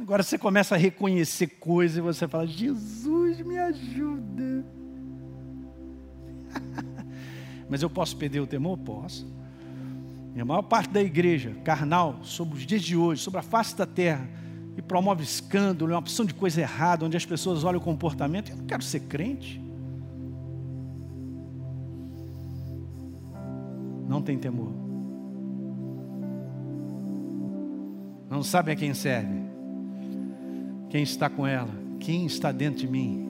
Agora 0.00 0.22
você 0.22 0.36
começa 0.36 0.74
a 0.74 0.78
reconhecer 0.78 1.46
coisas 1.46 1.98
e 1.98 2.00
você 2.00 2.26
fala: 2.26 2.46
Jesus, 2.46 3.40
me 3.40 3.58
ajuda. 3.58 4.66
Mas 7.70 7.82
eu 7.82 7.88
posso 7.88 8.16
perder 8.16 8.40
o 8.40 8.46
temor? 8.46 8.76
Posso. 8.78 9.26
E 10.34 10.40
a 10.40 10.44
maior 10.44 10.62
parte 10.62 10.90
da 10.90 11.00
igreja 11.00 11.54
carnal, 11.64 12.18
sobre 12.22 12.58
os 12.58 12.66
dias 12.66 12.82
de 12.82 12.96
hoje, 12.96 13.22
sobre 13.22 13.38
a 13.38 13.42
face 13.42 13.76
da 13.76 13.86
terra, 13.86 14.28
e 14.76 14.82
promove 14.82 15.22
escândalo, 15.22 15.92
é 15.92 15.94
uma 15.94 16.00
opção 16.00 16.26
de 16.26 16.34
coisa 16.34 16.60
errada, 16.60 17.04
onde 17.06 17.16
as 17.16 17.24
pessoas 17.24 17.62
olham 17.62 17.78
o 17.78 17.82
comportamento. 17.82 18.50
Eu 18.50 18.56
não 18.56 18.66
quero 18.66 18.82
ser 18.82 19.00
crente. 19.00 19.62
Não 24.08 24.20
tem 24.20 24.36
temor. 24.36 24.72
Não 28.28 28.42
sabe 28.42 28.72
a 28.72 28.76
quem 28.76 28.92
serve 28.92 29.43
quem 30.94 31.02
está 31.02 31.28
com 31.28 31.44
ela? 31.44 31.70
Quem 31.98 32.24
está 32.24 32.52
dentro 32.52 32.78
de 32.78 32.86
mim? 32.86 33.28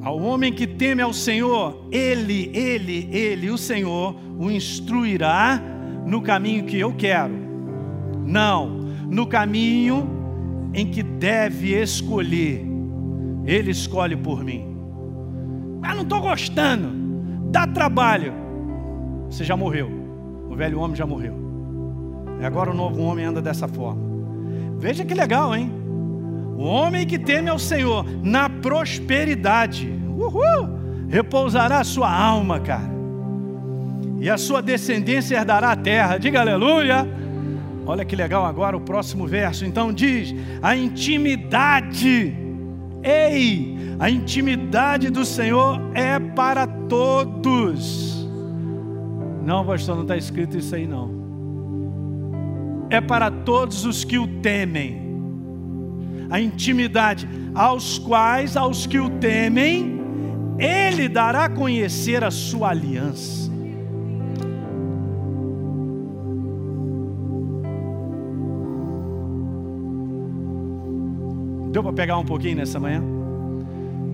Ao 0.00 0.16
homem 0.20 0.52
que 0.52 0.64
teme 0.64 1.02
ao 1.02 1.12
Senhor, 1.12 1.88
ele, 1.90 2.52
ele, 2.54 3.08
ele, 3.10 3.50
o 3.50 3.58
Senhor, 3.58 4.14
o 4.38 4.52
instruirá 4.52 5.60
no 6.06 6.22
caminho 6.22 6.64
que 6.64 6.78
eu 6.78 6.94
quero. 6.94 7.34
Não, 8.24 8.68
no 9.10 9.26
caminho 9.26 10.70
em 10.72 10.88
que 10.88 11.02
deve 11.02 11.74
escolher. 11.74 12.64
Ele 13.44 13.72
escolhe 13.72 14.16
por 14.16 14.44
mim. 14.44 14.76
Mas 15.80 15.96
não 15.96 16.04
estou 16.04 16.20
gostando, 16.20 17.50
dá 17.50 17.66
trabalho. 17.66 18.32
Você 19.28 19.42
já 19.42 19.56
morreu, 19.56 19.90
o 20.48 20.54
velho 20.54 20.78
homem 20.78 20.94
já 20.94 21.04
morreu. 21.04 21.43
E 22.44 22.46
agora 22.46 22.70
o 22.70 22.74
novo 22.74 23.00
homem 23.00 23.24
anda 23.24 23.40
dessa 23.40 23.66
forma. 23.66 24.02
Veja 24.76 25.02
que 25.02 25.14
legal, 25.14 25.56
hein? 25.56 25.72
O 26.58 26.62
homem 26.64 27.06
que 27.06 27.18
teme 27.18 27.48
ao 27.48 27.58
Senhor 27.58 28.04
na 28.22 28.50
prosperidade, 28.50 29.90
uhul, 30.14 30.68
repousará 31.08 31.78
a 31.78 31.84
sua 31.84 32.14
alma, 32.14 32.60
cara. 32.60 32.92
E 34.20 34.28
a 34.28 34.36
sua 34.36 34.60
descendência 34.60 35.36
herdará 35.36 35.70
a 35.70 35.76
terra. 35.76 36.18
Diga 36.18 36.42
aleluia. 36.42 37.08
Olha 37.86 38.04
que 38.04 38.14
legal 38.14 38.44
agora 38.44 38.76
o 38.76 38.80
próximo 38.80 39.26
verso. 39.26 39.64
Então 39.64 39.90
diz: 39.90 40.34
a 40.60 40.76
intimidade, 40.76 42.36
ei, 43.02 43.96
a 43.98 44.10
intimidade 44.10 45.08
do 45.08 45.24
Senhor 45.24 45.80
é 45.94 46.18
para 46.18 46.66
todos. 46.66 48.28
Não, 49.42 49.64
pastor, 49.64 49.94
não 49.94 50.02
está 50.02 50.18
escrito 50.18 50.58
isso 50.58 50.74
aí 50.74 50.86
não 50.86 51.23
é 52.90 53.00
para 53.00 53.30
todos 53.30 53.84
os 53.84 54.04
que 54.04 54.18
o 54.18 54.26
temem. 54.40 55.02
A 56.30 56.40
intimidade 56.40 57.28
aos 57.54 57.98
quais, 57.98 58.56
aos 58.56 58.86
que 58.86 58.98
o 58.98 59.08
temem, 59.08 60.00
ele 60.58 61.08
dará 61.08 61.44
a 61.44 61.48
conhecer 61.48 62.24
a 62.24 62.30
sua 62.30 62.70
aliança. 62.70 63.52
Deu 71.70 71.82
para 71.82 71.92
pegar 71.92 72.18
um 72.18 72.24
pouquinho 72.24 72.56
nessa 72.56 72.78
manhã? 72.78 73.02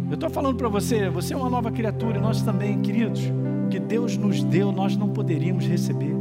Eu 0.08 0.14
estou 0.14 0.30
falando 0.30 0.56
para 0.56 0.68
você, 0.68 1.08
você 1.10 1.34
é 1.34 1.36
uma 1.36 1.50
nova 1.50 1.70
criatura, 1.70 2.18
e 2.18 2.20
nós 2.20 2.42
também, 2.42 2.80
queridos, 2.80 3.20
que 3.70 3.78
Deus 3.78 4.16
nos 4.16 4.42
deu, 4.42 4.72
nós 4.72 4.96
não 4.96 5.10
poderíamos 5.10 5.66
receber. 5.66 6.19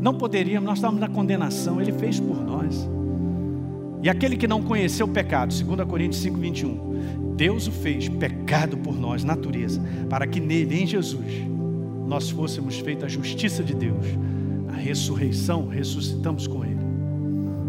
Não 0.00 0.14
poderíamos, 0.14 0.66
nós 0.66 0.78
estávamos 0.78 1.00
na 1.00 1.08
condenação, 1.08 1.80
Ele 1.80 1.92
fez 1.92 2.18
por 2.18 2.40
nós. 2.40 2.88
E 4.02 4.08
aquele 4.08 4.36
que 4.36 4.48
não 4.48 4.62
conheceu 4.62 5.06
o 5.06 5.10
pecado, 5.10 5.54
2 5.54 5.88
Coríntios 5.88 6.22
5, 6.22 6.38
21, 6.38 7.34
Deus 7.36 7.66
o 7.66 7.72
fez 7.72 8.08
pecado 8.08 8.78
por 8.78 8.98
nós, 8.98 9.22
natureza, 9.22 9.82
para 10.08 10.26
que 10.26 10.40
nele, 10.40 10.82
em 10.82 10.86
Jesus, 10.86 11.46
nós 12.06 12.30
fôssemos 12.30 12.78
feitos 12.78 13.04
a 13.04 13.08
justiça 13.08 13.62
de 13.62 13.74
Deus. 13.74 14.06
A 14.68 14.72
ressurreição, 14.72 15.68
ressuscitamos 15.68 16.46
com 16.46 16.64
Ele. 16.64 16.80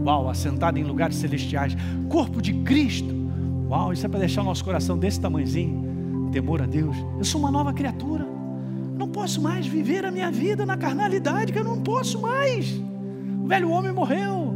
Uau, 0.05 0.29
assentado 0.29 0.79
em 0.79 0.83
lugares 0.83 1.17
celestiais, 1.17 1.75
corpo 2.07 2.41
de 2.41 2.53
Cristo. 2.53 3.13
Uau, 3.69 3.91
isso 3.91 4.05
é 4.05 4.09
para 4.09 4.19
deixar 4.21 4.41
o 4.41 4.45
nosso 4.45 4.63
coração 4.63 4.97
desse 4.97 5.19
tamanhozinho. 5.19 6.29
Temor 6.31 6.61
a 6.61 6.65
Deus. 6.65 6.95
Eu 7.17 7.25
sou 7.25 7.41
uma 7.41 7.51
nova 7.51 7.73
criatura 7.73 8.30
posso 9.21 9.39
mais 9.39 9.67
viver 9.67 10.03
a 10.03 10.09
minha 10.09 10.31
vida 10.31 10.65
na 10.65 10.75
carnalidade, 10.75 11.53
que 11.53 11.59
eu 11.59 11.63
não 11.63 11.79
posso 11.79 12.19
mais. 12.19 12.71
O 13.43 13.47
velho 13.47 13.69
homem 13.69 13.91
morreu. 13.91 14.55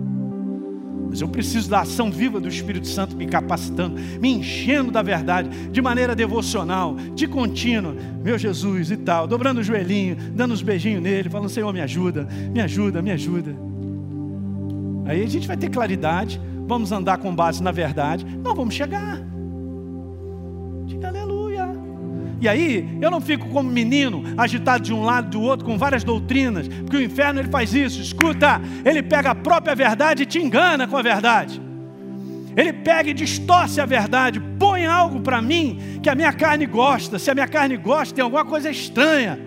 Mas 1.08 1.22
eu 1.22 1.28
preciso 1.28 1.70
da 1.70 1.82
ação 1.82 2.10
viva 2.10 2.40
do 2.40 2.50
Espírito 2.50 2.88
Santo 2.88 3.16
me 3.16 3.28
capacitando, 3.28 4.02
me 4.20 4.34
enchendo 4.34 4.92
da 4.92 5.04
verdade, 5.04 5.70
de 5.70 5.82
maneira 5.84 6.16
devocional, 6.16 6.96
de 7.14 7.28
contínuo. 7.28 7.96
Meu 8.24 8.40
Jesus 8.40 8.90
e 8.90 8.98
tal, 8.98 9.28
dobrando 9.28 9.62
o 9.62 9.64
joelhinho, 9.64 10.16
dando 10.34 10.56
uns 10.56 10.64
beijinhos 10.64 11.04
nele, 11.04 11.30
falando: 11.30 11.48
Senhor, 11.48 11.72
me 11.72 11.82
ajuda, 11.82 12.28
me 12.52 12.60
ajuda, 12.60 13.04
me 13.04 13.12
ajuda. 13.12 13.56
Aí 15.06 15.24
a 15.24 15.28
gente 15.28 15.48
vai 15.48 15.58
ter 15.58 15.70
claridade, 15.70 16.42
vamos 16.66 16.92
andar 16.92 17.20
com 17.20 17.36
base 17.36 17.62
na 17.62 17.72
verdade, 17.72 18.26
não 18.44 18.56
vamos 18.56 18.74
chegar. 18.74 19.22
E 22.46 22.48
aí, 22.48 22.88
eu 23.02 23.10
não 23.10 23.20
fico 23.20 23.50
como 23.50 23.68
menino, 23.72 24.24
agitado 24.38 24.84
de 24.84 24.94
um 24.94 25.02
lado 25.02 25.32
do 25.32 25.42
outro, 25.42 25.66
com 25.66 25.80
várias 25.80 26.04
doutrinas, 26.04 26.68
porque 26.68 26.96
o 26.96 27.02
inferno 27.02 27.40
ele 27.40 27.50
faz 27.50 27.74
isso. 27.74 28.00
Escuta, 28.00 28.62
ele 28.86 29.02
pega 29.02 29.32
a 29.32 29.36
própria 29.36 29.74
verdade 29.74 30.22
e 30.22 30.26
te 30.28 30.38
engana 30.38 30.88
com 30.88 30.96
a 30.96 31.02
verdade. 31.02 31.60
Ele 32.56 32.72
pega 32.72 33.10
e 33.10 33.16
distorce 33.16 33.82
a 33.82 33.86
verdade, 33.88 34.40
põe 34.60 34.86
algo 34.86 35.22
para 35.22 35.42
mim 35.42 36.00
que 36.04 36.10
a 36.10 36.14
minha 36.14 36.32
carne 36.32 36.68
gosta. 36.68 37.18
Se 37.18 37.32
a 37.32 37.34
minha 37.34 37.48
carne 37.48 37.78
gosta, 37.78 38.14
tem 38.14 38.24
alguma 38.24 38.46
coisa 38.46 38.70
estranha. 38.70 39.40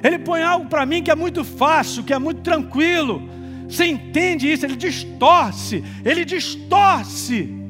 Ele 0.00 0.20
põe 0.20 0.40
algo 0.40 0.66
para 0.66 0.86
mim 0.86 1.02
que 1.02 1.10
é 1.10 1.16
muito 1.16 1.42
fácil, 1.42 2.04
que 2.04 2.12
é 2.12 2.18
muito 2.20 2.42
tranquilo. 2.42 3.28
Você 3.68 3.86
entende 3.86 4.52
isso? 4.52 4.64
Ele 4.64 4.76
distorce, 4.76 5.82
ele 6.04 6.24
distorce. 6.24 7.63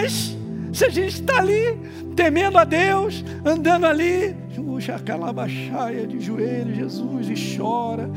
Mas, 0.00 0.36
se 0.72 0.84
a 0.84 0.90
gente 0.90 1.14
está 1.14 1.38
ali, 1.38 1.76
temendo 2.14 2.56
a 2.56 2.62
Deus, 2.62 3.24
andando 3.44 3.84
ali, 3.84 4.32
puxa 4.54 4.94
aquela 4.94 5.32
baixaia 5.32 6.06
de 6.06 6.20
joelho, 6.20 6.72
Jesus, 6.72 7.28
e 7.28 7.56
chora, 7.56 8.08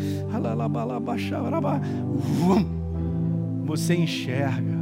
você 3.65 3.95
enxerga. 3.95 4.79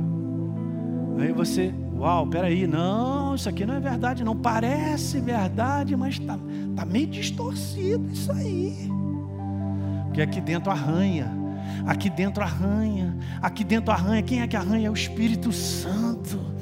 Aí 1.19 1.31
você, 1.31 1.73
uau, 1.97 2.27
peraí, 2.27 2.67
não, 2.67 3.33
isso 3.33 3.47
aqui 3.47 3.65
não 3.65 3.75
é 3.75 3.79
verdade, 3.79 4.21
não 4.21 4.35
parece 4.35 5.21
verdade, 5.21 5.95
mas 5.95 6.15
está 6.15 6.37
tá 6.75 6.83
meio 6.83 7.07
distorcido 7.07 8.11
isso 8.11 8.29
aí. 8.33 8.75
Porque 10.07 10.21
aqui 10.21 10.41
dentro 10.41 10.69
arranha, 10.69 11.31
aqui 11.85 12.09
dentro 12.09 12.43
arranha, 12.43 13.17
aqui 13.41 13.63
dentro 13.63 13.89
arranha, 13.89 14.21
quem 14.21 14.41
é 14.41 14.47
que 14.47 14.57
arranha? 14.57 14.87
É 14.87 14.91
o 14.91 14.93
Espírito 14.93 15.53
Santo. 15.53 16.58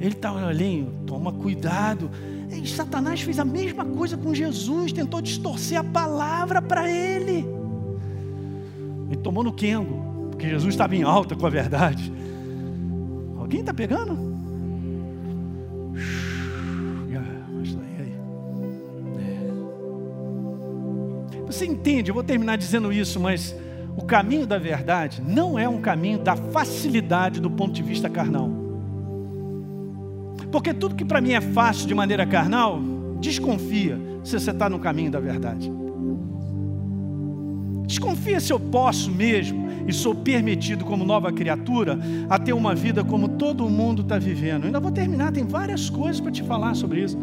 Ele 0.00 0.14
está 0.14 0.32
olhando, 0.32 1.04
toma 1.06 1.30
cuidado. 1.30 2.10
E 2.50 2.66
Satanás 2.66 3.20
fez 3.20 3.38
a 3.38 3.44
mesma 3.44 3.84
coisa 3.84 4.16
com 4.16 4.34
Jesus, 4.34 4.92
tentou 4.92 5.20
distorcer 5.20 5.78
a 5.78 5.84
palavra 5.84 6.62
para 6.62 6.90
ele. 6.90 7.46
Ele 9.08 9.16
tomou 9.22 9.44
no 9.44 9.52
quengo, 9.52 10.28
porque 10.30 10.48
Jesus 10.48 10.72
estava 10.74 10.96
em 10.96 11.02
alta 11.02 11.36
com 11.36 11.46
a 11.46 11.50
verdade. 11.50 12.10
Alguém 13.38 13.60
está 13.60 13.74
pegando? 13.74 14.30
Você 21.46 21.66
entende? 21.66 22.10
Eu 22.10 22.14
vou 22.14 22.22
terminar 22.22 22.56
dizendo 22.56 22.92
isso, 22.92 23.18
mas 23.20 23.54
o 23.96 24.02
caminho 24.04 24.46
da 24.46 24.56
verdade 24.56 25.20
não 25.20 25.58
é 25.58 25.68
um 25.68 25.80
caminho 25.80 26.18
da 26.20 26.34
facilidade 26.36 27.40
do 27.40 27.50
ponto 27.50 27.72
de 27.72 27.82
vista 27.82 28.08
carnal. 28.08 28.59
Porque 30.50 30.74
tudo 30.74 30.94
que 30.94 31.04
para 31.04 31.20
mim 31.20 31.32
é 31.32 31.40
fácil 31.40 31.86
de 31.86 31.94
maneira 31.94 32.26
carnal, 32.26 32.80
desconfia 33.20 33.98
se 34.24 34.38
você 34.38 34.50
está 34.50 34.68
no 34.68 34.78
caminho 34.78 35.10
da 35.10 35.20
verdade. 35.20 35.70
Desconfia 37.86 38.38
se 38.38 38.52
eu 38.52 38.60
posso 38.60 39.10
mesmo 39.10 39.68
e 39.86 39.92
sou 39.92 40.14
permitido 40.14 40.84
como 40.84 41.04
nova 41.04 41.32
criatura 41.32 41.98
a 42.28 42.38
ter 42.38 42.52
uma 42.52 42.74
vida 42.74 43.02
como 43.02 43.28
todo 43.30 43.68
mundo 43.68 44.02
está 44.02 44.18
vivendo. 44.18 44.62
Eu 44.62 44.66
ainda 44.66 44.78
vou 44.78 44.92
terminar, 44.92 45.32
tem 45.32 45.44
várias 45.44 45.90
coisas 45.90 46.20
para 46.20 46.30
te 46.30 46.42
falar 46.42 46.74
sobre 46.74 47.02
isso. 47.02 47.18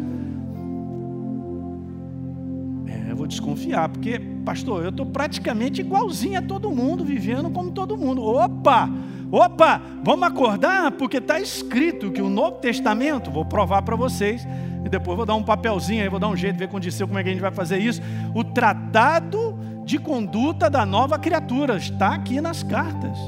É, 2.86 3.10
eu 3.12 3.16
vou 3.16 3.26
desconfiar, 3.26 3.88
porque, 3.88 4.20
pastor, 4.44 4.82
eu 4.82 4.90
estou 4.90 5.06
praticamente 5.06 5.80
igualzinho 5.80 6.38
a 6.38 6.42
todo 6.42 6.70
mundo, 6.70 7.04
vivendo 7.04 7.48
como 7.50 7.70
todo 7.70 7.96
mundo. 7.96 8.22
Opa! 8.22 8.90
Opa, 9.30 9.80
vamos 10.02 10.26
acordar, 10.26 10.90
porque 10.92 11.18
está 11.18 11.38
escrito 11.38 12.10
que 12.10 12.22
o 12.22 12.30
Novo 12.30 12.56
Testamento, 12.58 13.30
vou 13.30 13.44
provar 13.44 13.82
para 13.82 13.94
vocês, 13.94 14.46
e 14.84 14.88
depois 14.88 15.16
vou 15.16 15.26
dar 15.26 15.34
um 15.34 15.42
papelzinho 15.42 16.02
aí, 16.02 16.08
vou 16.08 16.18
dar 16.18 16.28
um 16.28 16.36
jeito, 16.36 16.58
ver 16.58 16.68
com 16.68 16.78
o 16.78 16.80
Disseu 16.80 17.06
como 17.06 17.18
é 17.18 17.22
que 17.22 17.28
a 17.28 17.32
gente 17.32 17.42
vai 17.42 17.50
fazer 17.50 17.78
isso. 17.78 18.00
O 18.34 18.42
tratado 18.42 19.58
de 19.84 19.98
conduta 19.98 20.70
da 20.70 20.86
nova 20.86 21.18
criatura 21.18 21.76
está 21.76 22.14
aqui 22.14 22.40
nas 22.40 22.62
cartas. 22.62 23.18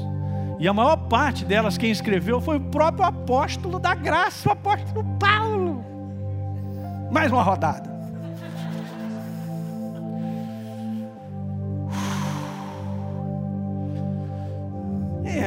E 0.59 0.67
a 0.67 0.73
maior 0.73 0.95
parte 0.95 1.45
delas, 1.45 1.77
quem 1.77 1.91
escreveu 1.91 2.39
foi 2.39 2.57
o 2.57 2.61
próprio 2.61 3.05
apóstolo 3.05 3.79
da 3.79 3.93
graça, 3.93 4.49
o 4.49 4.51
apóstolo 4.51 5.03
Paulo. 5.19 5.83
Mais 7.11 7.31
uma 7.31 7.41
rodada. 7.41 8.00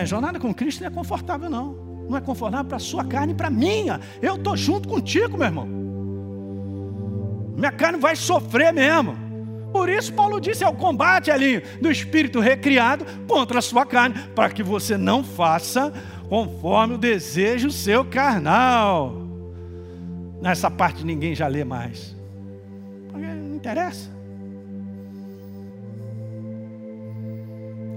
É, 0.04 0.06
jornada 0.06 0.38
com 0.38 0.52
Cristo 0.52 0.80
não 0.80 0.88
é 0.88 0.90
confortável, 0.90 1.48
não. 1.48 1.72
Não 2.08 2.16
é 2.16 2.20
confortável 2.20 2.66
para 2.66 2.76
a 2.76 2.80
sua 2.80 3.04
carne 3.04 3.32
e 3.32 3.36
para 3.36 3.48
a 3.48 3.50
minha. 3.50 3.98
Eu 4.20 4.36
estou 4.36 4.54
junto 4.54 4.86
contigo, 4.86 5.38
meu 5.38 5.46
irmão. 5.46 5.66
Minha 7.56 7.72
carne 7.72 7.98
vai 7.98 8.14
sofrer 8.14 8.70
mesmo. 8.70 9.16
Por 9.72 9.88
isso, 9.88 10.12
Paulo 10.12 10.38
disse: 10.40 10.62
é 10.62 10.68
o 10.68 10.74
combate 10.74 11.30
ali 11.30 11.60
do 11.80 11.90
espírito 11.90 12.38
recriado 12.38 13.06
contra 13.26 13.60
a 13.60 13.62
sua 13.62 13.86
carne, 13.86 14.14
para 14.34 14.50
que 14.50 14.62
você 14.62 14.98
não 14.98 15.24
faça 15.24 15.90
conforme 16.28 16.94
o 16.94 16.98
desejo 16.98 17.70
seu 17.70 18.04
carnal. 18.04 19.22
Nessa 20.42 20.70
parte 20.70 21.04
ninguém 21.04 21.34
já 21.34 21.46
lê 21.46 21.64
mais. 21.64 22.14
Porque 23.08 23.26
não 23.26 23.56
interessa. 23.56 24.13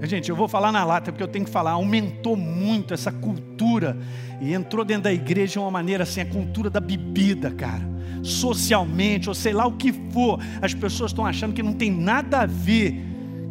Gente, 0.02 0.30
eu 0.30 0.36
vou 0.36 0.46
falar 0.46 0.70
na 0.70 0.84
lata 0.84 1.10
porque 1.10 1.22
eu 1.22 1.28
tenho 1.28 1.44
que 1.44 1.50
falar. 1.50 1.72
Aumentou 1.72 2.36
muito 2.36 2.94
essa 2.94 3.10
cultura 3.10 3.96
e 4.40 4.54
entrou 4.54 4.84
dentro 4.84 5.04
da 5.04 5.12
igreja 5.12 5.54
de 5.54 5.58
uma 5.58 5.70
maneira 5.70 6.04
assim, 6.04 6.20
a 6.20 6.26
cultura 6.26 6.70
da 6.70 6.80
bebida, 6.80 7.50
cara. 7.50 7.82
Socialmente, 8.22 9.28
ou 9.28 9.34
sei 9.34 9.52
lá 9.52 9.66
o 9.66 9.72
que 9.72 9.92
for, 9.92 10.40
as 10.62 10.74
pessoas 10.74 11.10
estão 11.10 11.26
achando 11.26 11.52
que 11.52 11.62
não 11.62 11.72
tem 11.72 11.90
nada 11.90 12.40
a 12.40 12.46
ver. 12.46 13.04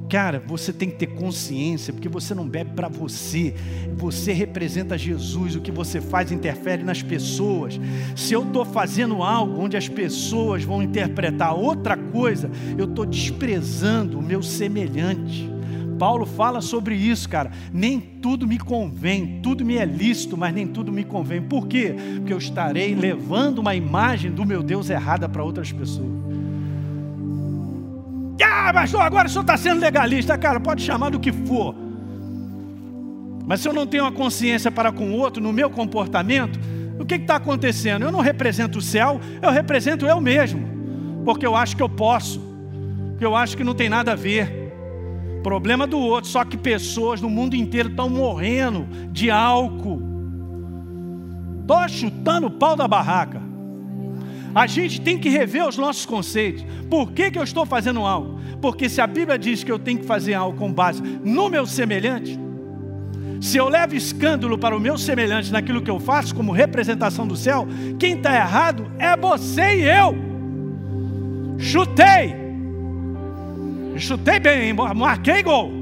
Cara, 0.09 0.41
você 0.47 0.71
tem 0.71 0.89
que 0.89 0.95
ter 0.95 1.07
consciência, 1.07 1.91
porque 1.91 2.07
você 2.07 2.33
não 2.33 2.47
bebe 2.47 2.71
para 2.73 2.87
você, 2.87 3.53
você 3.97 4.31
representa 4.31 4.97
Jesus, 4.97 5.57
o 5.57 5.61
que 5.61 5.71
você 5.71 5.99
faz 5.99 6.31
interfere 6.31 6.81
nas 6.81 7.03
pessoas. 7.03 7.77
Se 8.15 8.33
eu 8.33 8.43
estou 8.43 8.63
fazendo 8.63 9.21
algo 9.21 9.61
onde 9.61 9.75
as 9.75 9.89
pessoas 9.89 10.63
vão 10.63 10.81
interpretar 10.81 11.53
outra 11.53 11.97
coisa, 11.97 12.49
eu 12.77 12.85
estou 12.85 13.05
desprezando 13.05 14.17
o 14.17 14.23
meu 14.23 14.41
semelhante. 14.41 15.56
Paulo 15.97 16.25
fala 16.25 16.61
sobre 16.61 16.95
isso, 16.95 17.27
cara. 17.27 17.51
Nem 17.73 17.99
tudo 17.99 18.47
me 18.47 18.57
convém, 18.57 19.39
tudo 19.41 19.65
me 19.65 19.77
é 19.77 19.85
lícito, 19.85 20.37
mas 20.37 20.53
nem 20.53 20.67
tudo 20.67 20.91
me 20.91 21.03
convém. 21.03 21.41
Por 21.41 21.67
quê? 21.67 21.95
Porque 22.17 22.33
eu 22.33 22.37
estarei 22.37 22.95
levando 22.95 23.59
uma 23.59 23.75
imagem 23.75 24.31
do 24.31 24.45
meu 24.45 24.61
Deus 24.61 24.89
errada 24.89 25.27
para 25.27 25.43
outras 25.43 25.71
pessoas. 25.71 26.17
Ah, 28.67 28.73
pastor, 28.73 29.01
agora 29.01 29.27
o 29.27 29.29
senhor 29.29 29.43
está 29.43 29.55
sendo 29.55 29.79
legalista, 29.79 30.37
cara, 30.37 30.59
pode 30.59 30.81
chamar 30.81 31.09
do 31.09 31.21
que 31.21 31.31
for. 31.31 31.73
Mas 33.45 33.61
se 33.61 33.69
eu 33.69 33.71
não 33.71 33.87
tenho 33.87 34.05
a 34.05 34.11
consciência 34.11 34.69
para 34.69 34.91
com 34.91 35.11
o 35.11 35.13
outro 35.13 35.41
no 35.41 35.53
meu 35.53 35.69
comportamento, 35.69 36.59
o 36.99 37.05
que 37.05 37.15
está 37.15 37.37
acontecendo? 37.37 38.03
Eu 38.03 38.11
não 38.11 38.19
represento 38.19 38.79
o 38.79 38.81
céu, 38.81 39.21
eu 39.41 39.51
represento 39.51 40.05
eu 40.05 40.19
mesmo, 40.19 40.67
porque 41.23 41.45
eu 41.45 41.55
acho 41.55 41.77
que 41.77 41.81
eu 41.81 41.87
posso, 41.87 42.41
porque 43.11 43.25
eu 43.25 43.37
acho 43.37 43.55
que 43.55 43.63
não 43.63 43.73
tem 43.73 43.87
nada 43.87 44.11
a 44.11 44.15
ver 44.15 44.66
problema 45.47 45.87
do 45.87 45.97
outro. 45.97 46.29
Só 46.29 46.43
que 46.43 46.57
pessoas 46.57 47.21
no 47.21 47.29
mundo 47.29 47.55
inteiro 47.55 47.89
estão 47.89 48.09
morrendo 48.09 48.85
de 49.13 49.31
álcool. 49.31 50.01
Estou 51.61 51.87
chutando 51.87 52.47
o 52.47 52.51
pau 52.51 52.75
da 52.75 52.85
barraca. 52.85 53.41
A 54.53 54.67
gente 54.67 54.99
tem 54.99 55.17
que 55.17 55.29
rever 55.29 55.65
os 55.65 55.77
nossos 55.77 56.05
conceitos. 56.05 56.65
Por 56.89 57.13
que, 57.13 57.31
que 57.31 57.39
eu 57.39 57.43
estou 57.43 57.65
fazendo 57.65 58.01
algo? 58.01 58.37
Porque 58.61 58.89
se 58.89 58.99
a 58.99 59.07
Bíblia 59.07 59.39
diz 59.39 59.63
que 59.63 59.71
eu 59.71 59.79
tenho 59.79 59.99
que 59.99 60.05
fazer 60.05 60.33
algo 60.33 60.57
com 60.57 60.71
base 60.71 61.01
no 61.01 61.49
meu 61.49 61.65
semelhante, 61.65 62.37
se 63.39 63.57
eu 63.57 63.69
levo 63.69 63.95
escândalo 63.95 64.57
para 64.57 64.75
o 64.75 64.79
meu 64.79 64.97
semelhante 64.97 65.51
naquilo 65.51 65.81
que 65.81 65.91
eu 65.91 65.99
faço 65.99 66.35
como 66.35 66.51
representação 66.51 67.25
do 67.25 67.37
céu, 67.37 67.67
quem 67.99 68.15
está 68.15 68.35
errado 68.35 68.91
é 68.99 69.15
você 69.15 69.77
e 69.77 69.83
eu. 69.83 70.15
Chutei. 71.57 72.46
Chutei 73.99 74.39
bem, 74.39 74.73
marquei 74.73 75.43
gol. 75.43 75.76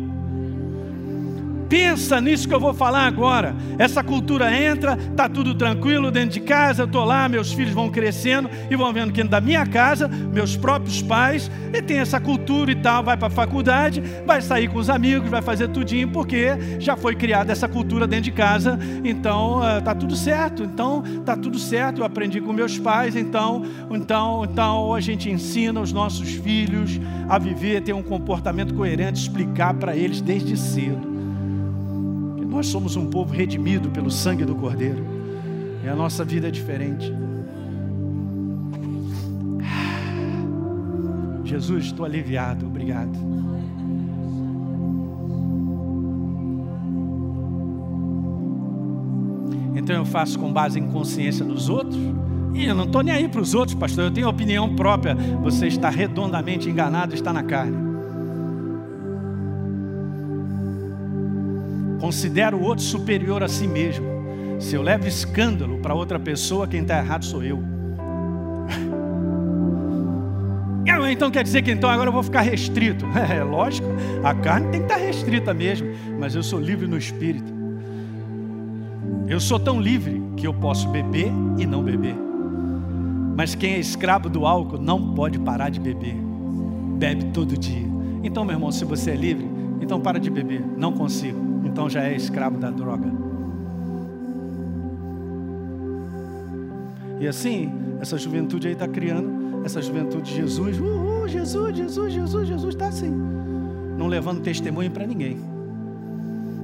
Pensa 1.69 2.21
nisso 2.21 2.47
que 2.47 2.53
eu 2.53 2.59
vou 2.59 2.73
falar 2.73 3.07
agora. 3.07 3.55
Essa 3.77 4.03
cultura 4.03 4.55
entra, 4.55 4.95
tá 5.15 5.27
tudo 5.27 5.55
tranquilo 5.55 6.11
dentro 6.11 6.31
de 6.31 6.39
casa, 6.39 6.83
eu 6.83 6.87
tô 6.87 7.03
lá, 7.03 7.27
meus 7.27 7.51
filhos 7.51 7.73
vão 7.73 7.89
crescendo 7.89 8.49
e 8.69 8.75
vão 8.75 8.93
vendo 8.93 9.11
que 9.11 9.23
da 9.23 9.41
minha 9.41 9.65
casa, 9.65 10.07
meus 10.07 10.55
próprios 10.55 11.01
pais, 11.01 11.49
e 11.73 11.81
tem 11.81 11.97
essa 11.97 12.19
cultura 12.19 12.71
e 12.71 12.75
tal, 12.75 13.03
vai 13.03 13.17
para 13.17 13.27
a 13.27 13.31
faculdade, 13.31 14.01
vai 14.25 14.41
sair 14.41 14.67
com 14.67 14.77
os 14.77 14.89
amigos, 14.89 15.29
vai 15.29 15.41
fazer 15.41 15.69
tudinho 15.69 16.09
porque 16.09 16.49
já 16.79 16.95
foi 16.95 17.15
criada 17.15 17.51
essa 17.51 17.67
cultura 17.67 18.05
dentro 18.05 18.25
de 18.25 18.31
casa. 18.31 18.77
Então, 19.03 19.59
uh, 19.59 19.81
tá 19.83 19.95
tudo 19.95 20.15
certo. 20.15 20.63
Então, 20.63 21.03
tá 21.25 21.35
tudo 21.35 21.57
certo. 21.57 22.01
Eu 22.01 22.05
aprendi 22.05 22.39
com 22.39 22.53
meus 22.53 22.77
pais, 22.77 23.15
então, 23.15 23.65
então, 23.89 24.45
então 24.45 24.93
a 24.93 25.01
gente 25.01 25.29
ensina 25.29 25.81
os 25.81 25.91
nossos 25.91 26.29
filhos 26.35 26.99
a 27.27 27.39
viver, 27.39 27.81
ter 27.81 27.93
um 27.93 28.03
comportamento 28.03 28.73
coerente, 28.73 29.19
explicar 29.19 29.73
para 29.73 29.95
eles 29.95 30.21
desde 30.21 30.55
cedo 30.55 31.14
Nós 32.55 32.67
somos 32.67 32.95
um 32.95 33.07
povo 33.07 33.33
redimido 33.33 33.89
pelo 33.89 34.09
sangue 34.09 34.45
do 34.45 34.55
Cordeiro. 34.55 35.05
E 35.83 35.89
a 35.89 35.93
nossa 35.93 36.23
vida 36.23 36.47
é 36.47 36.51
diferente. 36.51 37.11
Jesus, 41.43 41.87
estou 41.87 42.05
aliviado, 42.05 42.65
obrigado. 42.65 43.11
Então 49.75 49.97
eu 49.97 50.05
faço 50.05 50.39
com 50.39 50.53
base 50.53 50.79
em 50.79 50.87
consciência 50.87 51.43
dos 51.43 51.67
outros. 51.67 51.99
E 52.53 52.63
eu 52.63 52.73
não 52.73 52.85
estou 52.85 53.03
nem 53.03 53.13
aí 53.13 53.27
para 53.27 53.41
os 53.41 53.53
outros, 53.53 53.77
pastor. 53.77 54.05
Eu 54.05 54.11
tenho 54.11 54.29
opinião 54.29 54.73
própria. 54.77 55.13
Você 55.43 55.67
está 55.67 55.89
redondamente 55.89 56.69
enganado, 56.69 57.13
está 57.13 57.33
na 57.33 57.43
carne. 57.43 57.84
Considero 62.05 62.57
o 62.57 62.61
outro 62.61 62.83
superior 62.83 63.41
a 63.41 63.47
si 63.47 63.67
mesmo. 63.67 64.05
Se 64.59 64.75
eu 64.75 64.83
levo 64.83 65.07
escândalo 65.07 65.79
para 65.79 65.95
outra 65.95 66.19
pessoa, 66.19 66.67
quem 66.67 66.81
está 66.83 66.99
errado 66.99 67.25
sou 67.25 67.43
eu. 67.43 67.57
Então 71.11 71.31
quer 71.31 71.43
dizer 71.43 71.61
que 71.61 71.71
então 71.71 71.89
agora 71.89 72.09
eu 72.09 72.13
vou 72.13 72.21
ficar 72.21 72.41
restrito. 72.41 73.05
É 73.15 73.41
lógico, 73.43 73.87
a 74.23 74.35
carne 74.35 74.69
tem 74.69 74.81
que 74.81 74.85
estar 74.91 74.97
restrita 74.97 75.53
mesmo, 75.53 75.87
mas 76.19 76.35
eu 76.35 76.43
sou 76.43 76.59
livre 76.59 76.85
no 76.87 76.97
espírito. 76.97 77.51
Eu 79.27 79.39
sou 79.39 79.59
tão 79.59 79.79
livre 79.81 80.21
que 80.35 80.45
eu 80.45 80.53
posso 80.53 80.87
beber 80.89 81.31
e 81.57 81.65
não 81.65 81.81
beber. 81.81 82.15
Mas 83.35 83.55
quem 83.55 83.73
é 83.73 83.79
escravo 83.79 84.29
do 84.29 84.45
álcool 84.45 84.77
não 84.77 85.15
pode 85.15 85.39
parar 85.39 85.69
de 85.69 85.79
beber. 85.79 86.15
Bebe 86.97 87.25
todo 87.33 87.57
dia. 87.57 87.87
Então, 88.23 88.43
meu 88.43 88.55
irmão, 88.55 88.71
se 88.71 88.83
você 88.83 89.11
é 89.11 89.15
livre, 89.15 89.47
então 89.79 89.99
para 89.99 90.19
de 90.19 90.29
beber. 90.29 90.61
Não 90.77 90.91
consigo. 90.91 91.54
Então 91.75 91.89
já 91.89 92.03
é 92.03 92.15
escravo 92.15 92.57
da 92.57 92.69
droga. 92.69 93.11
E 97.19 97.27
assim, 97.27 97.69
essa 97.99 98.17
juventude 98.17 98.67
aí 98.67 98.73
está 98.73 98.87
criando, 98.87 99.61
essa 99.65 99.81
juventude 99.81 100.31
de 100.31 100.37
Jesus, 100.37 100.77
Jesus, 101.27 101.75
Jesus, 101.75 102.13
Jesus, 102.13 102.47
Jesus, 102.47 102.73
está 102.75 102.87
assim. 102.87 103.11
Não 103.97 104.07
levando 104.07 104.41
testemunho 104.41 104.89
para 104.89 105.05
ninguém. 105.05 105.37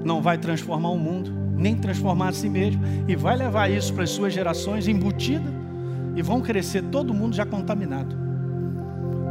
Não 0.01 0.21
vai 0.21 0.37
transformar 0.37 0.91
o 0.91 0.97
mundo 0.97 1.29
nem 1.57 1.75
transformar 1.75 2.29
a 2.29 2.31
si 2.31 2.49
mesmo, 2.49 2.81
e 3.05 3.13
vai 3.13 3.35
levar 3.35 3.69
isso 3.69 3.93
para 3.93 4.05
as 4.05 4.09
suas 4.11 4.33
gerações 4.33 4.87
embutida, 4.87 5.45
e 6.15 6.21
vão 6.21 6.39
crescer 6.39 6.83
todo 6.85 7.13
mundo 7.13 7.35
já 7.35 7.45
contaminado, 7.45 8.15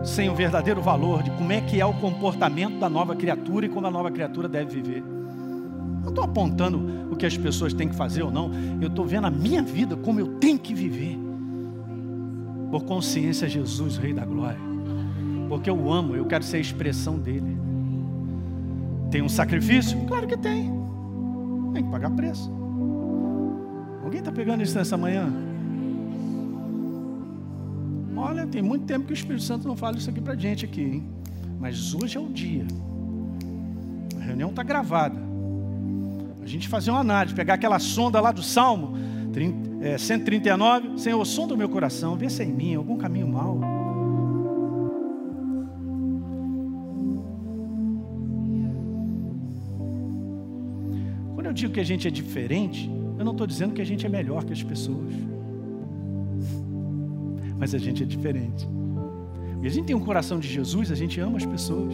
sem 0.04 0.28
o 0.28 0.34
verdadeiro 0.34 0.82
valor 0.82 1.22
de 1.22 1.30
como 1.30 1.50
é 1.50 1.62
que 1.62 1.80
é 1.80 1.86
o 1.86 1.94
comportamento 1.94 2.78
da 2.78 2.88
nova 2.88 3.16
criatura 3.16 3.64
e 3.64 3.68
como 3.70 3.86
a 3.86 3.90
nova 3.90 4.10
criatura 4.10 4.46
deve 4.46 4.80
viver. 4.80 5.19
Não 6.10 6.12
estou 6.12 6.24
apontando 6.24 7.08
o 7.12 7.14
que 7.14 7.24
as 7.24 7.36
pessoas 7.36 7.72
têm 7.72 7.88
que 7.88 7.94
fazer 7.94 8.24
ou 8.24 8.32
não, 8.32 8.50
eu 8.80 8.88
estou 8.88 9.06
vendo 9.06 9.28
a 9.28 9.30
minha 9.30 9.62
vida 9.62 9.96
como 9.96 10.18
eu 10.18 10.26
tenho 10.38 10.58
que 10.58 10.74
viver, 10.74 11.16
por 12.68 12.82
consciência 12.82 13.48
Jesus, 13.48 13.96
Rei 13.96 14.12
da 14.12 14.24
Glória, 14.24 14.58
porque 15.48 15.70
eu 15.70 15.92
amo, 15.92 16.16
eu 16.16 16.26
quero 16.26 16.42
ser 16.42 16.56
a 16.56 16.60
expressão 16.60 17.16
dele. 17.16 17.56
Tem 19.08 19.22
um 19.22 19.28
sacrifício? 19.28 20.00
Claro 20.06 20.26
que 20.26 20.36
tem. 20.36 20.72
Tem 21.74 21.84
que 21.84 21.90
pagar 21.90 22.10
preço. 22.10 22.50
Alguém 24.02 24.18
está 24.18 24.32
pegando 24.32 24.64
isso 24.64 24.76
nessa 24.76 24.96
manhã? 24.96 25.32
Olha, 28.16 28.48
tem 28.48 28.62
muito 28.62 28.84
tempo 28.84 29.06
que 29.06 29.12
o 29.12 29.14
Espírito 29.14 29.44
Santo 29.44 29.68
não 29.68 29.76
fala 29.76 29.96
isso 29.96 30.10
aqui 30.10 30.20
para 30.20 30.34
gente 30.34 30.64
aqui, 30.64 30.82
hein? 30.82 31.04
Mas 31.60 31.94
hoje 31.94 32.18
é 32.18 32.20
o 32.20 32.28
dia. 32.28 32.66
A 34.20 34.24
reunião 34.24 34.50
está 34.50 34.64
gravada. 34.64 35.29
Gente 36.50 36.66
fazer 36.66 36.90
uma 36.90 36.98
análise, 36.98 37.32
pegar 37.32 37.54
aquela 37.54 37.78
sonda 37.78 38.20
lá 38.20 38.32
do 38.32 38.42
Salmo 38.42 38.96
30, 39.32 39.86
é, 39.86 39.96
139, 39.96 40.98
Senhor, 40.98 41.24
som 41.24 41.46
do 41.46 41.56
meu 41.56 41.68
coração, 41.68 42.16
vê 42.16 42.28
se 42.28 42.42
é 42.42 42.44
em 42.44 42.52
mim 42.52 42.74
algum 42.74 42.96
caminho 42.96 43.28
mau. 43.28 43.60
eu 51.50 51.52
digo 51.52 51.72
que 51.72 51.80
a 51.80 51.84
gente 51.84 52.06
é 52.06 52.10
diferente, 52.12 52.88
eu 53.18 53.24
não 53.24 53.32
estou 53.32 53.44
dizendo 53.44 53.74
que 53.74 53.82
a 53.82 53.84
gente 53.84 54.06
é 54.06 54.08
melhor 54.08 54.44
que 54.44 54.52
as 54.52 54.62
pessoas. 54.62 55.12
Mas 57.58 57.74
a 57.74 57.78
gente 57.78 58.04
é 58.04 58.06
diferente. 58.06 58.68
E 59.60 59.66
a 59.66 59.70
gente 59.70 59.86
tem 59.86 59.96
um 59.96 60.04
coração 60.04 60.38
de 60.38 60.46
Jesus, 60.46 60.92
a 60.92 60.94
gente 60.94 61.18
ama 61.20 61.38
as 61.38 61.44
pessoas. 61.44 61.92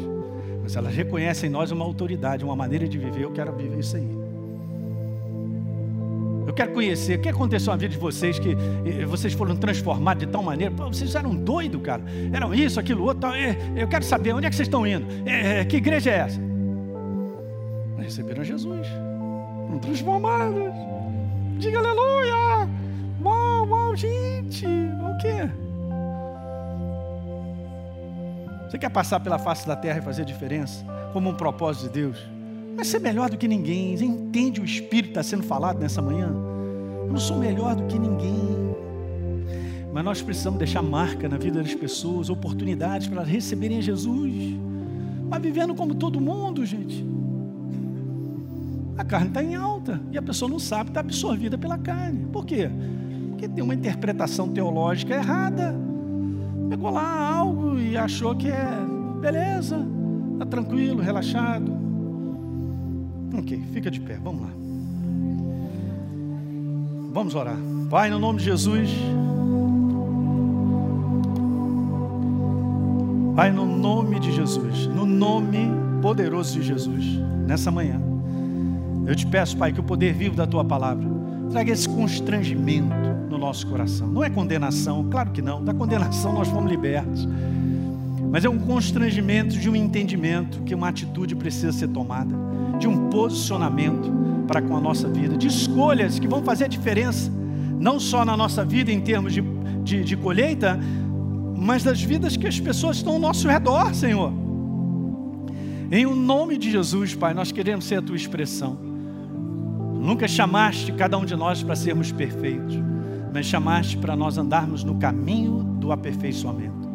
Mas 0.62 0.76
elas 0.76 0.94
reconhecem 0.94 1.48
em 1.48 1.52
nós 1.52 1.70
uma 1.70 1.86
autoridade, 1.86 2.44
uma 2.44 2.54
maneira 2.54 2.86
de 2.86 2.98
viver. 2.98 3.22
Eu 3.22 3.32
quero 3.32 3.50
viver 3.56 3.80
isso 3.80 3.96
aí. 3.96 4.15
Eu 6.46 6.54
quero 6.54 6.72
conhecer. 6.72 7.18
O 7.18 7.22
que 7.22 7.28
aconteceu 7.28 7.72
na 7.72 7.76
vida 7.76 7.92
de 7.92 7.98
vocês 7.98 8.38
que 8.38 8.54
vocês 9.06 9.32
foram 9.32 9.56
transformados 9.56 10.24
de 10.24 10.30
tal 10.30 10.42
maneira? 10.42 10.72
Pô, 10.74 10.86
vocês 10.86 11.14
eram 11.14 11.34
doidos, 11.34 11.82
cara. 11.82 12.02
Eram 12.32 12.54
isso, 12.54 12.78
aquilo, 12.78 13.04
outro. 13.04 13.30
Eu 13.74 13.88
quero 13.88 14.04
saber 14.04 14.32
onde 14.32 14.46
é 14.46 14.50
que 14.50 14.56
vocês 14.56 14.68
estão 14.68 14.86
indo. 14.86 15.06
É, 15.28 15.64
que 15.64 15.76
igreja 15.76 16.10
é 16.10 16.18
essa? 16.18 16.40
Receberam 17.98 18.44
Jesus 18.44 18.86
foram 19.76 19.78
transformadas. 19.78 20.72
Diga 21.58 21.78
aleluia! 21.78 22.68
Uau, 23.22 23.66
uau, 23.68 23.96
gente! 23.96 24.66
O 24.66 25.18
quê? 25.18 25.50
Você 28.68 28.78
quer 28.78 28.90
passar 28.90 29.20
pela 29.20 29.38
face 29.38 29.66
da 29.66 29.76
terra 29.76 29.98
e 29.98 30.02
fazer 30.02 30.24
diferença? 30.24 30.84
Como 31.12 31.30
um 31.30 31.34
propósito 31.34 31.84
de 31.84 32.00
Deus? 32.00 32.35
Vai 32.76 32.84
ser 32.84 33.00
melhor 33.00 33.28
do 33.30 33.36
que 33.36 33.48
ninguém. 33.48 33.96
Você 33.96 34.04
entende 34.04 34.60
o 34.60 34.64
Espírito 34.64 35.06
que 35.06 35.10
está 35.18 35.22
sendo 35.22 35.42
falado 35.42 35.80
nessa 35.80 36.00
manhã? 36.00 36.28
Eu 36.28 37.08
não 37.08 37.18
sou 37.18 37.38
melhor 37.38 37.74
do 37.74 37.84
que 37.86 37.98
ninguém. 37.98 38.36
Mas 39.92 40.04
nós 40.04 40.22
precisamos 40.22 40.58
deixar 40.58 40.82
marca 40.82 41.28
na 41.28 41.38
vida 41.38 41.60
das 41.62 41.74
pessoas, 41.74 42.30
oportunidades 42.30 43.08
para 43.08 43.22
receberem 43.22 43.82
Jesus. 43.82 44.32
Mas 45.28 45.42
vivendo 45.42 45.74
como 45.74 45.94
todo 45.94 46.20
mundo, 46.20 46.64
gente 46.64 47.16
a 48.96 49.04
carne 49.04 49.28
está 49.28 49.42
em 49.42 49.54
alta 49.54 50.00
e 50.10 50.16
a 50.16 50.22
pessoa 50.22 50.50
não 50.50 50.58
sabe, 50.58 50.90
está 50.90 51.00
absorvida 51.00 51.58
pela 51.58 51.76
carne. 51.76 52.26
Por 52.32 52.46
quê? 52.46 52.70
Porque 53.30 53.46
tem 53.46 53.62
uma 53.62 53.74
interpretação 53.74 54.48
teológica 54.48 55.14
errada. 55.14 55.74
Pegou 56.70 56.90
lá 56.90 57.30
algo 57.36 57.78
e 57.78 57.96
achou 57.96 58.34
que 58.34 58.48
é 58.48 58.66
beleza, 59.20 59.86
está 60.32 60.46
tranquilo, 60.46 61.02
relaxado. 61.02 61.85
Ok, 63.38 63.62
fica 63.72 63.90
de 63.90 64.00
pé, 64.00 64.18
vamos 64.22 64.42
lá. 64.42 64.50
Vamos 67.12 67.34
orar. 67.34 67.56
Pai, 67.90 68.10
no 68.10 68.18
nome 68.18 68.38
de 68.38 68.44
Jesus. 68.44 68.90
Pai, 73.34 73.52
no 73.52 73.66
nome 73.66 74.18
de 74.18 74.32
Jesus, 74.32 74.86
no 74.86 75.04
nome 75.04 75.70
poderoso 76.00 76.58
de 76.58 76.66
Jesus, 76.66 77.04
nessa 77.46 77.70
manhã. 77.70 78.00
Eu 79.06 79.14
te 79.14 79.26
peço, 79.26 79.56
Pai, 79.56 79.72
que 79.72 79.80
o 79.80 79.82
poder 79.82 80.14
vivo 80.14 80.34
da 80.34 80.46
tua 80.46 80.64
palavra 80.64 81.06
traga 81.50 81.70
esse 81.70 81.88
constrangimento 81.88 82.94
no 83.28 83.38
nosso 83.38 83.66
coração. 83.66 84.08
Não 84.08 84.24
é 84.24 84.30
condenação, 84.30 85.06
claro 85.10 85.30
que 85.30 85.42
não. 85.42 85.62
Da 85.62 85.74
condenação 85.74 86.32
nós 86.32 86.48
fomos 86.48 86.70
libertos. 86.70 87.28
Mas 88.30 88.44
é 88.44 88.48
um 88.48 88.58
constrangimento 88.58 89.58
de 89.58 89.70
um 89.70 89.76
entendimento 89.76 90.62
que 90.62 90.74
uma 90.74 90.88
atitude 90.88 91.34
precisa 91.34 91.72
ser 91.72 91.88
tomada, 91.88 92.34
de 92.78 92.86
um 92.86 93.08
posicionamento 93.08 94.12
para 94.46 94.60
com 94.62 94.76
a 94.76 94.80
nossa 94.80 95.08
vida, 95.08 95.36
de 95.36 95.46
escolhas 95.46 96.18
que 96.18 96.28
vão 96.28 96.42
fazer 96.42 96.64
a 96.64 96.68
diferença, 96.68 97.30
não 97.78 97.98
só 97.98 98.24
na 98.24 98.36
nossa 98.36 98.64
vida 98.64 98.92
em 98.92 99.00
termos 99.00 99.32
de, 99.32 99.42
de, 99.82 100.04
de 100.04 100.16
colheita, 100.16 100.78
mas 101.56 101.82
das 101.82 102.00
vidas 102.02 102.36
que 102.36 102.46
as 102.46 102.60
pessoas 102.60 102.98
estão 102.98 103.14
ao 103.14 103.18
nosso 103.18 103.48
redor, 103.48 103.94
Senhor. 103.94 104.32
Em 105.90 106.04
o 106.04 106.14
nome 106.14 106.58
de 106.58 106.70
Jesus, 106.70 107.14
Pai, 107.14 107.32
nós 107.32 107.52
queremos 107.52 107.84
ser 107.84 107.96
a 107.96 108.02
tua 108.02 108.16
expressão. 108.16 108.78
Nunca 110.00 110.28
chamaste 110.28 110.92
cada 110.92 111.16
um 111.16 111.24
de 111.24 111.34
nós 111.34 111.62
para 111.62 111.74
sermos 111.74 112.12
perfeitos, 112.12 112.76
mas 113.32 113.46
chamaste 113.46 113.96
para 113.96 114.14
nós 114.14 114.36
andarmos 114.36 114.84
no 114.84 114.96
caminho 114.96 115.62
do 115.62 115.92
aperfeiçoamento. 115.92 116.85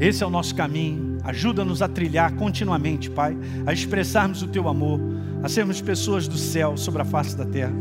Esse 0.00 0.24
é 0.24 0.26
o 0.26 0.30
nosso 0.30 0.54
caminho. 0.54 1.18
Ajuda-nos 1.22 1.82
a 1.82 1.88
trilhar 1.88 2.32
continuamente, 2.34 3.10
Pai, 3.10 3.36
a 3.66 3.72
expressarmos 3.72 4.42
o 4.42 4.48
teu 4.48 4.66
amor, 4.66 4.98
a 5.42 5.48
sermos 5.48 5.80
pessoas 5.82 6.26
do 6.26 6.38
céu 6.38 6.76
sobre 6.76 7.02
a 7.02 7.04
face 7.04 7.36
da 7.36 7.44
terra, 7.44 7.74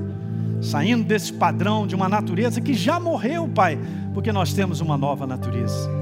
saindo 0.61 1.05
desse 1.05 1.31
padrão 1.31 1.87
de 1.87 1.95
uma 1.95 2.09
natureza 2.09 2.59
que 2.59 2.73
já 2.73 2.99
morreu, 2.99 3.47
Pai, 3.47 3.79
porque 4.13 4.31
nós 4.33 4.53
temos 4.53 4.81
uma 4.81 4.97
nova 4.97 5.25
natureza 5.25 5.99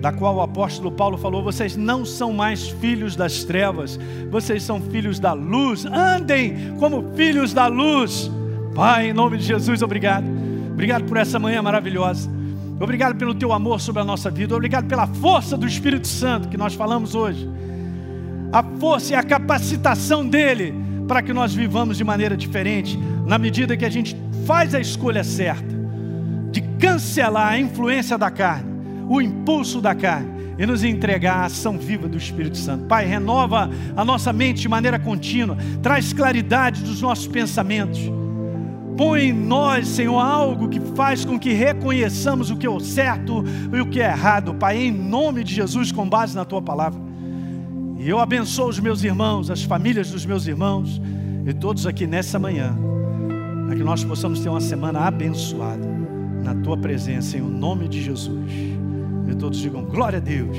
da 0.00 0.12
qual 0.12 0.36
o 0.36 0.40
apóstolo 0.40 0.92
Paulo 0.92 1.18
falou: 1.18 1.42
vocês 1.42 1.76
não 1.76 2.04
são 2.04 2.32
mais 2.32 2.68
filhos 2.68 3.16
das 3.16 3.44
trevas, 3.44 3.98
vocês 4.30 4.62
são 4.62 4.80
filhos 4.80 5.18
da 5.18 5.32
luz, 5.32 5.84
andem 5.86 6.74
como 6.78 7.14
filhos 7.14 7.52
da 7.52 7.66
luz. 7.66 8.30
Pai, 8.74 9.10
em 9.10 9.12
nome 9.12 9.38
de 9.38 9.44
Jesus, 9.44 9.82
obrigado. 9.82 10.26
Obrigado 10.70 11.04
por 11.04 11.16
essa 11.16 11.38
manhã 11.38 11.60
maravilhosa. 11.60 12.37
Obrigado 12.80 13.16
pelo 13.16 13.34
teu 13.34 13.52
amor 13.52 13.80
sobre 13.80 14.02
a 14.02 14.04
nossa 14.04 14.30
vida. 14.30 14.54
Obrigado 14.54 14.86
pela 14.86 15.06
força 15.06 15.56
do 15.56 15.66
Espírito 15.66 16.06
Santo 16.06 16.48
que 16.48 16.56
nós 16.56 16.74
falamos 16.74 17.14
hoje. 17.14 17.48
A 18.52 18.62
força 18.62 19.12
e 19.12 19.16
a 19.16 19.22
capacitação 19.22 20.26
dele 20.26 20.74
para 21.08 21.22
que 21.22 21.32
nós 21.32 21.54
vivamos 21.54 21.96
de 21.96 22.04
maneira 22.04 22.36
diferente, 22.36 22.98
na 23.26 23.38
medida 23.38 23.76
que 23.76 23.84
a 23.84 23.90
gente 23.90 24.16
faz 24.46 24.74
a 24.74 24.80
escolha 24.80 25.24
certa 25.24 25.76
de 26.50 26.60
cancelar 26.78 27.52
a 27.52 27.58
influência 27.58 28.16
da 28.16 28.30
carne, 28.30 28.70
o 29.08 29.20
impulso 29.20 29.80
da 29.80 29.94
carne 29.94 30.38
e 30.58 30.66
nos 30.66 30.84
entregar 30.84 31.36
a 31.36 31.44
ação 31.46 31.78
viva 31.78 32.08
do 32.08 32.18
Espírito 32.18 32.58
Santo. 32.58 32.84
Pai, 32.84 33.06
renova 33.06 33.70
a 33.96 34.04
nossa 34.04 34.32
mente 34.32 34.60
de 34.60 34.68
maneira 34.68 34.98
contínua, 34.98 35.56
traz 35.82 36.12
claridade 36.12 36.82
dos 36.82 37.00
nossos 37.00 37.26
pensamentos. 37.26 38.00
Põe 38.98 39.28
em 39.28 39.32
nós, 39.32 39.86
Senhor, 39.86 40.18
algo 40.18 40.68
que 40.68 40.80
faz 40.80 41.24
com 41.24 41.38
que 41.38 41.52
reconheçamos 41.52 42.50
o 42.50 42.56
que 42.56 42.66
é 42.66 42.70
o 42.70 42.80
certo 42.80 43.44
e 43.72 43.80
o 43.80 43.86
que 43.86 44.00
é 44.00 44.10
errado, 44.10 44.52
Pai, 44.54 44.76
em 44.76 44.90
nome 44.90 45.44
de 45.44 45.54
Jesus, 45.54 45.92
com 45.92 46.08
base 46.08 46.34
na 46.34 46.44
tua 46.44 46.60
palavra. 46.60 47.00
E 47.96 48.08
eu 48.08 48.18
abençoo 48.18 48.68
os 48.68 48.80
meus 48.80 49.04
irmãos, 49.04 49.52
as 49.52 49.62
famílias 49.62 50.10
dos 50.10 50.26
meus 50.26 50.48
irmãos 50.48 51.00
e 51.46 51.54
todos 51.54 51.86
aqui 51.86 52.08
nessa 52.08 52.40
manhã, 52.40 52.76
para 53.66 53.76
que 53.76 53.84
nós 53.84 54.02
possamos 54.02 54.40
ter 54.40 54.48
uma 54.48 54.60
semana 54.60 55.06
abençoada 55.06 55.86
na 56.42 56.56
tua 56.56 56.76
presença, 56.76 57.38
em 57.38 57.40
nome 57.40 57.86
de 57.86 58.02
Jesus. 58.02 58.50
E 59.30 59.34
todos 59.36 59.60
digam 59.60 59.84
glória 59.84 60.16
a 60.16 60.20
Deus. 60.20 60.56